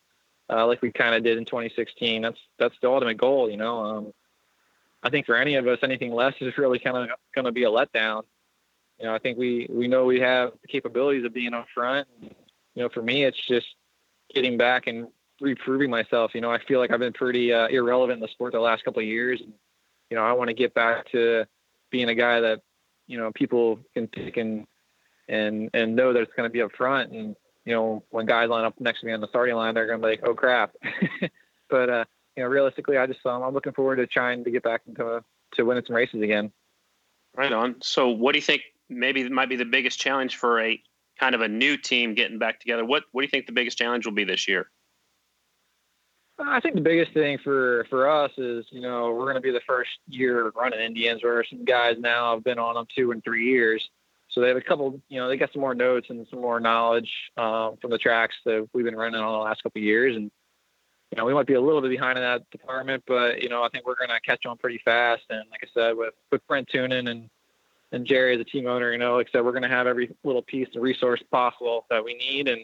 uh, 0.48 0.66
like 0.66 0.80
we 0.80 0.90
kind 0.90 1.14
of 1.14 1.22
did 1.22 1.36
in 1.36 1.44
2016. 1.44 2.22
That's 2.22 2.38
that's 2.58 2.74
the 2.80 2.88
ultimate 2.88 3.18
goal, 3.18 3.50
you 3.50 3.58
know. 3.58 3.78
Um, 3.84 4.12
I 5.02 5.10
think 5.10 5.26
for 5.26 5.36
any 5.36 5.56
of 5.56 5.66
us, 5.66 5.80
anything 5.82 6.12
less 6.12 6.34
is 6.40 6.56
really 6.56 6.78
kind 6.78 6.96
of 6.96 7.08
going 7.34 7.44
to 7.44 7.52
be 7.52 7.64
a 7.64 7.70
letdown. 7.70 8.22
You 8.98 9.06
know, 9.06 9.14
I 9.14 9.18
think 9.18 9.36
we 9.36 9.66
we 9.68 9.86
know 9.86 10.06
we 10.06 10.20
have 10.20 10.52
the 10.62 10.68
capabilities 10.68 11.26
of 11.26 11.34
being 11.34 11.52
up 11.52 11.66
front. 11.74 12.08
You 12.22 12.30
know, 12.82 12.88
for 12.88 13.02
me, 13.02 13.24
it's 13.24 13.38
just 13.46 13.66
getting 14.34 14.56
back 14.56 14.86
and 14.86 15.08
reproving 15.40 15.90
myself. 15.90 16.34
You 16.34 16.40
know, 16.40 16.50
I 16.50 16.58
feel 16.64 16.80
like 16.80 16.90
I've 16.90 16.98
been 16.98 17.12
pretty 17.12 17.52
uh, 17.52 17.68
irrelevant 17.68 18.16
in 18.16 18.20
the 18.20 18.28
sport 18.28 18.52
the 18.52 18.60
last 18.60 18.84
couple 18.84 19.00
of 19.00 19.06
years. 19.06 19.42
And, 19.42 19.52
you 20.10 20.16
know, 20.16 20.22
I 20.22 20.32
want 20.32 20.48
to 20.48 20.54
get 20.54 20.74
back 20.74 21.10
to 21.12 21.44
being 21.90 22.08
a 22.08 22.14
guy 22.14 22.40
that 22.40 22.60
you 23.06 23.18
know 23.18 23.32
people 23.32 23.80
can 23.94 24.06
pick 24.06 24.36
and 24.36 24.66
and 25.28 25.70
and 25.74 25.96
know 25.96 26.12
that 26.12 26.22
it's 26.22 26.32
going 26.36 26.48
to 26.48 26.52
be 26.52 26.62
up 26.62 26.72
front 26.76 27.12
and 27.12 27.34
you 27.64 27.74
know 27.74 28.04
when 28.10 28.26
guys 28.26 28.48
line 28.48 28.64
up 28.64 28.74
next 28.78 29.00
to 29.00 29.06
me 29.06 29.12
on 29.12 29.20
the 29.20 29.28
starting 29.28 29.54
line 29.54 29.74
they're 29.74 29.86
going 29.86 30.00
to 30.00 30.06
be 30.06 30.10
like 30.10 30.20
oh 30.24 30.34
crap. 30.34 30.72
But 31.70 31.90
uh 31.90 32.04
you 32.34 32.42
know 32.42 32.48
realistically 32.48 32.96
i 32.96 33.06
just 33.06 33.24
um, 33.26 33.42
i'm 33.42 33.52
looking 33.52 33.74
forward 33.74 33.96
to 33.96 34.06
trying 34.06 34.42
to 34.44 34.50
get 34.50 34.62
back 34.62 34.80
into 34.86 35.22
to 35.52 35.64
winning 35.64 35.84
some 35.86 35.96
races 35.96 36.22
again. 36.22 36.50
Right 37.36 37.52
on. 37.52 37.76
So 37.82 38.08
what 38.08 38.32
do 38.32 38.38
you 38.38 38.42
think 38.42 38.62
maybe 38.88 39.28
might 39.28 39.50
be 39.50 39.56
the 39.56 39.66
biggest 39.66 40.00
challenge 40.00 40.36
for 40.36 40.60
a 40.60 40.82
kind 41.20 41.34
of 41.34 41.42
a 41.42 41.48
new 41.48 41.76
team 41.76 42.14
getting 42.14 42.38
back 42.38 42.58
together? 42.58 42.86
What 42.86 43.04
what 43.12 43.20
do 43.20 43.26
you 43.26 43.30
think 43.30 43.46
the 43.46 43.52
biggest 43.52 43.76
challenge 43.76 44.06
will 44.06 44.14
be 44.14 44.24
this 44.24 44.48
year 44.48 44.70
I 46.40 46.60
think 46.60 46.76
the 46.76 46.80
biggest 46.80 47.12
thing 47.12 47.38
for 47.38 47.84
for 47.90 48.08
us 48.08 48.30
is 48.38 48.64
you 48.70 48.80
know 48.80 49.12
we're 49.12 49.24
going 49.24 49.34
to 49.34 49.40
be 49.40 49.50
the 49.50 49.60
first 49.66 49.90
year 50.08 50.50
running 50.54 50.80
Indians 50.80 51.22
where 51.22 51.44
some 51.44 51.64
guys 51.64 51.96
now 51.98 52.34
have 52.34 52.44
been 52.44 52.58
on 52.58 52.74
them 52.74 52.86
two 52.94 53.10
and 53.10 53.22
three 53.24 53.46
years, 53.46 53.88
so 54.28 54.40
they 54.40 54.48
have 54.48 54.56
a 54.56 54.62
couple 54.62 55.00
you 55.08 55.18
know 55.18 55.28
they 55.28 55.36
got 55.36 55.52
some 55.52 55.60
more 55.60 55.74
notes 55.74 56.06
and 56.10 56.26
some 56.30 56.40
more 56.40 56.60
knowledge 56.60 57.10
um, 57.36 57.76
from 57.80 57.90
the 57.90 57.98
tracks 57.98 58.36
that 58.44 58.68
we've 58.72 58.84
been 58.84 58.96
running 58.96 59.20
on 59.20 59.32
the 59.32 59.38
last 59.38 59.62
couple 59.62 59.80
of 59.80 59.84
years, 59.84 60.14
and 60.14 60.30
you 61.10 61.16
know 61.16 61.24
we 61.24 61.34
might 61.34 61.46
be 61.46 61.54
a 61.54 61.60
little 61.60 61.80
bit 61.80 61.90
behind 61.90 62.16
in 62.16 62.22
that 62.22 62.48
department, 62.50 63.02
but 63.06 63.42
you 63.42 63.48
know 63.48 63.64
I 63.64 63.68
think 63.68 63.84
we're 63.84 63.96
going 63.96 64.10
to 64.10 64.20
catch 64.20 64.46
on 64.46 64.56
pretty 64.58 64.80
fast. 64.84 65.22
And 65.30 65.42
like 65.50 65.64
I 65.64 65.68
said, 65.74 65.96
with 65.96 66.14
with 66.30 66.46
Brent 66.46 66.68
Tunin 66.68 67.10
and 67.10 67.28
and 67.90 68.06
Jerry 68.06 68.34
as 68.34 68.40
a 68.40 68.44
team 68.44 68.66
owner, 68.66 68.92
you 68.92 68.98
know, 68.98 69.16
like 69.16 69.28
I 69.30 69.38
said, 69.38 69.44
we're 69.44 69.52
going 69.52 69.62
to 69.62 69.68
have 69.68 69.86
every 69.86 70.14
little 70.22 70.42
piece 70.42 70.68
of 70.76 70.82
resource 70.82 71.22
possible 71.32 71.86
that 71.90 72.04
we 72.04 72.14
need, 72.14 72.46
and 72.46 72.62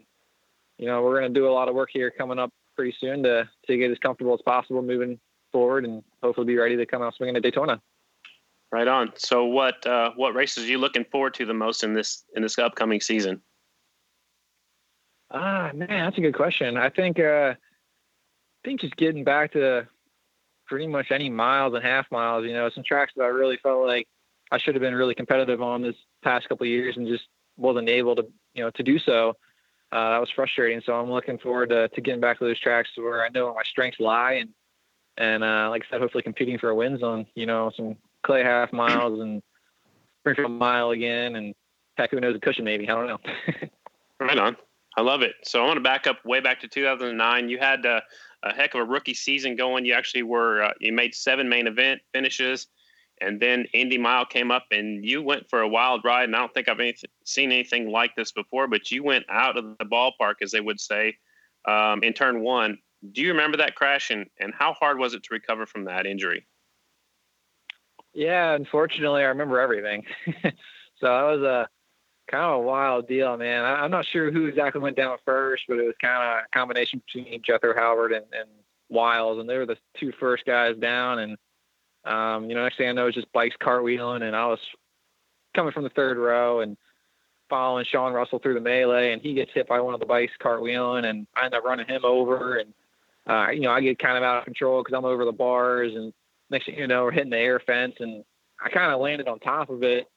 you 0.78 0.86
know 0.86 1.02
we're 1.02 1.18
going 1.18 1.34
to 1.34 1.40
do 1.40 1.48
a 1.48 1.50
lot 1.50 1.68
of 1.68 1.74
work 1.74 1.90
here 1.92 2.12
coming 2.12 2.38
up 2.38 2.52
pretty 2.74 2.94
soon 2.98 3.22
to 3.22 3.48
to 3.66 3.76
get 3.76 3.90
as 3.90 3.98
comfortable 3.98 4.34
as 4.34 4.42
possible 4.42 4.82
moving 4.82 5.18
forward 5.52 5.84
and 5.84 6.02
hopefully 6.22 6.46
be 6.46 6.56
ready 6.56 6.76
to 6.76 6.86
come 6.86 7.02
out 7.02 7.14
swinging 7.14 7.36
at 7.36 7.42
Daytona. 7.42 7.80
Right 8.72 8.88
on. 8.88 9.12
So 9.16 9.44
what 9.44 9.86
uh, 9.86 10.10
what 10.16 10.34
races 10.34 10.64
are 10.64 10.68
you 10.68 10.78
looking 10.78 11.04
forward 11.04 11.34
to 11.34 11.46
the 11.46 11.54
most 11.54 11.84
in 11.84 11.94
this 11.94 12.24
in 12.34 12.42
this 12.42 12.58
upcoming 12.58 13.00
season? 13.00 13.40
Ah 15.30 15.70
man, 15.72 15.88
that's 15.88 16.18
a 16.18 16.20
good 16.20 16.34
question. 16.34 16.76
I 16.76 16.90
think 16.90 17.20
uh, 17.20 17.54
I 17.54 18.68
think 18.68 18.80
just 18.80 18.96
getting 18.96 19.22
back 19.22 19.52
to 19.52 19.86
pretty 20.66 20.86
much 20.86 21.12
any 21.12 21.30
miles 21.30 21.74
and 21.74 21.84
half 21.84 22.10
miles. 22.10 22.44
You 22.44 22.52
know, 22.52 22.68
some 22.70 22.84
tracks 22.84 23.12
that 23.16 23.22
I 23.22 23.28
really 23.28 23.58
felt 23.62 23.86
like 23.86 24.08
I 24.50 24.58
should 24.58 24.74
have 24.74 24.82
been 24.82 24.94
really 24.94 25.14
competitive 25.14 25.62
on 25.62 25.82
this 25.82 25.96
past 26.22 26.48
couple 26.48 26.64
of 26.64 26.68
years 26.68 26.96
and 26.96 27.06
just 27.06 27.24
wasn't 27.56 27.88
able 27.88 28.16
to 28.16 28.26
you 28.54 28.64
know 28.64 28.70
to 28.70 28.82
do 28.82 28.98
so 28.98 29.34
uh, 29.94 30.10
that 30.10 30.20
was 30.20 30.30
frustrating. 30.30 30.82
So 30.84 30.92
I'm 30.92 31.10
looking 31.10 31.38
forward 31.38 31.70
to, 31.70 31.88
to 31.88 32.00
getting 32.00 32.20
back 32.20 32.40
to 32.40 32.44
those 32.44 32.58
tracks 32.58 32.90
where 32.96 33.24
I 33.24 33.28
know 33.28 33.46
where 33.46 33.54
my 33.54 33.62
strengths 33.62 34.00
lie, 34.00 34.32
and 34.32 34.50
and 35.16 35.44
uh, 35.44 35.68
like 35.70 35.84
I 35.86 35.90
said, 35.92 36.00
hopefully 36.00 36.22
competing 36.22 36.58
for 36.58 36.70
a 36.70 36.74
win 36.74 36.98
zone. 36.98 37.26
You 37.36 37.46
know, 37.46 37.70
some 37.76 37.96
clay 38.24 38.42
half 38.42 38.72
miles 38.72 39.20
and 39.20 39.40
Springfield 40.20 40.50
mile 40.50 40.90
again, 40.90 41.36
and 41.36 41.54
heck, 41.96 42.10
who 42.10 42.18
knows 42.18 42.34
a 42.34 42.40
cushion 42.40 42.64
maybe? 42.64 42.88
I 42.88 42.94
don't 42.94 43.06
know. 43.06 43.18
right 44.20 44.36
on. 44.36 44.56
I 44.96 45.02
love 45.02 45.22
it. 45.22 45.34
So 45.44 45.62
I 45.62 45.66
want 45.66 45.76
to 45.76 45.82
back 45.82 46.08
up 46.08 46.24
way 46.24 46.40
back 46.40 46.60
to 46.60 46.68
2009. 46.68 47.48
You 47.48 47.58
had 47.58 47.86
uh, 47.86 48.00
a 48.42 48.52
heck 48.52 48.74
of 48.74 48.80
a 48.80 48.84
rookie 48.84 49.14
season 49.14 49.54
going. 49.54 49.84
You 49.84 49.94
actually 49.94 50.24
were 50.24 50.64
uh, 50.64 50.72
you 50.80 50.92
made 50.92 51.14
seven 51.14 51.48
main 51.48 51.68
event 51.68 52.00
finishes 52.12 52.66
and 53.24 53.40
then 53.40 53.66
Indy 53.72 53.98
Mile 53.98 54.26
came 54.26 54.50
up, 54.50 54.66
and 54.70 55.04
you 55.04 55.22
went 55.22 55.48
for 55.48 55.60
a 55.60 55.68
wild 55.68 56.04
ride. 56.04 56.24
And 56.24 56.36
I 56.36 56.40
don't 56.40 56.52
think 56.52 56.68
I've 56.68 56.80
seen 57.24 57.52
anything 57.52 57.90
like 57.90 58.14
this 58.16 58.32
before, 58.32 58.66
but 58.68 58.90
you 58.90 59.02
went 59.02 59.24
out 59.28 59.56
of 59.56 59.78
the 59.78 59.84
ballpark, 59.84 60.34
as 60.42 60.50
they 60.50 60.60
would 60.60 60.80
say, 60.80 61.16
um, 61.66 62.02
in 62.02 62.12
turn 62.12 62.40
one. 62.40 62.78
Do 63.12 63.22
you 63.22 63.28
remember 63.28 63.56
that 63.58 63.74
crash, 63.74 64.10
and, 64.10 64.26
and 64.38 64.52
how 64.54 64.74
hard 64.74 64.98
was 64.98 65.14
it 65.14 65.22
to 65.24 65.28
recover 65.32 65.66
from 65.66 65.84
that 65.84 66.06
injury? 66.06 66.46
Yeah, 68.12 68.54
unfortunately, 68.54 69.22
I 69.22 69.26
remember 69.26 69.60
everything. 69.60 70.04
so 70.26 71.06
that 71.06 71.22
was 71.22 71.42
a 71.42 71.68
kind 72.30 72.44
of 72.44 72.60
a 72.60 72.60
wild 72.60 73.08
deal, 73.08 73.36
man. 73.36 73.64
I, 73.64 73.84
am 73.84 73.90
not 73.90 74.06
sure 74.06 74.30
who 74.30 74.46
exactly 74.46 74.80
went 74.80 74.96
down 74.96 75.18
first, 75.24 75.64
but 75.68 75.78
it 75.78 75.84
was 75.84 75.94
kind 76.00 76.22
of 76.22 76.44
a 76.44 76.58
combination 76.58 77.02
between 77.06 77.42
Jethro 77.42 77.74
Halbert 77.74 78.12
and, 78.12 78.24
and 78.32 78.48
Wiles, 78.88 79.38
and 79.38 79.48
they 79.48 79.58
were 79.58 79.66
the 79.66 79.78
two 79.98 80.12
first 80.18 80.44
guys 80.44 80.76
down, 80.76 81.18
and 81.18 81.36
um, 82.04 82.48
you 82.48 82.54
know, 82.54 82.62
next 82.62 82.76
thing 82.76 82.88
I 82.88 82.92
know, 82.92 83.06
it's 83.06 83.16
just 83.16 83.32
bikes 83.32 83.56
cartwheeling, 83.60 84.22
and 84.22 84.36
I 84.36 84.46
was 84.46 84.58
coming 85.54 85.72
from 85.72 85.84
the 85.84 85.90
third 85.90 86.18
row, 86.18 86.60
and 86.60 86.76
following 87.48 87.84
Sean 87.90 88.12
Russell 88.12 88.38
through 88.38 88.54
the 88.54 88.60
melee, 88.60 89.12
and 89.12 89.22
he 89.22 89.34
gets 89.34 89.52
hit 89.52 89.68
by 89.68 89.80
one 89.80 89.94
of 89.94 90.00
the 90.00 90.06
bikes 90.06 90.32
cartwheeling, 90.40 91.06
and 91.06 91.26
I 91.36 91.44
end 91.44 91.54
up 91.54 91.64
running 91.64 91.86
him 91.86 92.04
over, 92.04 92.56
and 92.56 92.74
uh, 93.26 93.50
you 93.50 93.60
know 93.60 93.70
I 93.70 93.80
get 93.80 93.98
kind 93.98 94.16
of 94.16 94.22
out 94.22 94.38
of 94.38 94.44
control 94.44 94.82
because 94.82 94.96
I'm 94.96 95.04
over 95.04 95.24
the 95.24 95.32
bars, 95.32 95.92
and 95.94 96.12
next 96.50 96.66
thing 96.66 96.78
you 96.78 96.86
know 96.86 97.04
we're 97.04 97.12
hitting 97.12 97.30
the 97.30 97.38
air 97.38 97.60
fence, 97.60 97.94
and 98.00 98.24
I 98.62 98.70
kind 98.70 98.92
of 98.92 99.00
landed 99.00 99.28
on 99.28 99.38
top 99.40 99.70
of 99.70 99.82
it, 99.82 100.08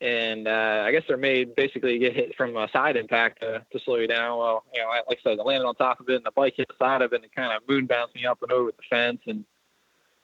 and 0.00 0.48
uh, 0.48 0.84
I 0.86 0.92
guess 0.92 1.02
they're 1.06 1.16
made 1.16 1.54
basically 1.54 1.98
get 1.98 2.16
hit 2.16 2.34
from 2.36 2.56
a 2.56 2.68
side 2.72 2.96
impact 2.96 3.40
to, 3.40 3.64
to 3.70 3.84
slow 3.84 3.96
you 3.96 4.06
down. 4.06 4.38
Well, 4.38 4.64
you 4.74 4.80
know, 4.80 4.88
like 4.88 5.18
I 5.18 5.22
said, 5.22 5.38
I 5.38 5.42
landed 5.42 5.66
on 5.66 5.74
top 5.74 6.00
of 6.00 6.08
it, 6.08 6.16
and 6.16 6.24
the 6.24 6.32
bike 6.32 6.54
hit 6.56 6.68
the 6.68 6.84
side 6.84 7.02
of 7.02 7.12
it, 7.12 7.16
and 7.16 7.24
it 7.24 7.34
kind 7.34 7.52
of 7.52 7.68
moon 7.68 7.86
bounced 7.86 8.14
me 8.14 8.26
up 8.26 8.42
and 8.42 8.52
over 8.52 8.70
the 8.70 8.82
fence, 8.88 9.20
and 9.26 9.44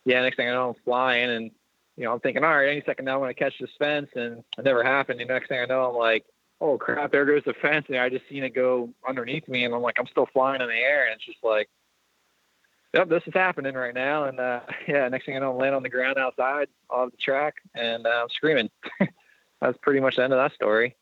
yeah, 0.07 0.23
next 0.23 0.37
thing 0.37 0.49
I 0.49 0.53
know 0.53 0.71
I'm 0.71 0.83
flying, 0.85 1.31
and 1.31 1.51
you 1.97 2.05
know, 2.05 2.13
I'm 2.13 2.21
thinking, 2.21 2.45
all 2.45 2.57
right, 2.57 2.69
any 2.69 2.83
second 2.87 3.05
now 3.05 3.15
I'm 3.15 3.21
going 3.21 3.35
to 3.35 3.39
catch 3.39 3.59
this 3.59 3.71
fence, 3.79 4.09
and 4.15 4.45
it 4.57 4.65
never 4.65 4.83
happened. 4.83 5.19
The 5.19 5.25
next 5.25 5.49
thing 5.49 5.61
I 5.61 5.67
know, 5.67 5.91
I'm 5.91 5.97
like, 5.97 6.25
oh 6.61 6.79
crap, 6.79 7.11
there 7.11 7.25
goes 7.25 7.43
the 7.45 7.55
fence, 7.55 7.87
and 7.89 7.99
I 7.99 8.09
just 8.09 8.29
seen 8.29 8.45
it 8.45 8.51
go 8.51 8.91
underneath 9.07 9.49
me, 9.49 9.65
and 9.65 9.75
I'm 9.75 9.83
like, 9.83 9.97
I'm 9.99 10.07
still 10.07 10.29
flying 10.33 10.63
in 10.63 10.69
the 10.69 10.75
air, 10.75 11.07
and 11.07 11.15
it's 11.17 11.27
just 11.27 11.43
like, 11.43 11.69
yep, 12.95 13.09
this 13.09 13.25
is 13.27 13.35
happening 13.35 13.75
right 13.75 13.95
now, 13.95 14.25
and 14.25 14.39
uh, 14.39 14.61
yeah, 14.89 15.09
next 15.09 15.27
thing 15.27 15.37
I 15.37 15.41
know, 15.41 15.53
I'm 15.53 15.59
laying 15.59 15.75
on 15.75 15.83
the 15.83 15.89
ground 15.89 16.19
outside 16.19 16.69
of 16.89 17.11
the 17.11 17.17
track, 17.17 17.57
and 17.75 18.07
uh, 18.07 18.21
I'm 18.23 18.31
screaming. 18.31 18.71
That's 19.61 19.79
pretty 19.83 20.01
much 20.01 20.17
the 20.17 20.25
end 20.25 20.33
of 20.33 20.39
that 20.39 20.55
story. 20.55 20.95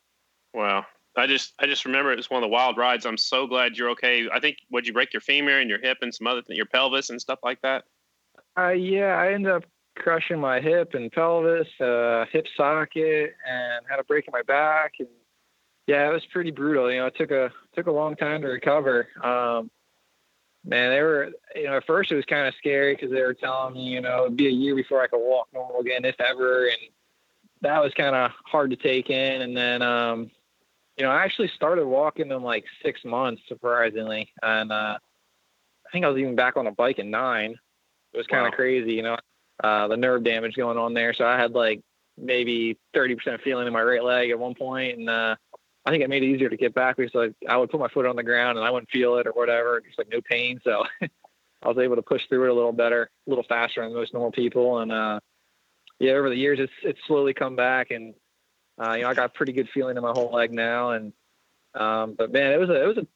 Wow. 0.55 0.87
I 1.17 1.27
just 1.27 1.55
I 1.61 1.67
just 1.67 1.85
remember 1.85 2.13
it 2.13 2.17
was 2.17 2.31
one 2.31 2.43
of 2.43 2.49
the 2.49 2.53
wild 2.53 2.77
rides. 2.77 3.07
I'm 3.07 3.17
so 3.17 3.47
glad 3.47 3.77
you're 3.77 3.91
okay. 3.91 4.29
I 4.33 4.41
think 4.41 4.59
would 4.71 4.87
you 4.87 4.93
break 4.93 5.13
your 5.13 5.21
femur 5.21 5.61
and 5.61 5.71
your 5.71 5.79
hip 5.79 5.99
and 6.03 6.13
some 6.13 6.27
other 6.27 6.43
th- 6.43 6.57
your 6.57 6.67
pelvis 6.67 7.11
and 7.11 7.21
stuff 7.21 7.39
like 7.45 7.61
that? 7.63 7.85
Uh, 8.57 8.69
yeah, 8.71 9.17
I 9.17 9.33
ended 9.33 9.53
up 9.53 9.65
crushing 9.97 10.41
my 10.41 10.61
hip 10.61 10.95
and 10.95 11.11
pelvis, 11.11 11.69
uh, 11.81 12.25
hip 12.33 12.47
socket, 12.57 13.35
and 13.49 13.85
had 13.89 13.99
a 13.99 14.05
break 14.05 14.27
in 14.27 14.33
my 14.33 14.43
back. 14.43 14.95
And 14.99 15.09
yeah, 15.87 16.09
it 16.09 16.13
was 16.13 16.25
pretty 16.33 16.51
brutal. 16.51 16.91
You 16.91 17.01
know, 17.01 17.07
it 17.07 17.17
took 17.17 17.31
a 17.31 17.51
took 17.75 17.87
a 17.87 17.93
long 17.93 18.17
time 18.17 18.43
to 18.43 18.49
recover. 18.49 19.09
Um, 19.23 19.71
man, 20.65 20.91
they 20.91 21.01
were 21.03 21.31
you 21.55 21.65
know 21.65 21.77
at 21.77 21.87
first 21.87 22.11
it 22.11 22.17
was 22.17 22.25
kind 22.25 22.49
of 22.49 22.55
scary 22.57 22.95
because 22.95 23.11
they 23.11 23.23
were 23.23 23.35
telling 23.35 23.75
me 23.75 23.89
you 23.89 24.01
know 24.01 24.25
it'd 24.25 24.37
be 24.37 24.47
a 24.47 24.51
year 24.51 24.75
before 24.75 25.03
I 25.03 25.07
could 25.07 25.19
walk 25.19 25.49
normal 25.53 25.81
again, 25.81 26.05
if 26.05 26.21
ever, 26.21 26.67
and 26.67 26.79
that 27.63 27.83
was 27.83 27.93
kind 27.95 28.15
of 28.15 28.31
hard 28.45 28.71
to 28.71 28.77
take 28.77 29.11
in. 29.11 29.43
And 29.43 29.57
then 29.57 29.83
um, 29.83 30.31
you 30.97 31.05
know 31.05 31.11
I 31.11 31.25
actually 31.25 31.49
started 31.49 31.87
walking 31.87 32.31
in 32.31 32.43
like 32.43 32.65
six 32.83 33.05
months, 33.05 33.43
surprisingly, 33.49 34.33
and 34.43 34.73
uh, 34.73 34.99
I 35.87 35.91
think 35.93 36.05
I 36.05 36.09
was 36.09 36.19
even 36.19 36.37
back 36.37 36.57
on 36.57 36.67
a 36.67 36.73
bike 36.73 36.99
in 36.99 37.11
nine. 37.11 37.59
It 38.15 38.19
was 38.19 38.27
kind 38.27 38.47
of 38.47 38.53
wow. 38.53 38.57
crazy, 38.57 38.95
you 38.95 39.03
know 39.03 39.17
uh, 39.63 39.89
the 39.89 39.97
nerve 39.97 40.25
damage 40.25 40.57
going 40.57 40.79
on 40.79 40.95
there. 40.95 41.15
So 41.15 41.27
I 41.27 41.39
had 41.39 41.53
like 41.53 41.81
maybe 42.17 42.79
30% 42.95 43.43
feeling 43.43 43.67
in 43.67 43.73
my 43.73 43.83
right 43.83 44.03
leg 44.03 44.31
at 44.31 44.39
one 44.39 44.55
point, 44.55 44.99
and 44.99 45.09
uh, 45.09 45.37
I 45.87 45.91
think 45.91 46.03
it 46.03 46.11
made 46.11 46.23
it 46.23 46.27
easier 46.27 46.49
to 46.49 46.57
get 46.57 46.75
back 46.75 46.97
because 46.97 47.15
like, 47.15 47.35
I 47.49 47.57
would 47.57 47.71
put 47.71 47.81
my 47.81 47.89
foot 47.89 48.07
on 48.07 48.17
the 48.17 48.23
ground 48.23 48.59
and 48.59 48.67
I 48.67 48.71
wouldn't 48.71 48.91
feel 48.91 49.17
it 49.19 49.27
or 49.27 49.33
whatever, 49.33 49.81
just 49.81 49.99
like 49.99 50.09
no 50.11 50.21
pain. 50.21 50.61
So 50.65 50.85
I 51.03 51.69
was 51.69 51.79
able 51.79 51.97
to 51.97 52.03
push 52.03 52.23
through 52.29 52.45
it 52.45 52.51
a 52.51 52.55
little 52.55 52.73
better, 52.73 53.11
a 53.27 53.31
little 53.31 53.45
faster 53.49 53.83
than 53.83 53.95
most 53.95 54.13
normal 54.13 54.33
people. 54.33 54.79
And 54.79 54.91
uh, 54.91 55.21
yeah, 55.99 56.13
over 56.13 56.29
the 56.29 56.37
years, 56.37 56.59
it's 56.61 56.73
it's 56.83 57.01
slowly 57.07 57.35
come 57.35 57.57
back, 57.57 57.91
and 57.91 58.15
uh, 58.83 58.95
you 58.95 59.03
know 59.03 59.09
I 59.09 59.15
got 59.15 59.35
pretty 59.35 59.53
good 59.53 59.69
feeling 59.73 59.97
in 59.97 60.03
my 60.03 60.11
whole 60.11 60.33
leg 60.33 60.53
now. 60.53 60.91
And 60.91 61.13
um, 61.75 62.15
but 62.19 62.33
man, 62.33 62.53
it 62.53 62.59
was 62.59 62.71
a 62.71 62.83
it 62.83 62.87
was 62.87 62.99
a 62.99 63.07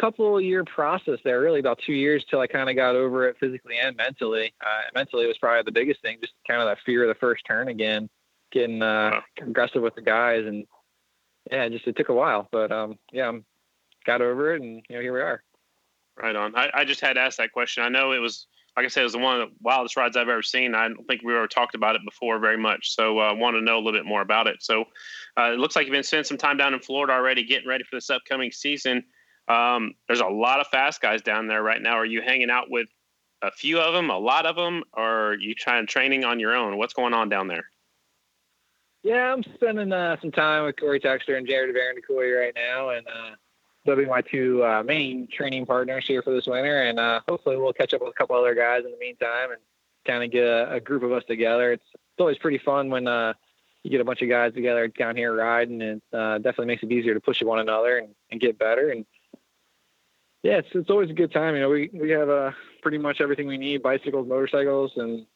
couple 0.00 0.40
year 0.40 0.64
process 0.64 1.18
there, 1.24 1.40
really 1.40 1.60
about 1.60 1.80
two 1.84 1.92
years 1.92 2.24
till 2.28 2.40
I 2.40 2.46
kind 2.46 2.68
of 2.68 2.76
got 2.76 2.94
over 2.94 3.28
it 3.28 3.36
physically 3.38 3.76
and 3.78 3.96
mentally. 3.96 4.52
Uh, 4.60 4.82
mentally, 4.94 5.24
it 5.24 5.28
was 5.28 5.38
probably 5.38 5.62
the 5.62 5.72
biggest 5.72 6.02
thing, 6.02 6.18
just 6.20 6.34
kind 6.48 6.60
of 6.60 6.68
that 6.68 6.78
fear 6.84 7.02
of 7.02 7.08
the 7.08 7.18
first 7.18 7.44
turn 7.46 7.68
again, 7.68 8.08
getting 8.52 8.82
uh, 8.82 9.20
aggressive 9.40 9.82
with 9.82 9.94
the 9.94 10.02
guys, 10.02 10.44
and 10.46 10.66
yeah, 11.50 11.68
just 11.68 11.86
it 11.86 11.96
took 11.96 12.08
a 12.08 12.14
while, 12.14 12.48
but 12.52 12.70
um, 12.72 12.98
yeah, 13.12 13.28
I'm 13.28 13.44
got 14.04 14.22
over 14.22 14.54
it, 14.54 14.62
and 14.62 14.82
you 14.88 14.96
know 14.96 15.02
here 15.02 15.12
we 15.12 15.20
are. 15.20 15.42
Right 16.20 16.34
on. 16.34 16.56
I, 16.56 16.70
I 16.74 16.84
just 16.84 17.00
had 17.00 17.12
to 17.12 17.20
ask 17.20 17.38
that 17.38 17.52
question. 17.52 17.84
I 17.84 17.88
know 17.88 18.12
it 18.12 18.18
was 18.18 18.48
like 18.78 18.84
I 18.84 18.88
said, 18.88 19.00
it 19.00 19.04
was 19.04 19.16
one 19.16 19.40
of 19.40 19.48
the 19.48 19.54
wildest 19.60 19.96
rides 19.96 20.16
I've 20.16 20.28
ever 20.28 20.40
seen. 20.40 20.72
I 20.76 20.86
don't 20.86 21.04
think 21.08 21.22
we 21.24 21.34
ever 21.34 21.48
talked 21.48 21.74
about 21.74 21.96
it 21.96 22.02
before 22.04 22.38
very 22.38 22.56
much. 22.56 22.94
So 22.94 23.18
I 23.18 23.30
uh, 23.30 23.34
want 23.34 23.56
to 23.56 23.60
know 23.60 23.74
a 23.74 23.80
little 23.80 23.90
bit 23.90 24.06
more 24.06 24.20
about 24.20 24.46
it. 24.46 24.62
So 24.62 24.84
uh, 25.36 25.50
it 25.52 25.58
looks 25.58 25.74
like 25.74 25.86
you've 25.86 25.92
been 25.92 26.04
spending 26.04 26.22
some 26.22 26.38
time 26.38 26.56
down 26.56 26.74
in 26.74 26.78
Florida 26.80 27.12
already, 27.12 27.42
getting 27.42 27.68
ready 27.68 27.82
for 27.82 27.96
this 27.96 28.08
upcoming 28.08 28.52
season. 28.52 29.02
Um, 29.48 29.94
there's 30.06 30.20
a 30.20 30.26
lot 30.26 30.60
of 30.60 30.66
fast 30.68 31.00
guys 31.00 31.22
down 31.22 31.48
there 31.48 31.62
right 31.62 31.80
now. 31.80 31.94
Are 31.94 32.04
you 32.04 32.20
hanging 32.20 32.50
out 32.50 32.70
with 32.70 32.88
a 33.42 33.50
few 33.50 33.80
of 33.80 33.94
them, 33.94 34.10
a 34.10 34.18
lot 34.18 34.46
of 34.46 34.56
them, 34.56 34.84
or 34.92 35.30
are 35.30 35.34
you 35.34 35.54
trying 35.54 35.86
training 35.86 36.24
on 36.24 36.38
your 36.38 36.54
own? 36.54 36.76
What's 36.76 36.92
going 36.92 37.14
on 37.14 37.28
down 37.28 37.48
there? 37.48 37.64
Yeah, 39.02 39.32
I'm 39.32 39.42
spending 39.54 39.92
uh, 39.92 40.16
some 40.20 40.32
time 40.32 40.64
with 40.64 40.76
Corey 40.76 41.00
Texter 41.00 41.38
and 41.38 41.46
Jared 41.46 41.74
Decoy 41.74 42.32
right 42.32 42.52
now, 42.54 42.90
and 42.90 43.06
uh, 43.06 43.36
they'll 43.86 43.96
be 43.96 44.06
my 44.06 44.20
two 44.20 44.64
uh, 44.64 44.82
main 44.82 45.28
training 45.32 45.66
partners 45.66 46.04
here 46.06 46.20
for 46.20 46.34
this 46.34 46.46
winter. 46.46 46.82
And 46.82 46.98
uh, 46.98 47.20
hopefully, 47.28 47.56
we'll 47.56 47.72
catch 47.72 47.94
up 47.94 48.00
with 48.00 48.10
a 48.10 48.14
couple 48.14 48.36
other 48.36 48.54
guys 48.54 48.84
in 48.84 48.90
the 48.90 48.98
meantime 48.98 49.52
and 49.52 49.60
kind 50.06 50.24
of 50.24 50.30
get 50.30 50.44
a, 50.44 50.74
a, 50.74 50.80
group 50.80 51.02
of 51.02 51.12
us 51.12 51.22
together. 51.26 51.72
It's, 51.72 51.84
it's 51.94 52.20
always 52.20 52.38
pretty 52.38 52.58
fun 52.58 52.90
when 52.90 53.06
uh, 53.06 53.34
you 53.82 53.90
get 53.90 54.00
a 54.00 54.04
bunch 54.04 54.20
of 54.22 54.28
guys 54.28 54.52
together 54.52 54.88
down 54.88 55.16
here 55.16 55.34
riding. 55.34 55.80
It 55.80 56.02
uh, 56.12 56.38
definitely 56.38 56.66
makes 56.66 56.82
it 56.82 56.90
easier 56.90 57.14
to 57.14 57.20
push 57.20 57.42
one 57.42 57.60
another 57.60 57.98
and, 57.98 58.14
and 58.30 58.40
get 58.40 58.58
better. 58.58 58.90
And 58.90 59.06
yeah, 60.42 60.58
it's 60.58 60.68
it's 60.72 60.90
always 60.90 61.10
a 61.10 61.14
good 61.14 61.32
time. 61.32 61.54
You 61.54 61.62
know, 61.62 61.70
we 61.70 61.90
we 61.92 62.10
have 62.10 62.28
uh, 62.28 62.52
pretty 62.82 62.98
much 62.98 63.20
everything 63.20 63.46
we 63.46 63.58
need: 63.58 63.82
bicycles, 63.82 64.28
motorcycles, 64.28 64.92
and 64.96 65.26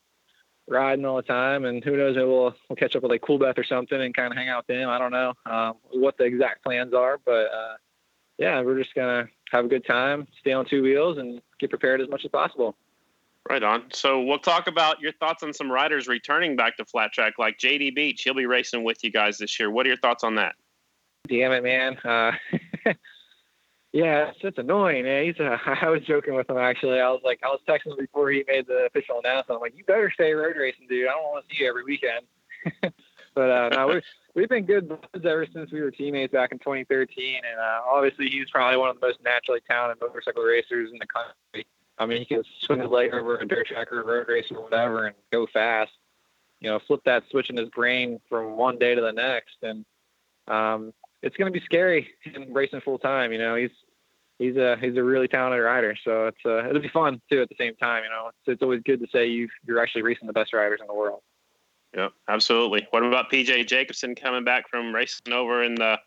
riding 0.69 1.05
all 1.05 1.17
the 1.17 1.23
time. 1.23 1.65
And 1.65 1.83
who 1.83 1.97
knows, 1.97 2.17
maybe 2.17 2.29
we'll 2.29 2.55
we'll 2.69 2.77
catch 2.77 2.95
up 2.95 3.03
with 3.03 3.11
like 3.11 3.23
Coolbeth 3.23 3.59
or 3.59 3.65
something 3.65 4.01
and 4.01 4.15
kind 4.15 4.33
of 4.33 4.37
hang 4.37 4.49
out 4.49 4.65
with 4.67 4.77
him. 4.77 4.89
I 4.89 4.99
don't 4.99 5.11
know 5.11 5.35
um, 5.47 5.75
what 5.93 6.17
the 6.19 6.25
exact 6.25 6.63
plans 6.63 6.95
are, 6.95 7.19
but 7.25 7.47
uh, 7.47 7.75
yeah, 8.39 8.61
we're 8.63 8.79
just 8.79 8.95
gonna 8.95 9.29
have 9.51 9.65
a 9.65 9.69
good 9.69 9.85
time, 9.85 10.27
stay 10.41 10.53
on 10.53 10.67
two 10.67 10.83
wheels, 10.83 11.19
and 11.19 11.41
get 11.59 11.71
prepared 11.71 12.01
as 12.01 12.09
much 12.09 12.25
as 12.25 12.31
possible. 12.31 12.77
Right 13.51 13.63
on. 13.63 13.87
So 13.93 14.23
we'll 14.23 14.39
talk 14.39 14.69
about 14.69 15.01
your 15.01 15.13
thoughts 15.15 15.43
on 15.43 15.53
some 15.53 15.71
riders 15.71 16.07
returning 16.07 16.55
back 16.55 16.77
to 16.77 16.85
flat 16.85 17.13
track, 17.13 17.35
like 17.41 17.59
JD 17.59 17.93
Beach. 17.97 18.23
He'll 18.23 18.35
be 18.35 18.47
racing 18.47 18.85
with 18.85 19.03
you 19.03 19.11
guys 19.11 19.39
this 19.39 19.59
year. 19.59 19.69
What 19.69 19.85
are 19.85 19.89
your 19.89 19.99
thoughts 19.99 20.23
on 20.23 20.37
that? 20.37 20.55
Damn 21.27 21.51
it, 21.51 21.65
man. 21.65 21.99
Uh, 21.99 22.33
Yeah, 23.93 24.33
it's, 24.41 24.59
annoying. 24.59 25.05
Man. 25.05 25.25
He's 25.27 25.39
a, 25.39 25.61
I 25.83 25.89
was 25.89 26.03
joking 26.03 26.35
with 26.35 26.49
him 26.49 26.57
actually. 26.57 27.01
I 27.01 27.11
was 27.11 27.21
like, 27.25 27.41
I 27.43 27.49
was 27.49 27.61
texting 27.69 27.93
him 27.93 27.99
before 27.99 28.31
he 28.31 28.43
made 28.49 28.67
the 28.67 28.87
official 28.87 29.19
announcement. 29.19 29.57
I'm 29.57 29.61
like, 29.61 29.77
you 29.77 29.85
better 29.85 30.11
stay 30.11 30.33
road 30.33 30.57
racing, 30.57 30.87
dude. 30.89 31.09
I 31.09 31.13
don't 31.13 31.25
want 31.25 31.47
to 31.47 31.55
see 31.55 31.63
you 31.63 31.69
every 31.69 31.85
weekend. 31.85 32.25
but 33.35 33.51
uh, 33.51 33.69
no, 33.71 33.89
we've 33.89 34.03
we've 34.35 34.49
been 34.49 34.65
good 34.65 34.89
buds 34.89 35.27
ever 35.27 35.47
since 35.53 35.71
we 35.71 35.83
were 35.83 35.91
teammates 35.91 36.33
back 36.33 36.53
in 36.53 36.59
2013. 36.59 37.37
And 37.37 37.61
uh, 37.61 37.81
obviously, 37.87 38.31
he's 38.31 38.51
probably 38.51 38.79
one 38.79 38.89
of 38.89 38.99
the 38.99 39.07
most 39.07 39.19
naturally 39.23 39.61
talented 39.69 40.01
motorcycle 40.01 40.43
racers 40.43 40.91
in 40.91 40.99
the 40.99 41.07
country. 41.07 41.67
I 41.99 42.07
mean, 42.07 42.19
he 42.19 42.25
can 42.25 42.43
swing 42.61 42.81
his 42.81 42.91
leg 42.91 43.13
over 43.13 43.37
a 43.37 43.47
dirt 43.47 43.67
track 43.67 43.93
or 43.93 44.01
a 44.01 44.07
road 44.07 44.27
race 44.29 44.47
or 44.51 44.63
whatever 44.63 45.07
and 45.07 45.17
go 45.31 45.47
fast. 45.47 45.93
You 46.61 46.71
know, 46.71 46.79
flip 46.79 47.03
that 47.05 47.25
switch 47.31 47.51
in 47.51 47.57
his 47.57 47.69
brain 47.69 48.21
from 48.29 48.57
one 48.57 48.79
day 48.79 48.95
to 48.95 49.01
the 49.01 49.13
next, 49.13 49.57
and 49.63 49.85
um, 50.47 50.93
it's 51.23 51.37
going 51.37 51.53
to 51.53 51.59
be 51.59 51.65
scary 51.65 52.09
him 52.23 52.53
racing 52.53 52.81
full 52.81 52.99
time. 52.99 53.33
You 53.33 53.39
know, 53.39 53.57
he's 53.57 53.71
he's 54.39 54.57
a 54.57 54.77
he's 54.81 54.97
a 54.97 55.03
really 55.03 55.29
talented 55.29 55.63
rider. 55.63 55.97
So 56.05 56.27
it's 56.27 56.39
uh, 56.45 56.69
it'll 56.69 56.83
be 56.83 56.89
fun 56.89 57.21
too 57.31 57.43
at 57.43 57.49
the 57.49 57.55
same 57.59 57.77
time. 57.77 58.05
You 58.05 58.11
know, 58.11 58.29
it's, 58.29 58.39
it's 58.47 58.63
always 58.63 58.83
good 58.85 59.01
to 59.01 59.07
say 59.13 59.27
you 59.29 59.49
you're 59.67 59.81
actually 59.81 60.03
racing 60.03 60.27
the 60.27 60.33
best 60.33 60.53
riders 60.53 60.81
in 60.81 60.87
the 60.87 60.95
world. 60.95 61.21
Yeah, 61.95 62.09
absolutely. 62.29 62.87
What 62.91 63.05
about 63.05 63.31
PJ 63.31 63.67
Jacobsen 63.67 64.15
coming 64.15 64.45
back 64.45 64.69
from 64.69 64.95
racing 64.95 65.33
over 65.33 65.63
in 65.63 65.75
the 65.75 65.99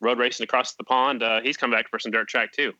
road 0.00 0.18
racing 0.18 0.44
across 0.44 0.74
the 0.74 0.84
pond? 0.84 1.22
Uh, 1.22 1.40
he's 1.42 1.56
come 1.56 1.70
back 1.70 1.88
for 1.90 1.98
some 1.98 2.12
dirt 2.12 2.28
track 2.28 2.52
too. 2.52 2.72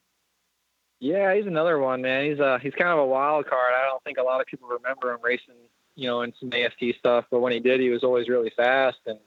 Yeah, 1.01 1.35
he's 1.35 1.47
another 1.47 1.79
one, 1.79 2.03
man. 2.03 2.31
He's 2.31 2.41
uh 2.41 2.59
he's 2.63 2.75
kind 2.75 2.91
of 2.91 2.99
a 2.99 3.07
wild 3.07 3.47
card. 3.47 3.75
I 3.77 3.87
don't 3.87 4.03
think 4.05 4.19
a 4.19 4.23
lot 4.23 4.41
of 4.41 4.47
people 4.47 4.69
remember 4.69 5.13
him 5.13 5.21
racing, 5.23 5.57
you 5.97 6.07
know, 6.07 6.23
in 6.23 6.33
some 6.39 6.51
AFT 6.53 6.99
stuff, 6.99 7.25
but 7.31 7.41
when 7.41 7.53
he 7.53 7.61
did, 7.61 7.81
he 7.81 7.91
was 7.91 8.05
always 8.05 8.29
really 8.29 8.53
fast 8.57 8.99
and 9.07 9.19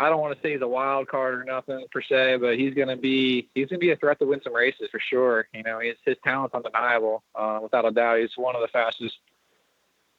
I 0.00 0.08
don't 0.08 0.22
want 0.22 0.34
to 0.34 0.42
say 0.42 0.52
he's 0.52 0.62
a 0.62 0.66
wild 0.66 1.08
card 1.08 1.34
or 1.34 1.44
nothing 1.44 1.84
per 1.92 2.00
se, 2.00 2.38
but 2.40 2.58
he's 2.58 2.72
going 2.72 2.88
to 2.88 2.96
be 2.96 3.50
he's 3.54 3.66
going 3.66 3.78
to 3.78 3.86
be 3.86 3.90
a 3.90 3.96
threat 3.96 4.18
to 4.20 4.24
win 4.24 4.40
some 4.42 4.54
races 4.54 4.88
for 4.90 4.98
sure. 4.98 5.46
You 5.52 5.62
know, 5.62 5.78
his 5.78 5.96
his 6.06 6.16
talent's 6.24 6.54
undeniable, 6.54 7.22
uh, 7.34 7.60
without 7.62 7.84
a 7.84 7.90
doubt. 7.90 8.20
He's 8.20 8.30
one 8.36 8.56
of 8.56 8.62
the 8.62 8.68
fastest, 8.68 9.18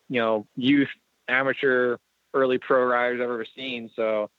you 0.07 0.21
know, 0.21 0.45
youth, 0.55 0.89
amateur, 1.27 1.97
early 2.35 2.59
pro 2.59 2.85
riders 2.85 3.21
I've 3.21 3.31
ever 3.31 3.45
seen. 3.55 3.89
So, 3.95 4.29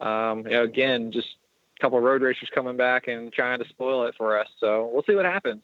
um, 0.00 0.46
you 0.46 0.52
know, 0.52 0.62
again, 0.62 1.12
just 1.12 1.28
a 1.76 1.80
couple 1.82 2.00
road 2.00 2.22
racers 2.22 2.48
coming 2.54 2.78
back 2.78 3.06
and 3.06 3.30
trying 3.30 3.58
to 3.58 3.68
spoil 3.68 4.06
it 4.06 4.14
for 4.16 4.38
us. 4.38 4.48
So 4.58 4.90
we'll 4.90 5.04
see 5.04 5.14
what 5.14 5.26
happens. 5.26 5.62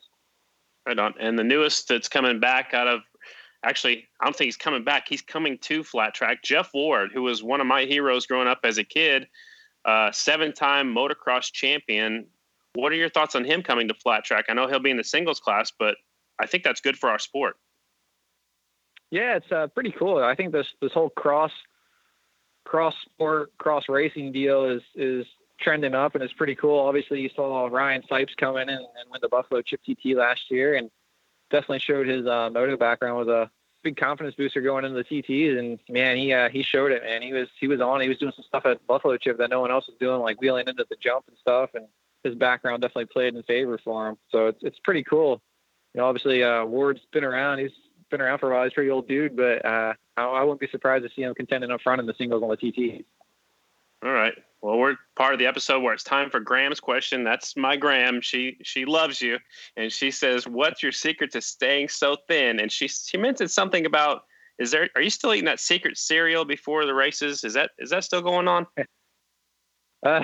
Right 0.87 0.99
on. 0.99 1.14
And 1.18 1.39
the 1.39 1.45
newest 1.45 1.89
that's 1.89 2.09
coming 2.09 2.39
back 2.39 2.74
out 2.74 2.87
of 2.87 3.01
actually, 3.65 4.09
I 4.21 4.25
don't 4.25 4.37
think 4.37 4.47
he's 4.47 4.57
coming 4.57 4.85
back. 4.85 5.09
He's 5.09 5.23
coming 5.23 5.59
to 5.59 5.83
flat 5.83 6.15
track. 6.15 6.43
Jeff 6.43 6.71
Ward, 6.75 7.11
who 7.13 7.23
was 7.23 7.43
one 7.43 7.61
of 7.61 7.67
my 7.67 7.85
heroes 7.85 8.27
growing 8.27 8.49
up 8.49 8.61
as 8.65 8.79
a 8.79 8.85
kid, 8.85 9.27
uh, 9.85 10.11
seven-time 10.13 10.95
motocross 10.95 11.53
champion. 11.53 12.27
What 12.75 12.93
are 12.93 12.97
your 12.97 13.11
thoughts 13.11 13.35
on 13.35 13.45
him 13.45 13.63
coming 13.63 13.89
to 13.89 13.95
flat 13.95 14.25
track? 14.25 14.47
I 14.49 14.55
know 14.55 14.67
he'll 14.67 14.81
be 14.81 14.91
in 14.91 14.97
the 14.97 15.05
singles 15.05 15.41
class, 15.41 15.73
but 15.77 15.97
I 16.41 16.47
think 16.47 16.65
that's 16.65 16.81
good 16.81 16.97
for 16.97 17.11
our 17.11 17.19
sport. 17.19 17.57
Yeah, 19.11 19.37
it's 19.37 19.53
uh, 19.53 19.67
pretty 19.69 19.95
cool. 19.99 20.25
I 20.25 20.35
think 20.35 20.53
this 20.53 20.67
this 20.81 20.93
whole 20.93 21.11
cross 21.11 21.53
cross 22.65 22.95
sport 23.05 23.53
cross 23.59 23.85
racing 23.89 24.33
deal 24.33 24.65
is 24.65 24.83
is 24.95 25.27
trending 25.61 25.95
up, 25.95 26.15
and 26.15 26.25
it's 26.25 26.33
pretty 26.33 26.55
cool. 26.55 26.79
Obviously, 26.79 27.21
you 27.21 27.29
saw 27.37 27.67
Ryan 27.67 28.03
Sipes 28.11 28.35
come 28.39 28.57
in 28.57 28.71
and, 28.71 28.79
and 28.79 29.11
win 29.11 29.21
the 29.21 29.29
Buffalo 29.29 29.61
Chip 29.61 29.81
TT 29.85 30.17
last 30.17 30.41
year, 30.51 30.77
and 30.77 30.91
definitely 31.53 31.79
showed 31.79 32.09
his 32.09 32.27
uh, 32.27 32.51
moto 32.51 32.77
background 32.77 33.17
was 33.19 33.29
a 33.29 33.49
big 33.85 33.97
confidence 33.97 34.35
booster 34.35 34.61
going 34.61 34.85
into 34.85 34.97
the 34.97 35.05
TTs. 35.05 35.59
And 35.59 35.79
man, 35.89 36.17
he 36.17 36.33
uh, 36.33 36.49
he 36.49 36.63
showed 36.63 36.91
it, 36.91 37.05
man. 37.05 37.23
He 37.23 37.33
was 37.33 37.49
he 37.61 37.69
was 37.69 37.81
on. 37.81 38.01
He 38.01 38.09
was 38.09 38.19
doing 38.19 38.33
some 38.35 38.45
stuff 38.45 38.67
at 38.67 38.85
Buffalo 38.87 39.17
Chip 39.17 39.39
that 39.39 39.51
no 39.51 39.61
one 39.61 39.71
else 39.71 39.87
was 39.87 39.97
doing, 40.01 40.21
like 40.21 40.41
wheeling 40.41 40.67
into 40.67 40.85
the 40.89 40.97
jump 41.01 41.27
and 41.29 41.37
stuff. 41.39 41.71
And 41.75 41.87
his 42.25 42.35
background 42.35 42.83
definitely 42.83 43.07
played 43.07 43.35
in 43.35 43.43
favor 43.45 43.79
for 43.85 44.09
him. 44.09 44.17
So 44.31 44.49
it's 44.49 44.63
it's 44.63 44.79
pretty 44.81 45.05
cool. 45.05 45.41
You 45.95 46.01
know, 46.01 46.07
obviously 46.07 46.43
uh, 46.43 46.65
Ward's 46.65 47.03
been 47.13 47.25
around. 47.25 47.59
He's 47.59 47.71
been 48.11 48.21
around 48.21 48.39
for 48.39 48.51
a 48.51 48.55
while. 48.55 48.65
He's 48.65 48.73
a 48.73 48.75
pretty 48.75 48.91
old 48.91 49.07
dude, 49.07 49.37
but 49.37 49.65
uh, 49.65 49.93
I, 50.17 50.23
I 50.23 50.43
wouldn't 50.43 50.61
be 50.61 50.69
surprised 50.69 51.05
to 51.05 51.11
see 51.15 51.23
him 51.23 51.35
contending 51.35 51.71
up 51.71 51.83
front 51.83 52.01
in 52.01 52.07
the 52.07 52.15
singles 52.15 52.43
on 52.43 52.49
the 52.49 52.57
TTs. 52.57 53.05
All 54.05 54.13
right. 54.13 54.35
Well, 54.63 54.79
we're 54.79 54.97
part 55.17 55.33
of 55.33 55.41
the 55.41 55.47
episode 55.47 55.83
where 55.83 55.93
it's 55.93 56.05
time 56.05 56.31
for 56.31 56.39
Graham's 56.39 56.81
question. 56.81 57.25
That's 57.25 57.57
my 57.57 57.77
Graham. 57.77 58.21
She 58.21 58.57
she 58.63 58.85
loves 58.85 59.21
you, 59.21 59.39
and 59.77 59.93
she 59.93 60.11
says, 60.11 60.47
"What's 60.47 60.83
your 60.83 60.93
secret 60.93 61.33
to 61.33 61.41
staying 61.41 61.89
so 61.89 62.17
thin?" 62.29 62.61
And 62.61 62.71
she 62.71 62.89
she 62.89 63.17
mentioned 63.17 63.51
something 63.51 63.87
about 63.87 64.23
is 64.59 64.71
there 64.71 64.89
are 64.95 65.03
you 65.03 65.11
still 65.11 65.35
eating 65.35 65.47
that 65.47 65.61
secret 65.61 65.99
cereal 65.99 66.45
before 66.45 66.87
the 66.87 66.95
races? 66.95 67.43
Is 67.45 67.55
that 67.55 67.71
is 67.79 67.91
that 67.91 68.05
still 68.05 68.23
going 68.23 68.49
on? 68.49 68.67
Uh, 70.05 70.21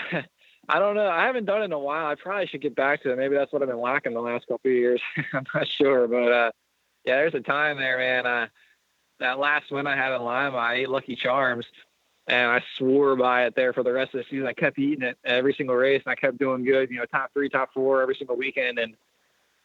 I 0.68 0.81
don't 0.81 0.97
know. 0.97 1.09
I 1.09 1.24
haven't 1.24 1.45
done 1.45 1.62
it 1.62 1.66
in 1.66 1.72
a 1.72 1.79
while. 1.79 2.07
I 2.07 2.16
probably 2.16 2.49
should 2.49 2.62
get 2.62 2.74
back 2.74 3.01
to 3.05 3.12
it. 3.12 3.16
Maybe 3.16 3.37
that's 3.37 3.53
what 3.53 3.62
I've 3.62 3.68
been 3.68 3.81
lacking 3.81 4.12
the 4.12 4.20
last 4.20 4.49
couple 4.49 4.68
of 4.68 4.72
years. 4.72 5.01
I'm 5.33 5.45
not 5.55 5.68
sure, 5.68 6.09
but 6.09 6.33
uh, 6.33 6.51
yeah, 7.05 7.14
there's 7.14 7.35
a 7.35 7.41
time 7.41 7.79
there, 7.79 7.97
man. 7.97 8.26
Uh, 8.26 8.47
that 9.20 9.39
last 9.39 9.70
one 9.70 9.87
I 9.87 9.95
had 9.95 10.12
in 10.12 10.22
Lima, 10.22 10.57
I 10.57 10.74
ate 10.74 10.89
Lucky 10.89 11.14
Charms, 11.14 11.64
and 12.29 12.51
I 12.51 12.62
swore 12.76 13.16
by 13.16 13.47
it 13.47 13.55
there 13.57 13.72
for 13.72 13.83
the 13.83 13.93
rest 13.93 14.14
of 14.14 14.18
the 14.18 14.24
season. 14.31 14.47
I 14.47 14.53
kept 14.53 14.79
eating 14.79 15.03
it 15.03 15.16
every 15.24 15.55
single 15.55 15.76
race, 15.76 16.03
and 16.05 16.12
I 16.12 16.14
kept 16.14 16.39
doing 16.39 16.64
good. 16.64 16.91
You 16.91 16.99
know, 16.99 17.07
top 17.07 17.33
three, 17.33 17.49
top 17.49 17.72
four 17.72 18.03
every 18.03 18.14
single 18.14 18.37
weekend, 18.37 18.79
and 18.79 18.95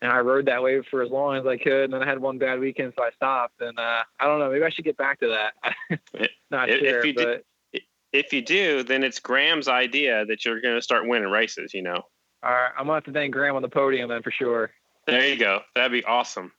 and 0.02 0.12
I 0.12 0.20
rode 0.20 0.46
that 0.48 0.62
wave 0.62 0.86
for 0.92 1.02
as 1.02 1.10
long 1.10 1.38
as 1.38 1.46
I 1.46 1.58
could. 1.58 1.86
And 1.86 1.94
then 1.94 2.04
I 2.04 2.06
had 2.06 2.20
one 2.20 2.38
bad 2.38 2.60
weekend, 2.60 2.94
so 2.96 3.04
I 3.04 3.12
stopped. 3.12 3.62
And 3.62 3.80
uh, 3.80 4.04
I 4.20 4.26
don't 4.26 4.40
know, 4.40 4.52
maybe 4.52 4.66
I 4.66 4.70
should 4.70 4.84
get 4.84 4.98
back 4.98 5.20
to 5.22 5.28
that. 5.30 6.30
Not 6.52 6.70
if, 6.70 6.80
sure, 6.80 7.00
if 7.00 7.06
you 7.06 7.14
but 7.14 7.46
do, 7.74 7.80
if 8.12 8.34
you 8.34 8.42
do, 8.42 8.84
then 8.84 9.04
it's 9.04 9.20
Graham's 9.20 9.68
idea 9.70 10.26
that 10.26 10.44
you're 10.44 10.60
going 10.60 10.76
to 10.76 10.82
start 10.82 11.08
winning 11.08 11.30
races. 11.30 11.74
You 11.74 11.84
know. 11.84 12.02
all 12.44 12.52
right, 12.52 12.72
I'm 12.78 12.86
gonna 12.86 12.96
have 12.96 13.06
to 13.06 13.12
thank 13.12 13.34
Graham 13.34 13.56
on 13.56 13.62
the 13.62 13.70
podium 13.70 14.10
then 14.10 14.22
for 14.22 14.32
sure. 14.32 14.72
There 15.08 15.28
you 15.28 15.38
go. 15.38 15.62
That'd 15.76 15.92
be 15.92 16.04
awesome. 16.06 16.52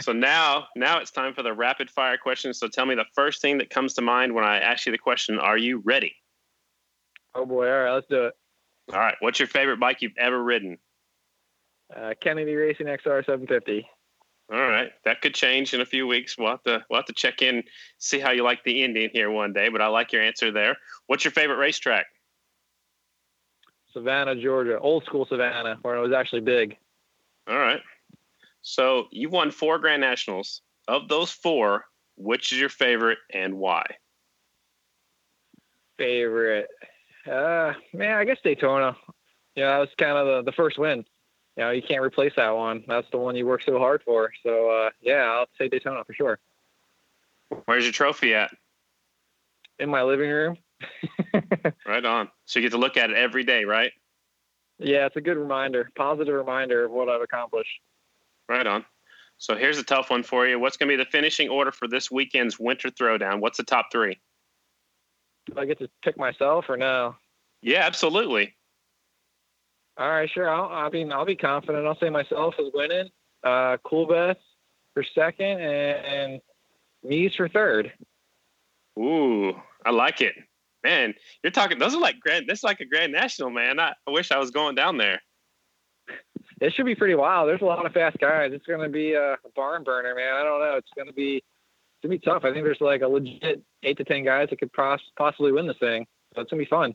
So 0.00 0.12
now, 0.12 0.66
now 0.76 0.98
it's 0.98 1.10
time 1.10 1.34
for 1.34 1.42
the 1.42 1.52
rapid 1.52 1.90
fire 1.90 2.16
questions. 2.16 2.58
So 2.58 2.68
tell 2.68 2.86
me 2.86 2.94
the 2.94 3.04
first 3.14 3.40
thing 3.40 3.58
that 3.58 3.70
comes 3.70 3.94
to 3.94 4.02
mind 4.02 4.34
when 4.34 4.44
I 4.44 4.58
ask 4.58 4.86
you 4.86 4.92
the 4.92 4.98
question. 4.98 5.38
Are 5.38 5.58
you 5.58 5.82
ready? 5.84 6.14
Oh 7.34 7.46
boy, 7.46 7.70
all 7.70 7.84
right, 7.84 7.94
let's 7.94 8.06
do 8.08 8.26
it. 8.26 8.34
All 8.92 8.98
right. 8.98 9.14
What's 9.20 9.38
your 9.38 9.48
favorite 9.48 9.78
bike 9.78 9.98
you've 10.00 10.18
ever 10.18 10.42
ridden? 10.42 10.78
Uh, 11.94 12.14
Kennedy 12.20 12.54
Racing 12.54 12.86
XR 12.86 13.24
750. 13.24 13.86
All 14.52 14.58
right, 14.58 14.90
that 15.04 15.20
could 15.20 15.32
change 15.32 15.74
in 15.74 15.80
a 15.80 15.86
few 15.86 16.08
weeks. 16.08 16.36
We'll 16.36 16.50
have 16.50 16.62
to 16.64 16.84
we'll 16.90 16.98
have 16.98 17.06
to 17.06 17.12
check 17.12 17.40
in, 17.40 17.62
see 17.98 18.18
how 18.18 18.32
you 18.32 18.42
like 18.42 18.64
the 18.64 18.82
Indian 18.82 19.08
here 19.12 19.30
one 19.30 19.52
day. 19.52 19.68
But 19.68 19.80
I 19.80 19.86
like 19.86 20.12
your 20.12 20.22
answer 20.22 20.50
there. 20.50 20.76
What's 21.06 21.24
your 21.24 21.30
favorite 21.30 21.58
racetrack? 21.58 22.06
Savannah, 23.92 24.34
Georgia, 24.34 24.78
old 24.78 25.04
school 25.04 25.24
Savannah, 25.28 25.78
where 25.82 25.94
it 25.94 26.00
was 26.00 26.12
actually 26.12 26.40
big. 26.40 26.76
All 27.48 27.58
right. 27.58 27.80
So 28.62 29.06
you've 29.10 29.32
won 29.32 29.50
four 29.50 29.78
Grand 29.78 30.00
Nationals. 30.00 30.62
Of 30.88 31.08
those 31.08 31.30
four, 31.30 31.84
which 32.16 32.52
is 32.52 32.58
your 32.58 32.68
favorite 32.68 33.18
and 33.32 33.54
why? 33.54 33.84
Favorite, 35.98 36.68
uh, 37.30 37.74
man, 37.92 38.16
I 38.16 38.24
guess 38.24 38.38
Daytona. 38.42 38.96
Yeah, 39.54 39.72
that 39.72 39.78
was 39.78 39.88
kind 39.98 40.16
of 40.16 40.26
the, 40.26 40.50
the 40.50 40.56
first 40.56 40.78
win. 40.78 41.04
You 41.56 41.64
know, 41.64 41.70
you 41.70 41.82
can't 41.82 42.02
replace 42.02 42.32
that 42.36 42.50
one. 42.50 42.84
That's 42.88 43.06
the 43.10 43.18
one 43.18 43.36
you 43.36 43.46
work 43.46 43.62
so 43.62 43.78
hard 43.78 44.02
for. 44.04 44.32
So 44.42 44.70
uh, 44.70 44.90
yeah, 45.00 45.24
I'll 45.24 45.46
say 45.58 45.68
Daytona 45.68 46.04
for 46.04 46.14
sure. 46.14 46.38
Where's 47.66 47.84
your 47.84 47.92
trophy 47.92 48.34
at? 48.34 48.50
In 49.78 49.90
my 49.90 50.02
living 50.02 50.30
room. 50.30 50.56
Right 51.86 52.04
on. 52.04 52.28
So 52.46 52.58
you 52.58 52.64
get 52.64 52.72
to 52.72 52.78
look 52.78 52.96
at 52.96 53.10
it 53.10 53.16
every 53.16 53.44
day, 53.44 53.64
right? 53.64 53.92
yeah, 54.78 55.06
it's 55.06 55.16
a 55.16 55.20
good 55.20 55.36
reminder, 55.36 55.90
positive 55.94 56.34
reminder 56.34 56.86
of 56.86 56.90
what 56.90 57.08
I've 57.08 57.20
accomplished. 57.20 57.80
Right 58.50 58.66
on. 58.66 58.84
So 59.38 59.54
here's 59.56 59.78
a 59.78 59.84
tough 59.84 60.10
one 60.10 60.24
for 60.24 60.44
you. 60.44 60.58
What's 60.58 60.76
going 60.76 60.88
to 60.88 60.96
be 60.96 61.02
the 61.02 61.08
finishing 61.08 61.48
order 61.48 61.70
for 61.70 61.86
this 61.86 62.10
weekend's 62.10 62.58
Winter 62.58 62.90
Throwdown? 62.90 63.38
What's 63.38 63.58
the 63.58 63.62
top 63.62 63.86
three? 63.92 64.18
Do 65.46 65.54
I 65.56 65.66
get 65.66 65.78
to 65.78 65.88
pick 66.02 66.18
myself 66.18 66.64
or 66.68 66.76
no? 66.76 67.14
Yeah, 67.62 67.86
absolutely. 67.86 68.56
All 69.96 70.10
right, 70.10 70.28
sure. 70.28 70.50
I'll, 70.50 70.68
I 70.68 70.90
mean, 70.90 71.12
I'll 71.12 71.24
be 71.24 71.36
confident. 71.36 71.86
I'll 71.86 71.98
say 72.00 72.10
myself 72.10 72.56
is 72.58 72.72
winning. 72.74 73.08
Uh, 73.44 73.76
Coolbeth 73.86 74.36
for 74.94 75.04
second, 75.14 75.60
and, 75.60 76.04
and 76.04 76.40
Mees 77.04 77.36
for 77.36 77.48
third. 77.48 77.92
Ooh, 78.98 79.54
I 79.86 79.90
like 79.90 80.20
it. 80.22 80.34
Man, 80.82 81.14
you're 81.44 81.52
talking. 81.52 81.78
Those 81.78 81.94
are 81.94 82.00
like 82.00 82.18
grand. 82.18 82.48
This 82.48 82.58
is 82.58 82.64
like 82.64 82.80
a 82.80 82.84
Grand 82.84 83.12
National, 83.12 83.50
man. 83.50 83.78
I, 83.78 83.94
I 84.08 84.10
wish 84.10 84.32
I 84.32 84.38
was 84.38 84.50
going 84.50 84.74
down 84.74 84.96
there. 84.96 85.20
It 86.60 86.74
should 86.74 86.84
be 86.86 86.94
pretty 86.94 87.14
wild. 87.14 87.48
There's 87.48 87.62
a 87.62 87.66
lot 87.66 87.86
of 87.86 87.92
fast 87.92 88.18
guys. 88.18 88.52
It's 88.52 88.66
going 88.66 88.82
to 88.82 88.88
be 88.88 89.14
a 89.14 89.36
barn 89.56 89.82
burner, 89.82 90.14
man. 90.14 90.34
I 90.34 90.42
don't 90.42 90.60
know. 90.60 90.76
It's 90.76 90.90
going 90.94 91.08
to 91.08 91.14
be 91.14 91.36
it's 91.36 92.02
going 92.02 92.12
to 92.12 92.18
be 92.18 92.24
tough. 92.24 92.44
I 92.44 92.52
think 92.52 92.64
there's 92.64 92.80
like 92.80 93.00
a 93.02 93.08
legit 93.08 93.62
eight 93.82 93.96
to 93.96 94.04
ten 94.04 94.24
guys 94.24 94.48
that 94.50 94.58
could 94.58 94.72
pos- 94.72 95.00
possibly 95.16 95.52
win 95.52 95.66
this 95.66 95.78
thing. 95.78 96.06
So 96.34 96.42
it's 96.42 96.50
going 96.50 96.60
to 96.60 96.66
be 96.66 96.70
fun. 96.70 96.94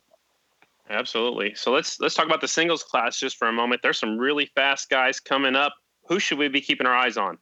Absolutely. 0.90 1.56
So 1.56 1.72
let's 1.72 2.00
let's 2.00 2.14
talk 2.14 2.28
about 2.28 2.42
the 2.42 2.48
singles 2.48 2.84
class 2.84 3.20
just 3.20 3.38
for 3.38 3.48
a 3.48 3.54
moment. 3.54 3.82
There's 3.82 4.00
some 4.00 4.20
really 4.20 4.52
fast 4.56 4.90
guys 4.90 5.20
coming 5.20 5.56
up. 5.56 5.74
Who 6.08 6.20
should 6.20 6.38
we 6.38 6.48
be 6.48 6.62
keeping 6.62 6.86
our 6.86 6.94
eyes 6.94 7.18
on? 7.18 7.40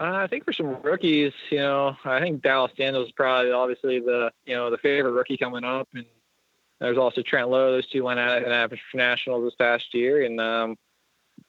Uh, 0.00 0.14
I 0.14 0.26
think 0.26 0.44
for 0.44 0.52
some 0.52 0.80
rookies, 0.82 1.32
you 1.50 1.58
know, 1.58 1.94
I 2.04 2.20
think 2.20 2.42
Dallas 2.42 2.72
Daniels 2.76 3.08
is 3.08 3.12
probably 3.12 3.52
obviously 3.52 4.00
the 4.00 4.32
you 4.44 4.56
know 4.56 4.70
the 4.70 4.78
favorite 4.78 5.12
rookie 5.12 5.36
coming 5.36 5.62
up, 5.62 5.88
and 5.94 6.04
there's 6.80 6.98
also 6.98 7.22
Trent 7.22 7.48
Lowe. 7.50 7.72
Those 7.72 7.86
two 7.88 8.04
went 8.04 8.18
out 8.20 8.42
at 8.42 8.72
nationals 8.94 9.44
this 9.44 9.54
past 9.54 9.92
year, 9.94 10.24
and 10.24 10.40
um, 10.40 10.76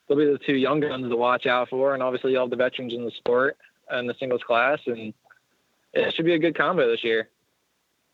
they'll 0.07 0.17
be 0.17 0.25
the 0.25 0.37
two 0.37 0.55
young 0.55 0.79
guns 0.79 1.09
to 1.09 1.15
watch 1.15 1.45
out 1.45 1.69
for. 1.69 1.93
And 1.93 2.03
obviously, 2.03 2.35
all 2.35 2.47
the 2.47 2.55
veterans 2.55 2.93
in 2.93 3.05
the 3.05 3.11
sport 3.11 3.57
and 3.89 4.09
the 4.09 4.15
singles 4.19 4.43
class, 4.43 4.79
and 4.87 5.13
it 5.93 6.13
should 6.13 6.25
be 6.25 6.33
a 6.33 6.39
good 6.39 6.55
combo 6.57 6.89
this 6.89 7.03
year. 7.03 7.29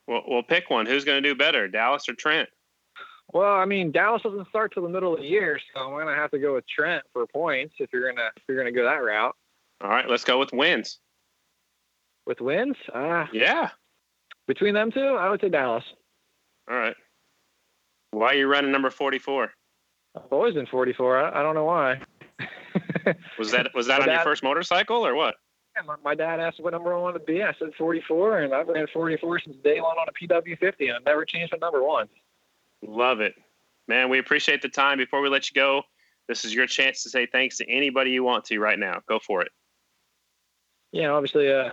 Well, 0.07 0.23
we'll 0.27 0.43
pick 0.43 0.69
one. 0.69 0.85
Who's 0.85 1.03
going 1.03 1.21
to 1.21 1.29
do 1.29 1.35
better, 1.35 1.67
Dallas 1.67 2.07
or 2.07 2.13
Trent? 2.13 2.49
Well, 3.33 3.55
I 3.55 3.65
mean, 3.65 3.91
Dallas 3.91 4.21
doesn't 4.21 4.47
start 4.47 4.73
till 4.73 4.83
the 4.83 4.89
middle 4.89 5.13
of 5.13 5.19
the 5.19 5.25
year, 5.27 5.59
so 5.73 5.81
I'm 5.81 5.91
gonna 5.99 6.15
have 6.15 6.31
to 6.31 6.39
go 6.39 6.53
with 6.53 6.65
Trent 6.65 7.03
for 7.11 7.27
points 7.27 7.75
if 7.79 7.89
you're 7.91 8.09
gonna 8.09 8.29
if 8.37 8.43
you're 8.47 8.55
gonna 8.57 8.71
go 8.71 8.85
that 8.85 9.03
route. 9.03 9.35
All 9.81 9.89
right, 9.89 10.07
let's 10.09 10.23
go 10.23 10.39
with 10.39 10.53
wins. 10.53 10.99
With 12.25 12.39
wins, 12.39 12.77
uh, 12.93 13.27
Yeah. 13.33 13.71
between 14.47 14.73
them 14.73 14.91
two, 14.93 15.01
I 15.01 15.29
would 15.29 15.41
say 15.41 15.49
Dallas. 15.49 15.83
All 16.69 16.77
right. 16.77 16.95
Why 18.17 18.29
are 18.29 18.35
you 18.35 18.47
running 18.47 18.71
number 18.71 18.89
44? 18.89 19.51
I've 20.15 20.21
always 20.31 20.55
been 20.55 20.65
44. 20.65 21.17
I, 21.17 21.39
I 21.39 21.43
don't 21.43 21.53
know 21.53 21.65
why. 21.65 22.01
Was 23.39 23.51
that 23.51 23.73
was 23.73 23.87
that 23.87 24.01
My 24.01 24.07
on 24.07 24.11
your 24.11 24.23
first 24.23 24.43
motorcycle 24.43 25.05
or 25.05 25.15
what? 25.15 25.35
Yeah, 25.77 25.83
my, 25.83 25.95
my 26.03 26.13
dad 26.13 26.41
asked 26.41 26.59
what 26.59 26.71
number 26.73 26.93
I 26.93 26.99
wanted 26.99 27.19
to 27.19 27.25
be. 27.25 27.41
I 27.41 27.53
said 27.57 27.69
44, 27.77 28.39
and 28.39 28.53
I've 28.53 28.67
ran 28.67 28.85
44 28.91 29.39
since 29.39 29.55
day 29.63 29.79
one 29.79 29.95
on 29.97 30.07
a 30.09 30.11
PW50, 30.11 30.73
and 30.81 30.93
I've 30.93 31.05
never 31.05 31.23
changed 31.23 31.53
my 31.53 31.59
number 31.65 31.81
once. 31.81 32.09
Love 32.85 33.21
it. 33.21 33.35
Man, 33.87 34.09
we 34.09 34.19
appreciate 34.19 34.61
the 34.61 34.67
time. 34.67 34.97
Before 34.97 35.21
we 35.21 35.29
let 35.29 35.49
you 35.49 35.53
go, 35.53 35.83
this 36.27 36.43
is 36.43 36.53
your 36.53 36.67
chance 36.67 37.03
to 37.03 37.09
say 37.09 37.27
thanks 37.27 37.57
to 37.57 37.69
anybody 37.69 38.11
you 38.11 38.23
want 38.23 38.43
to 38.45 38.59
right 38.59 38.77
now. 38.77 39.01
Go 39.07 39.19
for 39.19 39.41
it. 39.41 39.51
Yeah, 40.91 41.11
obviously, 41.11 41.49
uh, 41.49 41.71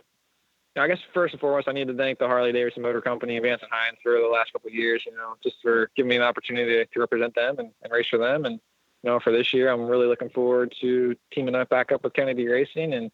I 0.76 0.88
guess 0.88 0.98
first 1.12 1.34
and 1.34 1.40
foremost, 1.40 1.68
I 1.68 1.72
need 1.72 1.86
to 1.88 1.94
thank 1.94 2.18
the 2.18 2.26
Harley 2.26 2.52
Davidson 2.52 2.82
Motor 2.82 3.00
Company 3.00 3.36
and 3.36 3.44
Vance 3.44 3.62
and 3.62 3.70
Hines 3.70 3.98
for 4.02 4.12
the 4.12 4.26
last 4.26 4.52
couple 4.52 4.68
of 4.68 4.74
years. 4.74 5.02
You 5.06 5.12
know, 5.16 5.36
just 5.42 5.56
for 5.62 5.90
giving 5.94 6.08
me 6.08 6.16
an 6.16 6.22
opportunity 6.22 6.72
to 6.72 6.86
to 6.86 7.00
represent 7.00 7.34
them 7.34 7.58
and, 7.58 7.70
and 7.82 7.92
race 7.92 8.08
for 8.08 8.18
them. 8.18 8.44
And 8.44 8.60
you 9.02 9.10
know, 9.10 9.20
for 9.20 9.30
this 9.30 9.52
year, 9.52 9.70
I'm 9.70 9.86
really 9.86 10.06
looking 10.06 10.30
forward 10.30 10.74
to 10.80 11.14
teaming 11.32 11.54
up 11.54 11.68
back 11.68 11.92
up 11.92 12.02
with 12.02 12.14
Kennedy 12.14 12.48
Racing 12.48 12.92
and 12.92 13.10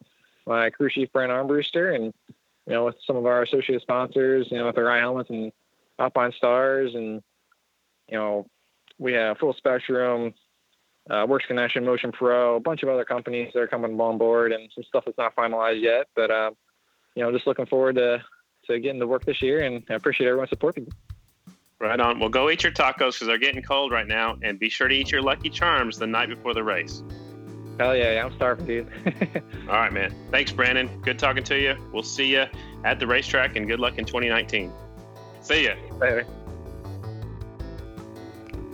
my 0.47 0.71
crew 0.71 0.89
chief 0.89 1.09
Brian 1.13 1.29
Armbruster, 1.29 1.93
and 1.93 2.13
you 2.65 2.73
know, 2.73 2.85
with 2.85 2.95
some 3.05 3.15
of 3.15 3.27
our 3.27 3.43
associate 3.43 3.81
sponsors. 3.81 4.47
You 4.49 4.57
know, 4.57 4.65
with 4.67 4.77
Ryan 4.77 5.01
Helmets 5.01 5.29
and 5.29 5.51
Alpinestars, 5.99 6.95
and 6.95 7.21
you 8.07 8.17
know, 8.17 8.47
we 8.97 9.13
have 9.13 9.37
Full 9.37 9.53
Spectrum, 9.53 10.33
uh, 11.11 11.25
Works 11.29 11.45
Connection, 11.45 11.85
Motion 11.85 12.11
Pro, 12.11 12.55
a 12.55 12.59
bunch 12.59 12.81
of 12.81 12.89
other 12.89 13.05
companies 13.05 13.51
that 13.53 13.59
are 13.59 13.67
coming 13.67 13.99
on 13.99 14.17
board, 14.17 14.51
and 14.51 14.67
some 14.73 14.83
stuff 14.83 15.03
that's 15.05 15.17
not 15.19 15.35
finalized 15.35 15.81
yet. 15.81 16.07
But 16.15 16.31
um, 16.31 16.55
you 17.15 17.23
know, 17.23 17.31
just 17.31 17.47
looking 17.47 17.65
forward 17.65 17.95
to 17.95 18.23
to 18.65 18.79
getting 18.79 18.99
to 18.99 19.07
work 19.07 19.25
this 19.25 19.41
year, 19.41 19.61
and 19.61 19.83
I 19.89 19.95
appreciate 19.95 20.27
everyone's 20.27 20.49
support. 20.49 20.77
Right 21.79 21.99
on. 21.99 22.19
Well, 22.19 22.29
go 22.29 22.49
eat 22.49 22.63
your 22.63 22.71
tacos 22.71 23.13
because 23.13 23.27
they're 23.27 23.39
getting 23.39 23.63
cold 23.63 23.91
right 23.91 24.07
now, 24.07 24.37
and 24.43 24.59
be 24.59 24.69
sure 24.69 24.87
to 24.87 24.93
eat 24.93 25.11
your 25.11 25.21
Lucky 25.21 25.49
Charms 25.49 25.97
the 25.97 26.05
night 26.07 26.29
before 26.29 26.53
the 26.53 26.63
race. 26.63 27.01
Hell 27.79 27.95
yeah, 27.95 28.13
yeah 28.13 28.25
I'm 28.25 28.35
starving, 28.35 28.65
dude. 28.67 28.87
All 29.67 29.75
right, 29.75 29.91
man. 29.91 30.13
Thanks, 30.29 30.51
Brandon. 30.51 31.01
Good 31.01 31.17
talking 31.17 31.43
to 31.45 31.59
you. 31.59 31.75
We'll 31.91 32.03
see 32.03 32.27
you 32.27 32.45
at 32.83 32.99
the 32.99 33.07
racetrack, 33.07 33.55
and 33.55 33.67
good 33.67 33.79
luck 33.79 33.97
in 33.97 34.05
2019. 34.05 34.71
See 35.41 35.65
ya. 35.65 35.73
Later. 35.97 36.27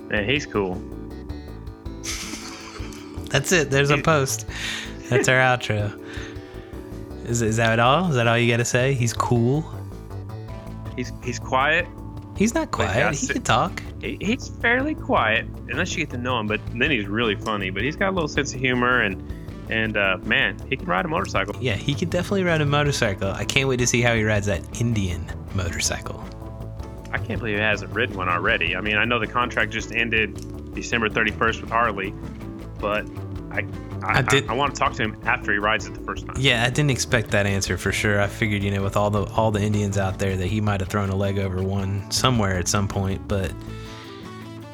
Man, 0.10 0.28
he's 0.28 0.46
cool. 0.46 0.76
That's 3.30 3.52
it. 3.52 3.70
There's 3.70 3.90
a 3.90 3.98
post. 3.98 4.46
That's 5.10 5.28
our 5.30 5.38
outro. 5.38 5.98
Is, 7.28 7.42
is 7.42 7.58
that 7.58 7.80
all? 7.80 8.10
Is 8.10 8.16
that 8.16 8.28
all 8.28 8.38
you 8.38 8.52
got 8.52 8.58
to 8.58 8.66
say? 8.66 8.94
He's 8.94 9.14
cool. 9.14 9.66
He's 10.96 11.12
he's 11.24 11.40
quiet. 11.40 11.88
He's 12.38 12.54
not 12.54 12.72
quiet. 12.72 12.94
that's 12.94 13.20
He 13.20 13.28
can 13.28 13.42
talk. 13.42 13.82
He, 14.00 14.18
he's 14.22 14.48
fairly 14.48 14.96
quiet 14.96 15.46
unless 15.70 15.94
you 15.96 16.06
get 16.06 16.12
to 16.12 16.18
know 16.18 16.40
him. 16.40 16.48
But 16.48 16.62
then 16.76 16.90
he's 16.90 17.08
really 17.08 17.36
funny. 17.36 17.70
But 17.70 17.84
he's 17.84 17.96
got 17.96 18.10
a 18.10 18.12
little 18.12 18.28
sense 18.28 18.54
of 18.54 18.60
humor 18.60 19.02
and 19.02 19.22
and 19.70 19.98
uh, 19.98 20.18
man, 20.24 20.58
he 20.70 20.78
can 20.78 20.86
ride 20.86 21.04
a 21.04 21.10
motorcycle. 21.10 21.56
Yeah, 21.60 21.76
he 21.76 21.94
could 21.94 22.10
definitely 22.10 22.44
ride 22.44 22.62
a 22.62 22.66
motorcycle. 22.66 23.32
I 23.32 23.44
can't 23.44 23.68
wait 23.68 23.78
to 23.78 23.88
see 23.88 24.02
how 24.02 24.16
he 24.16 24.24
rides 24.24 24.46
that 24.48 24.80
Indian 24.80 25.26
motorcycle. 25.54 26.24
I 27.12 27.18
can't 27.18 27.40
believe 27.40 27.58
he 27.58 27.62
hasn't 27.62 27.92
ridden 27.94 28.16
one 28.16 28.30
already. 28.30 28.76
I 28.76 28.82
mean, 28.82 28.96
I 28.96 29.04
know 29.04 29.20
the 29.20 29.28
contract 29.28 29.72
just 29.72 29.92
ended 29.92 30.74
December 30.74 31.10
31st 31.10 31.62
with 31.62 31.70
Harley, 31.70 32.14
but 32.80 33.06
I 33.52 33.66
I, 34.04 34.20
I 34.20 34.22
did- 34.22 34.48
I, 34.48 34.54
want 34.54 34.76
to 34.76 34.80
talk 34.80 34.94
to 34.94 35.04
him 35.04 35.18
after 35.24 35.52
he 35.52 35.58
rides 35.58 35.88
it 35.88 35.94
the 35.94 36.02
first 36.02 36.26
time. 36.26 36.36
Yeah, 36.40 36.64
I 36.64 36.70
didn't 36.70 36.92
expect 36.92 37.32
that 37.32 37.46
answer 37.46 37.78
for 37.78 37.92
sure. 37.92 38.22
I 38.22 38.28
figured, 38.28 38.64
you 38.64 38.72
know, 38.72 38.84
with 38.84 38.96
all 38.96 39.10
the 39.10 39.24
all 39.24 39.52
the 39.52 39.62
Indians 39.62 39.98
out 39.98 40.20
there, 40.20 40.36
that 40.38 40.48
he 40.48 40.62
might 40.62 40.80
have 40.82 40.90
thrown 40.90 41.10
a 41.10 41.16
leg 41.16 41.40
over 41.40 41.62
one 41.64 42.10
somewhere 42.12 42.58
at 42.58 42.68
some 42.68 42.88
point. 42.88 43.28
But 43.28 43.52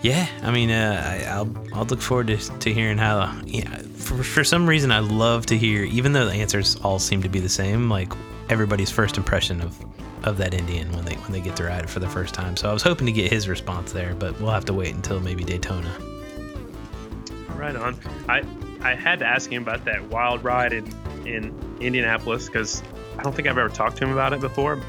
yeah, 0.01 0.27
I 0.41 0.51
mean, 0.51 0.69
uh, 0.71 1.01
I, 1.05 1.29
I'll 1.31 1.49
I'll 1.73 1.85
look 1.85 2.01
forward 2.01 2.27
to, 2.27 2.37
to 2.37 2.73
hearing 2.73 2.97
how. 2.97 3.39
Yeah, 3.45 3.77
for 3.95 4.21
for 4.23 4.43
some 4.43 4.67
reason, 4.67 4.91
I 4.91 4.99
love 4.99 5.45
to 5.47 5.57
hear, 5.57 5.83
even 5.83 6.11
though 6.13 6.25
the 6.25 6.33
answers 6.33 6.75
all 6.83 6.99
seem 6.99 7.21
to 7.23 7.29
be 7.29 7.39
the 7.39 7.49
same, 7.49 7.89
like 7.89 8.11
everybody's 8.49 8.91
first 8.91 9.17
impression 9.17 9.61
of 9.61 9.77
of 10.25 10.37
that 10.37 10.53
Indian 10.53 10.91
when 10.93 11.05
they 11.05 11.15
when 11.15 11.31
they 11.31 11.41
get 11.41 11.55
to 11.57 11.63
ride 11.63 11.83
it 11.83 11.89
for 11.89 11.99
the 11.99 12.09
first 12.09 12.33
time. 12.33 12.57
So 12.57 12.69
I 12.69 12.73
was 12.73 12.83
hoping 12.83 13.05
to 13.07 13.13
get 13.13 13.31
his 13.31 13.47
response 13.47 13.93
there, 13.93 14.13
but 14.15 14.39
we'll 14.41 14.51
have 14.51 14.65
to 14.65 14.73
wait 14.73 14.93
until 14.93 15.19
maybe 15.21 15.43
Daytona. 15.43 15.95
Right 17.63 17.75
on. 17.75 17.97
I 18.27 18.43
I 18.81 18.95
had 18.95 19.19
to 19.19 19.25
ask 19.25 19.49
him 19.49 19.63
about 19.63 19.85
that 19.85 20.09
wild 20.09 20.43
ride 20.43 20.73
in 20.73 20.85
in 21.25 21.53
Indianapolis 21.79 22.47
because 22.47 22.83
I 23.17 23.23
don't 23.23 23.33
think 23.33 23.47
I've 23.47 23.57
ever 23.57 23.69
talked 23.69 23.97
to 23.97 24.03
him 24.03 24.11
about 24.11 24.33
it 24.33 24.41
before. 24.41 24.81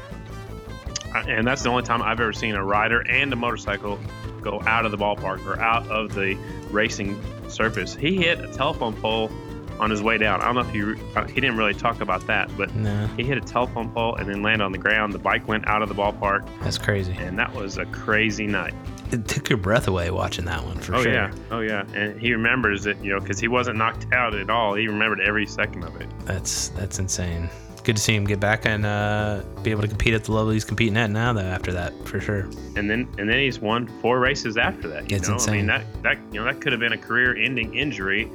And 1.15 1.47
that's 1.47 1.63
the 1.63 1.69
only 1.69 1.83
time 1.83 2.01
I've 2.01 2.19
ever 2.19 2.33
seen 2.33 2.55
a 2.55 2.63
rider 2.63 2.99
and 3.09 3.31
a 3.31 3.37
motorcycle 3.37 3.97
go 4.41 4.61
out 4.65 4.85
of 4.85 4.91
the 4.91 4.97
ballpark 4.97 5.45
or 5.45 5.57
out 5.59 5.87
of 5.87 6.13
the 6.13 6.35
racing 6.69 7.17
surface. 7.47 7.95
He 7.95 8.17
hit 8.17 8.39
a 8.41 8.51
telephone 8.51 8.93
pole 8.93 9.31
on 9.79 9.89
his 9.89 10.03
way 10.03 10.17
down. 10.17 10.41
I 10.41 10.45
don't 10.45 10.55
know 10.55 10.61
if 10.69 10.75
you 10.75 10.97
uh, 11.15 11.25
he 11.25 11.35
didn't 11.35 11.55
really 11.57 11.73
talk 11.73 12.01
about 12.01 12.27
that, 12.27 12.49
but 12.57 12.75
No, 12.75 13.07
he 13.15 13.23
hit 13.23 13.37
a 13.37 13.41
telephone 13.41 13.89
pole 13.91 14.15
and 14.15 14.27
then 14.27 14.41
landed 14.41 14.65
on 14.65 14.73
the 14.73 14.77
ground. 14.77 15.13
The 15.13 15.19
bike 15.19 15.47
went 15.47 15.67
out 15.67 15.81
of 15.81 15.87
the 15.89 15.95
ballpark, 15.95 16.45
that's 16.61 16.77
crazy. 16.77 17.13
and 17.17 17.39
that 17.39 17.53
was 17.53 17.77
a 17.77 17.85
crazy 17.85 18.47
night. 18.47 18.73
It 19.11 19.27
took 19.27 19.49
your 19.49 19.57
breath 19.57 19.87
away 19.87 20.09
watching 20.11 20.45
that 20.45 20.63
one 20.63 20.77
for 20.79 20.95
oh 20.95 21.03
sure. 21.03 21.11
Oh 21.11 21.13
yeah, 21.13 21.31
oh 21.51 21.59
yeah, 21.61 21.85
and 21.93 22.19
he 22.19 22.33
remembers 22.33 22.85
it, 22.85 22.97
you 23.03 23.13
know, 23.13 23.19
because 23.19 23.39
he 23.39 23.47
wasn't 23.47 23.77
knocked 23.77 24.11
out 24.13 24.33
at 24.33 24.49
all. 24.49 24.73
He 24.75 24.87
remembered 24.87 25.21
every 25.21 25.45
second 25.45 25.83
of 25.83 25.95
it. 26.01 26.07
That's 26.25 26.69
that's 26.69 26.99
insane. 26.99 27.49
Good 27.83 27.97
to 27.97 28.01
see 28.01 28.15
him 28.15 28.25
get 28.25 28.39
back 28.39 28.65
and 28.65 28.83
uh, 28.83 29.43
be 29.61 29.69
able 29.69 29.83
to 29.83 29.87
compete 29.87 30.15
at 30.15 30.23
the 30.23 30.31
level 30.31 30.49
he's 30.51 30.65
competing 30.65 30.97
at 30.97 31.11
now. 31.11 31.33
Though 31.33 31.41
after 31.41 31.71
that, 31.73 31.93
for 32.07 32.19
sure. 32.19 32.49
And 32.75 32.89
then 32.89 33.07
and 33.19 33.29
then 33.29 33.37
he's 33.37 33.59
won 33.59 33.87
four 34.01 34.19
races 34.19 34.57
after 34.57 34.87
that. 34.87 35.11
You 35.11 35.17
It's 35.17 35.29
know, 35.29 35.37
I 35.37 35.51
mean 35.55 35.67
that 35.67 35.85
that 36.01 36.17
you 36.31 36.39
know 36.39 36.45
that 36.45 36.61
could 36.61 36.71
have 36.73 36.79
been 36.79 36.93
a 36.93 36.97
career-ending 36.97 37.75
injury, 37.75 38.27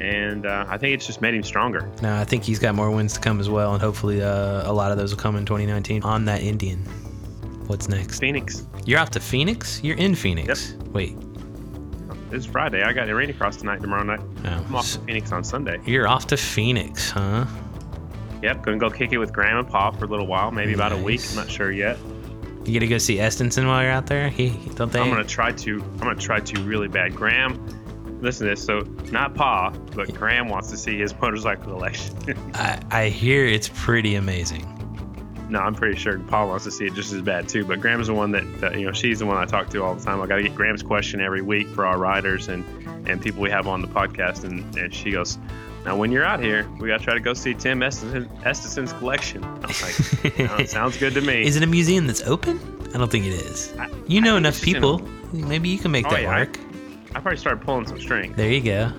and 0.00 0.46
uh, 0.46 0.66
I 0.68 0.78
think 0.78 0.94
it's 0.94 1.04
just 1.04 1.20
made 1.20 1.34
him 1.34 1.42
stronger. 1.42 1.90
Now 2.00 2.20
I 2.20 2.24
think 2.24 2.44
he's 2.44 2.60
got 2.60 2.76
more 2.76 2.92
wins 2.92 3.14
to 3.14 3.20
come 3.20 3.40
as 3.40 3.50
well, 3.50 3.72
and 3.72 3.82
hopefully 3.82 4.22
uh, 4.22 4.70
a 4.70 4.72
lot 4.72 4.92
of 4.92 4.98
those 4.98 5.12
will 5.12 5.20
come 5.20 5.34
in 5.34 5.44
2019 5.46 6.04
on 6.04 6.24
that 6.26 6.40
Indian. 6.42 6.78
What's 7.66 7.88
next? 7.88 8.20
Phoenix, 8.20 8.66
You're 8.84 8.98
off 8.98 9.10
to 9.10 9.20
Phoenix. 9.20 9.82
You're 9.82 9.96
in 9.96 10.14
Phoenix. 10.14 10.74
Wait, 10.92 11.16
oh, 12.10 12.16
it's 12.32 12.46
Friday. 12.46 12.82
I 12.82 12.92
got 12.92 13.06
the 13.06 13.12
arenacross 13.12 13.58
tonight, 13.58 13.80
tomorrow 13.80 14.02
night. 14.02 14.20
Oh, 14.44 14.48
I'm 14.48 14.74
oh, 14.74 14.78
off 14.78 14.92
to 14.92 14.98
Phoenix 15.00 15.30
on 15.30 15.44
Sunday. 15.44 15.78
you're 15.86 16.08
off 16.08 16.26
to 16.28 16.36
Phoenix, 16.36 17.10
huh? 17.10 17.46
Yep, 18.42 18.62
gonna 18.62 18.78
go 18.78 18.90
kick 18.90 19.12
it 19.12 19.18
with 19.18 19.32
Graham 19.32 19.58
and 19.58 19.68
Pa 19.68 19.92
for 19.92 20.04
a 20.04 20.08
little 20.08 20.26
while, 20.26 20.50
maybe 20.50 20.72
about 20.72 20.90
a 20.90 20.96
week. 20.96 21.20
I'm 21.30 21.36
not 21.36 21.48
sure 21.48 21.70
yet. 21.70 21.96
You 22.64 22.78
gonna 22.78 22.90
go 22.90 22.98
see 22.98 23.16
Estenson 23.16 23.66
while 23.66 23.82
you're 23.82 23.92
out 23.92 24.06
there? 24.06 24.28
He 24.28 24.50
don't 24.74 24.92
they? 24.92 25.00
I'm 25.00 25.10
gonna 25.10 25.24
try 25.24 25.52
to. 25.52 25.80
I'm 25.80 25.98
gonna 25.98 26.16
try 26.16 26.40
to 26.40 26.62
really 26.62 26.88
bad. 26.88 27.14
Graham, 27.14 28.20
listen 28.20 28.46
to 28.46 28.52
this. 28.52 28.64
So 28.64 28.80
not 29.12 29.36
Pa, 29.36 29.70
but 29.94 30.12
Graham 30.14 30.48
wants 30.48 30.70
to 30.70 30.76
see 30.76 30.98
his 30.98 31.14
motorcycle 31.20 31.64
collection. 31.72 32.16
I, 32.54 32.82
I 32.90 33.08
hear 33.10 33.46
it's 33.46 33.70
pretty 33.72 34.16
amazing. 34.16 34.66
No, 35.52 35.60
I'm 35.60 35.74
pretty 35.74 35.96
sure 35.98 36.18
Paul 36.18 36.48
wants 36.48 36.64
to 36.64 36.70
see 36.70 36.86
it 36.86 36.94
just 36.94 37.12
as 37.12 37.20
bad 37.22 37.48
too. 37.48 37.64
But 37.64 37.80
Graham's 37.80 38.06
the 38.06 38.14
one 38.14 38.30
that, 38.32 38.60
that 38.60 38.78
you 38.78 38.86
know 38.86 38.92
she's 38.92 39.18
the 39.20 39.26
one 39.26 39.36
I 39.36 39.44
talk 39.44 39.68
to 39.70 39.82
all 39.84 39.94
the 39.94 40.02
time. 40.04 40.20
I 40.20 40.26
got 40.26 40.36
to 40.36 40.42
get 40.42 40.54
Graham's 40.54 40.82
question 40.82 41.20
every 41.20 41.42
week 41.42 41.68
for 41.68 41.84
our 41.86 41.98
riders 41.98 42.48
and 42.48 42.64
and 43.08 43.20
people 43.20 43.42
we 43.42 43.50
have 43.50 43.66
on 43.68 43.82
the 43.82 43.88
podcast, 43.88 44.44
and, 44.44 44.74
and 44.76 44.92
she 44.94 45.10
goes. 45.12 45.38
Now, 45.84 45.96
when 45.96 46.12
you're 46.12 46.24
out 46.24 46.38
here, 46.40 46.64
we 46.78 46.86
gotta 46.86 47.02
try 47.02 47.14
to 47.14 47.18
go 47.20 47.34
see 47.34 47.54
Tim 47.54 47.80
Estenson, 47.80 48.28
Estenson's 48.44 48.92
collection. 48.92 49.42
I'm 49.42 49.62
like, 49.62 50.50
"Oh, 50.60 50.64
sounds 50.66 50.96
good 50.96 51.12
to 51.14 51.20
me. 51.20 51.42
Is 51.42 51.56
it 51.56 51.64
a 51.64 51.66
museum 51.66 52.06
that's 52.06 52.22
open? 52.22 52.60
I 52.94 52.98
don't 52.98 53.10
think 53.10 53.24
it 53.26 53.32
is. 53.32 53.74
I- 53.78 53.90
You 54.06 54.20
know 54.20 54.36
enough 54.36 54.62
in 54.62 54.68
a- 54.68 54.72
people. 54.74 55.02
Maybe 55.32 55.68
you 55.70 55.78
can 55.78 55.90
make 55.90 56.06
Oh, 56.06 56.10
that 56.10 56.22
yeah, 56.22 56.38
work. 56.38 56.56
I 57.16 57.20
probably 57.20 57.36
started 57.36 57.64
pulling 57.64 57.86
some 57.88 57.98
strings. 58.00 58.36
There 58.36 58.48
you 58.52 58.60
go. 58.60 58.92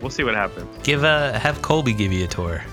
We'll 0.00 0.08
see 0.10 0.24
what 0.24 0.34
happens. 0.34 0.66
Give 0.82 1.04
a 1.04 1.38
have 1.38 1.60
Colby 1.60 1.92
give 1.92 2.10
you 2.10 2.24
a 2.24 2.26
tour. 2.28 2.64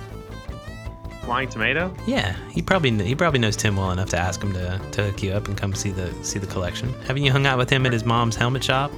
Flying 1.30 1.48
Tomato? 1.48 1.94
Yeah, 2.08 2.36
he 2.50 2.64
probably 2.64 2.90
he 3.06 3.14
probably 3.14 3.40
knows 3.40 3.56
Tim 3.56 3.76
well 3.76 3.92
enough 3.92 4.10
to 4.10 4.18
ask 4.18 4.42
him 4.42 4.52
to, 4.54 4.82
to 4.94 5.04
hook 5.04 5.22
you 5.22 5.32
up 5.34 5.48
and 5.48 5.56
come 5.56 5.76
see 5.76 5.92
the 5.92 6.12
see 6.24 6.40
the 6.40 6.48
collection. 6.48 6.92
Haven't 7.04 7.22
you 7.22 7.32
hung 7.32 7.46
out 7.46 7.60
with 7.60 7.70
him 7.70 7.86
at 7.86 7.94
his 7.94 8.04
mom's 8.04 8.36
helmet 8.36 8.64
shop? 8.64 8.92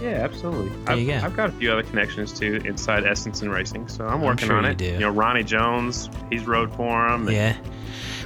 Yeah, 0.00 0.10
absolutely. 0.22 0.68
There 0.68 0.90
I've, 0.90 1.00
you 1.00 1.06
go. 1.08 1.14
I've 1.14 1.34
got 1.34 1.48
a 1.48 1.52
few 1.52 1.72
other 1.72 1.82
connections 1.82 2.32
too 2.32 2.60
inside 2.64 3.02
Estenson 3.02 3.52
Racing, 3.52 3.88
so 3.88 4.06
I'm 4.06 4.22
working 4.22 4.46
sure 4.46 4.56
on 4.56 4.66
you 4.66 4.70
it. 4.70 4.78
do. 4.78 4.84
You 4.84 4.98
know, 5.00 5.10
Ronnie 5.10 5.42
Jones, 5.42 6.08
he's 6.30 6.46
rode 6.46 6.72
for 6.76 7.08
him. 7.08 7.28
Yeah. 7.28 7.56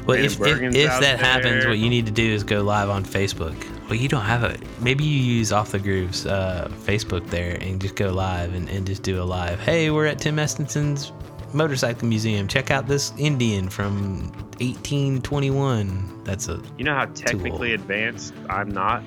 Well, 0.04 0.18
if, 0.18 0.38
if, 0.38 0.74
if 0.74 1.00
that 1.00 1.18
happens, 1.18 1.64
what 1.64 1.78
you 1.78 1.88
need 1.88 2.04
to 2.04 2.12
do 2.12 2.34
is 2.34 2.44
go 2.44 2.60
live 2.60 2.90
on 2.90 3.02
Facebook. 3.02 3.56
Well, 3.84 3.94
you 3.94 4.10
don't 4.10 4.26
have 4.26 4.44
a. 4.44 4.58
Maybe 4.80 5.04
you 5.04 5.18
use 5.18 5.52
Off 5.52 5.72
the 5.72 5.78
Grooves 5.78 6.26
uh, 6.26 6.70
Facebook 6.70 7.30
there 7.30 7.56
and 7.62 7.80
just 7.80 7.96
go 7.96 8.12
live 8.12 8.52
and, 8.52 8.68
and 8.68 8.86
just 8.86 9.02
do 9.02 9.22
a 9.22 9.24
live. 9.24 9.58
Hey, 9.58 9.90
we're 9.90 10.04
at 10.04 10.18
Tim 10.18 10.38
Estenson's 10.38 11.12
Motorcycle 11.54 12.08
Museum. 12.08 12.48
Check 12.48 12.70
out 12.70 12.86
this 12.86 13.12
Indian 13.18 13.68
from 13.68 14.30
1821. 14.60 16.24
That's 16.24 16.48
a. 16.48 16.60
You 16.78 16.84
know 16.84 16.94
how 16.94 17.06
technically 17.06 17.74
advanced 17.74 18.34
I'm 18.48 18.70
not? 18.70 19.02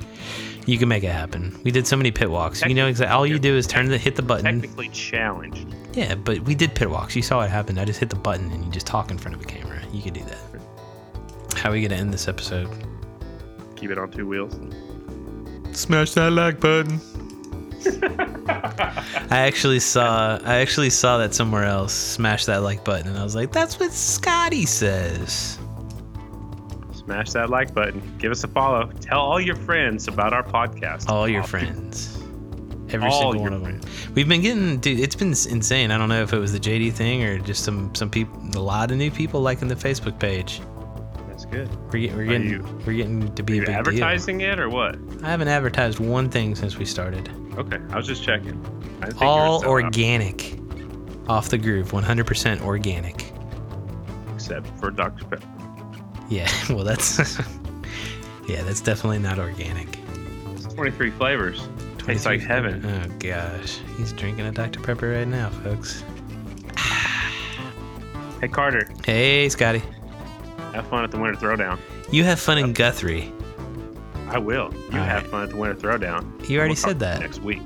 You 0.66 0.78
can 0.78 0.90
make 0.90 1.04
it 1.04 1.12
happen. 1.12 1.60
We 1.64 1.72
did 1.72 1.86
so 1.86 1.96
many 1.96 2.12
pit 2.12 2.30
walks. 2.30 2.64
You 2.64 2.74
know 2.74 2.88
exactly. 2.88 3.14
All 3.14 3.28
you 3.28 3.38
do 3.38 3.56
is 3.56 3.68
turn 3.68 3.88
the 3.88 3.98
hit 3.98 4.16
the 4.16 4.24
button. 4.24 4.46
Technically 4.46 4.90
challenged. 4.90 5.68
Yeah, 5.94 6.16
but 6.16 6.40
we 6.40 6.56
did 6.56 6.74
pit 6.74 6.90
walks. 6.90 7.16
You 7.16 7.22
saw 7.22 7.38
what 7.38 7.50
happened. 7.50 7.80
I 7.80 7.86
just 7.86 8.00
hit 8.00 8.10
the 8.10 8.16
button 8.16 8.52
and 8.52 8.66
you 8.66 8.72
just 8.72 8.88
talk 8.88 9.12
in 9.12 9.18
front 9.18 9.36
of 9.36 9.42
a 9.42 9.46
camera. 9.46 9.80
You 9.92 10.02
could 10.02 10.14
do 10.14 10.24
that. 10.24 10.38
How 11.56 11.70
are 11.70 11.74
we 11.74 11.82
gonna 11.82 11.96
end 11.96 12.14
this 12.14 12.28
episode? 12.28 12.70
Keep 13.76 13.92
it 13.92 13.98
on 13.98 14.12
two 14.12 14.28
wheels. 14.28 14.60
Smash 15.72 16.14
that 16.14 16.32
like 16.32 16.60
button. 16.60 17.00
I 18.48 19.40
actually 19.48 19.80
saw 19.80 20.40
I 20.44 20.56
actually 20.58 20.90
saw 20.90 21.18
that 21.20 21.34
somewhere 21.34 21.64
else. 21.66 21.94
Smash 21.94 22.46
that 22.46 22.62
like 22.64 22.84
button, 22.84 23.08
and 23.08 23.18
I 23.18 23.24
was 23.24 23.36
like, 23.36 23.52
"That's 23.52 23.80
what 23.80 23.92
Scotty 23.92 24.66
says." 24.66 25.58
Smash 26.94 27.32
that 27.32 27.50
like 27.50 27.74
button. 27.74 28.02
Give 28.18 28.32
us 28.32 28.44
a 28.44 28.48
follow. 28.48 28.90
Tell 29.02 29.20
all 29.20 29.40
your 29.40 29.56
friends 29.56 30.08
about 30.08 30.34
our 30.34 30.44
podcast. 30.44 31.08
All 31.10 31.28
your 31.28 31.44
friends, 31.44 32.18
every 32.90 33.10
All 33.10 33.32
single 33.34 33.42
one 33.44 33.54
of 33.54 33.64
them. 33.64 33.82
We've 34.16 34.28
been 34.28 34.42
getting, 34.42 34.78
dude. 34.80 35.00
It's 35.00 35.16
been 35.16 35.30
insane. 35.30 35.92
I 35.92 35.98
don't 35.98 36.10
know 36.10 36.24
if 36.24 36.34
it 36.34 36.40
was 36.40 36.52
the 36.52 36.60
JD 36.60 36.94
thing 36.94 37.24
or 37.24 37.38
just 37.40 37.64
some 37.64 37.94
some 37.94 38.10
people, 38.10 38.40
a 38.56 38.60
lot 38.60 38.90
of 38.92 38.98
new 38.98 39.12
people 39.12 39.42
liking 39.42 39.68
the 39.68 39.76
Facebook 39.76 40.20
page. 40.20 40.62
That's 41.28 41.46
good. 41.46 41.70
We're, 41.92 42.00
get, 42.08 42.16
we're 42.16 42.26
getting 42.26 42.50
you- 42.50 42.80
we're 42.88 42.94
getting 42.94 43.34
to 43.36 43.44
be 43.44 43.60
Are 43.60 43.64
a 43.64 43.68
you 43.70 43.74
advertising 43.74 44.42
it 44.42 44.60
or 44.60 44.70
what? 44.70 44.98
I 45.22 45.30
haven't 45.30 45.50
advertised 45.50 46.00
one 46.00 46.30
thing 46.30 46.56
since 46.56 46.78
we 46.78 46.86
started. 46.86 47.30
Okay, 47.58 47.80
I 47.92 47.96
was 47.98 48.06
just 48.08 48.24
checking. 48.24 48.50
I 49.02 49.06
didn't 49.08 49.20
think 49.20 49.22
you 49.22 49.28
were 49.28 49.32
All 49.34 49.66
organic, 49.66 50.58
off 51.28 51.50
the 51.50 51.58
groove, 51.58 51.92
100% 51.92 52.62
organic. 52.62 53.32
except 54.34 54.68
for 54.80 54.92
Dr. 54.92 55.26
Pepper. 55.26 55.48
Yeah, 56.30 56.50
well, 56.70 56.84
that's 56.84 57.18
yeah, 58.48 58.62
that's 58.64 58.82
definitely 58.82 59.20
not 59.20 59.40
organic. 59.40 60.00
It's 60.56 60.66
23 60.74 61.12
flavors. 61.12 61.68
Tastes 62.00 62.26
like 62.26 62.44
23 62.44 62.48
heaven. 62.48 62.86
Oh 62.86 63.18
gosh, 63.20 63.80
he's 63.98 64.12
drinking 64.14 64.46
a 64.46 64.52
Dr 64.52 64.80
Pepper 64.82 65.10
right 65.12 65.28
now, 65.28 65.50
folks. 65.50 66.04
Hey 68.42 68.48
Carter, 68.50 68.88
Hey, 69.06 69.48
Scotty, 69.50 69.82
have 70.74 70.86
fun 70.88 71.04
at 71.04 71.10
the 71.12 71.18
Winter 71.18 71.40
Throwdown. 71.40 71.80
you 72.12 72.24
have 72.26 72.40
fun 72.40 72.58
in 72.58 72.74
Guthrie. 72.74 73.32
I 74.28 74.38
will. 74.38 74.74
You 74.92 75.00
All 75.00 75.06
have 75.06 75.24
right. 75.24 75.32
fun 75.32 75.44
at 75.44 75.50
the 75.50 75.56
Winter 75.58 75.76
Throwdown. 75.76 76.50
You 76.50 76.58
already 76.60 76.72
We'll 76.72 76.76
said 76.78 77.00
that. 77.00 77.20
next 77.20 77.42
week. 77.42 77.62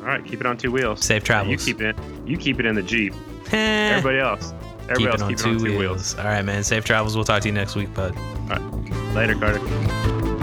All 0.00 0.06
right, 0.06 0.24
keep 0.24 0.40
it 0.40 0.46
on 0.46 0.56
two 0.56 0.70
wheels. 0.72 1.04
Safe 1.04 1.22
travels. 1.24 1.50
You 1.66 1.74
keep 1.74 1.82
it. 1.82 1.96
You 2.26 2.36
keep 2.36 2.58
it 2.60 2.66
in 2.66 2.74
the 2.74 2.82
Jeep. 2.82 3.14
Everybody 3.52 4.18
else. 4.18 4.52
keep 4.52 4.90
Everybody 4.90 5.04
it 5.04 5.10
else 5.10 5.22
on 5.22 5.28
keep 5.28 5.38
it 5.40 5.46
on 5.46 5.58
two 5.58 5.64
wheels. 5.64 5.78
wheels. 5.78 6.14
All 6.18 6.24
right, 6.24 6.44
man. 6.44 6.62
Safe 6.64 6.84
travels. 6.84 7.14
We'll 7.16 7.24
talk 7.24 7.42
to 7.42 7.48
you 7.48 7.54
next 7.54 7.76
week, 7.76 7.92
bud. 7.94 8.16
All 8.16 8.58
right. 8.58 9.14
Later, 9.14 9.34
Carter. 9.34 10.37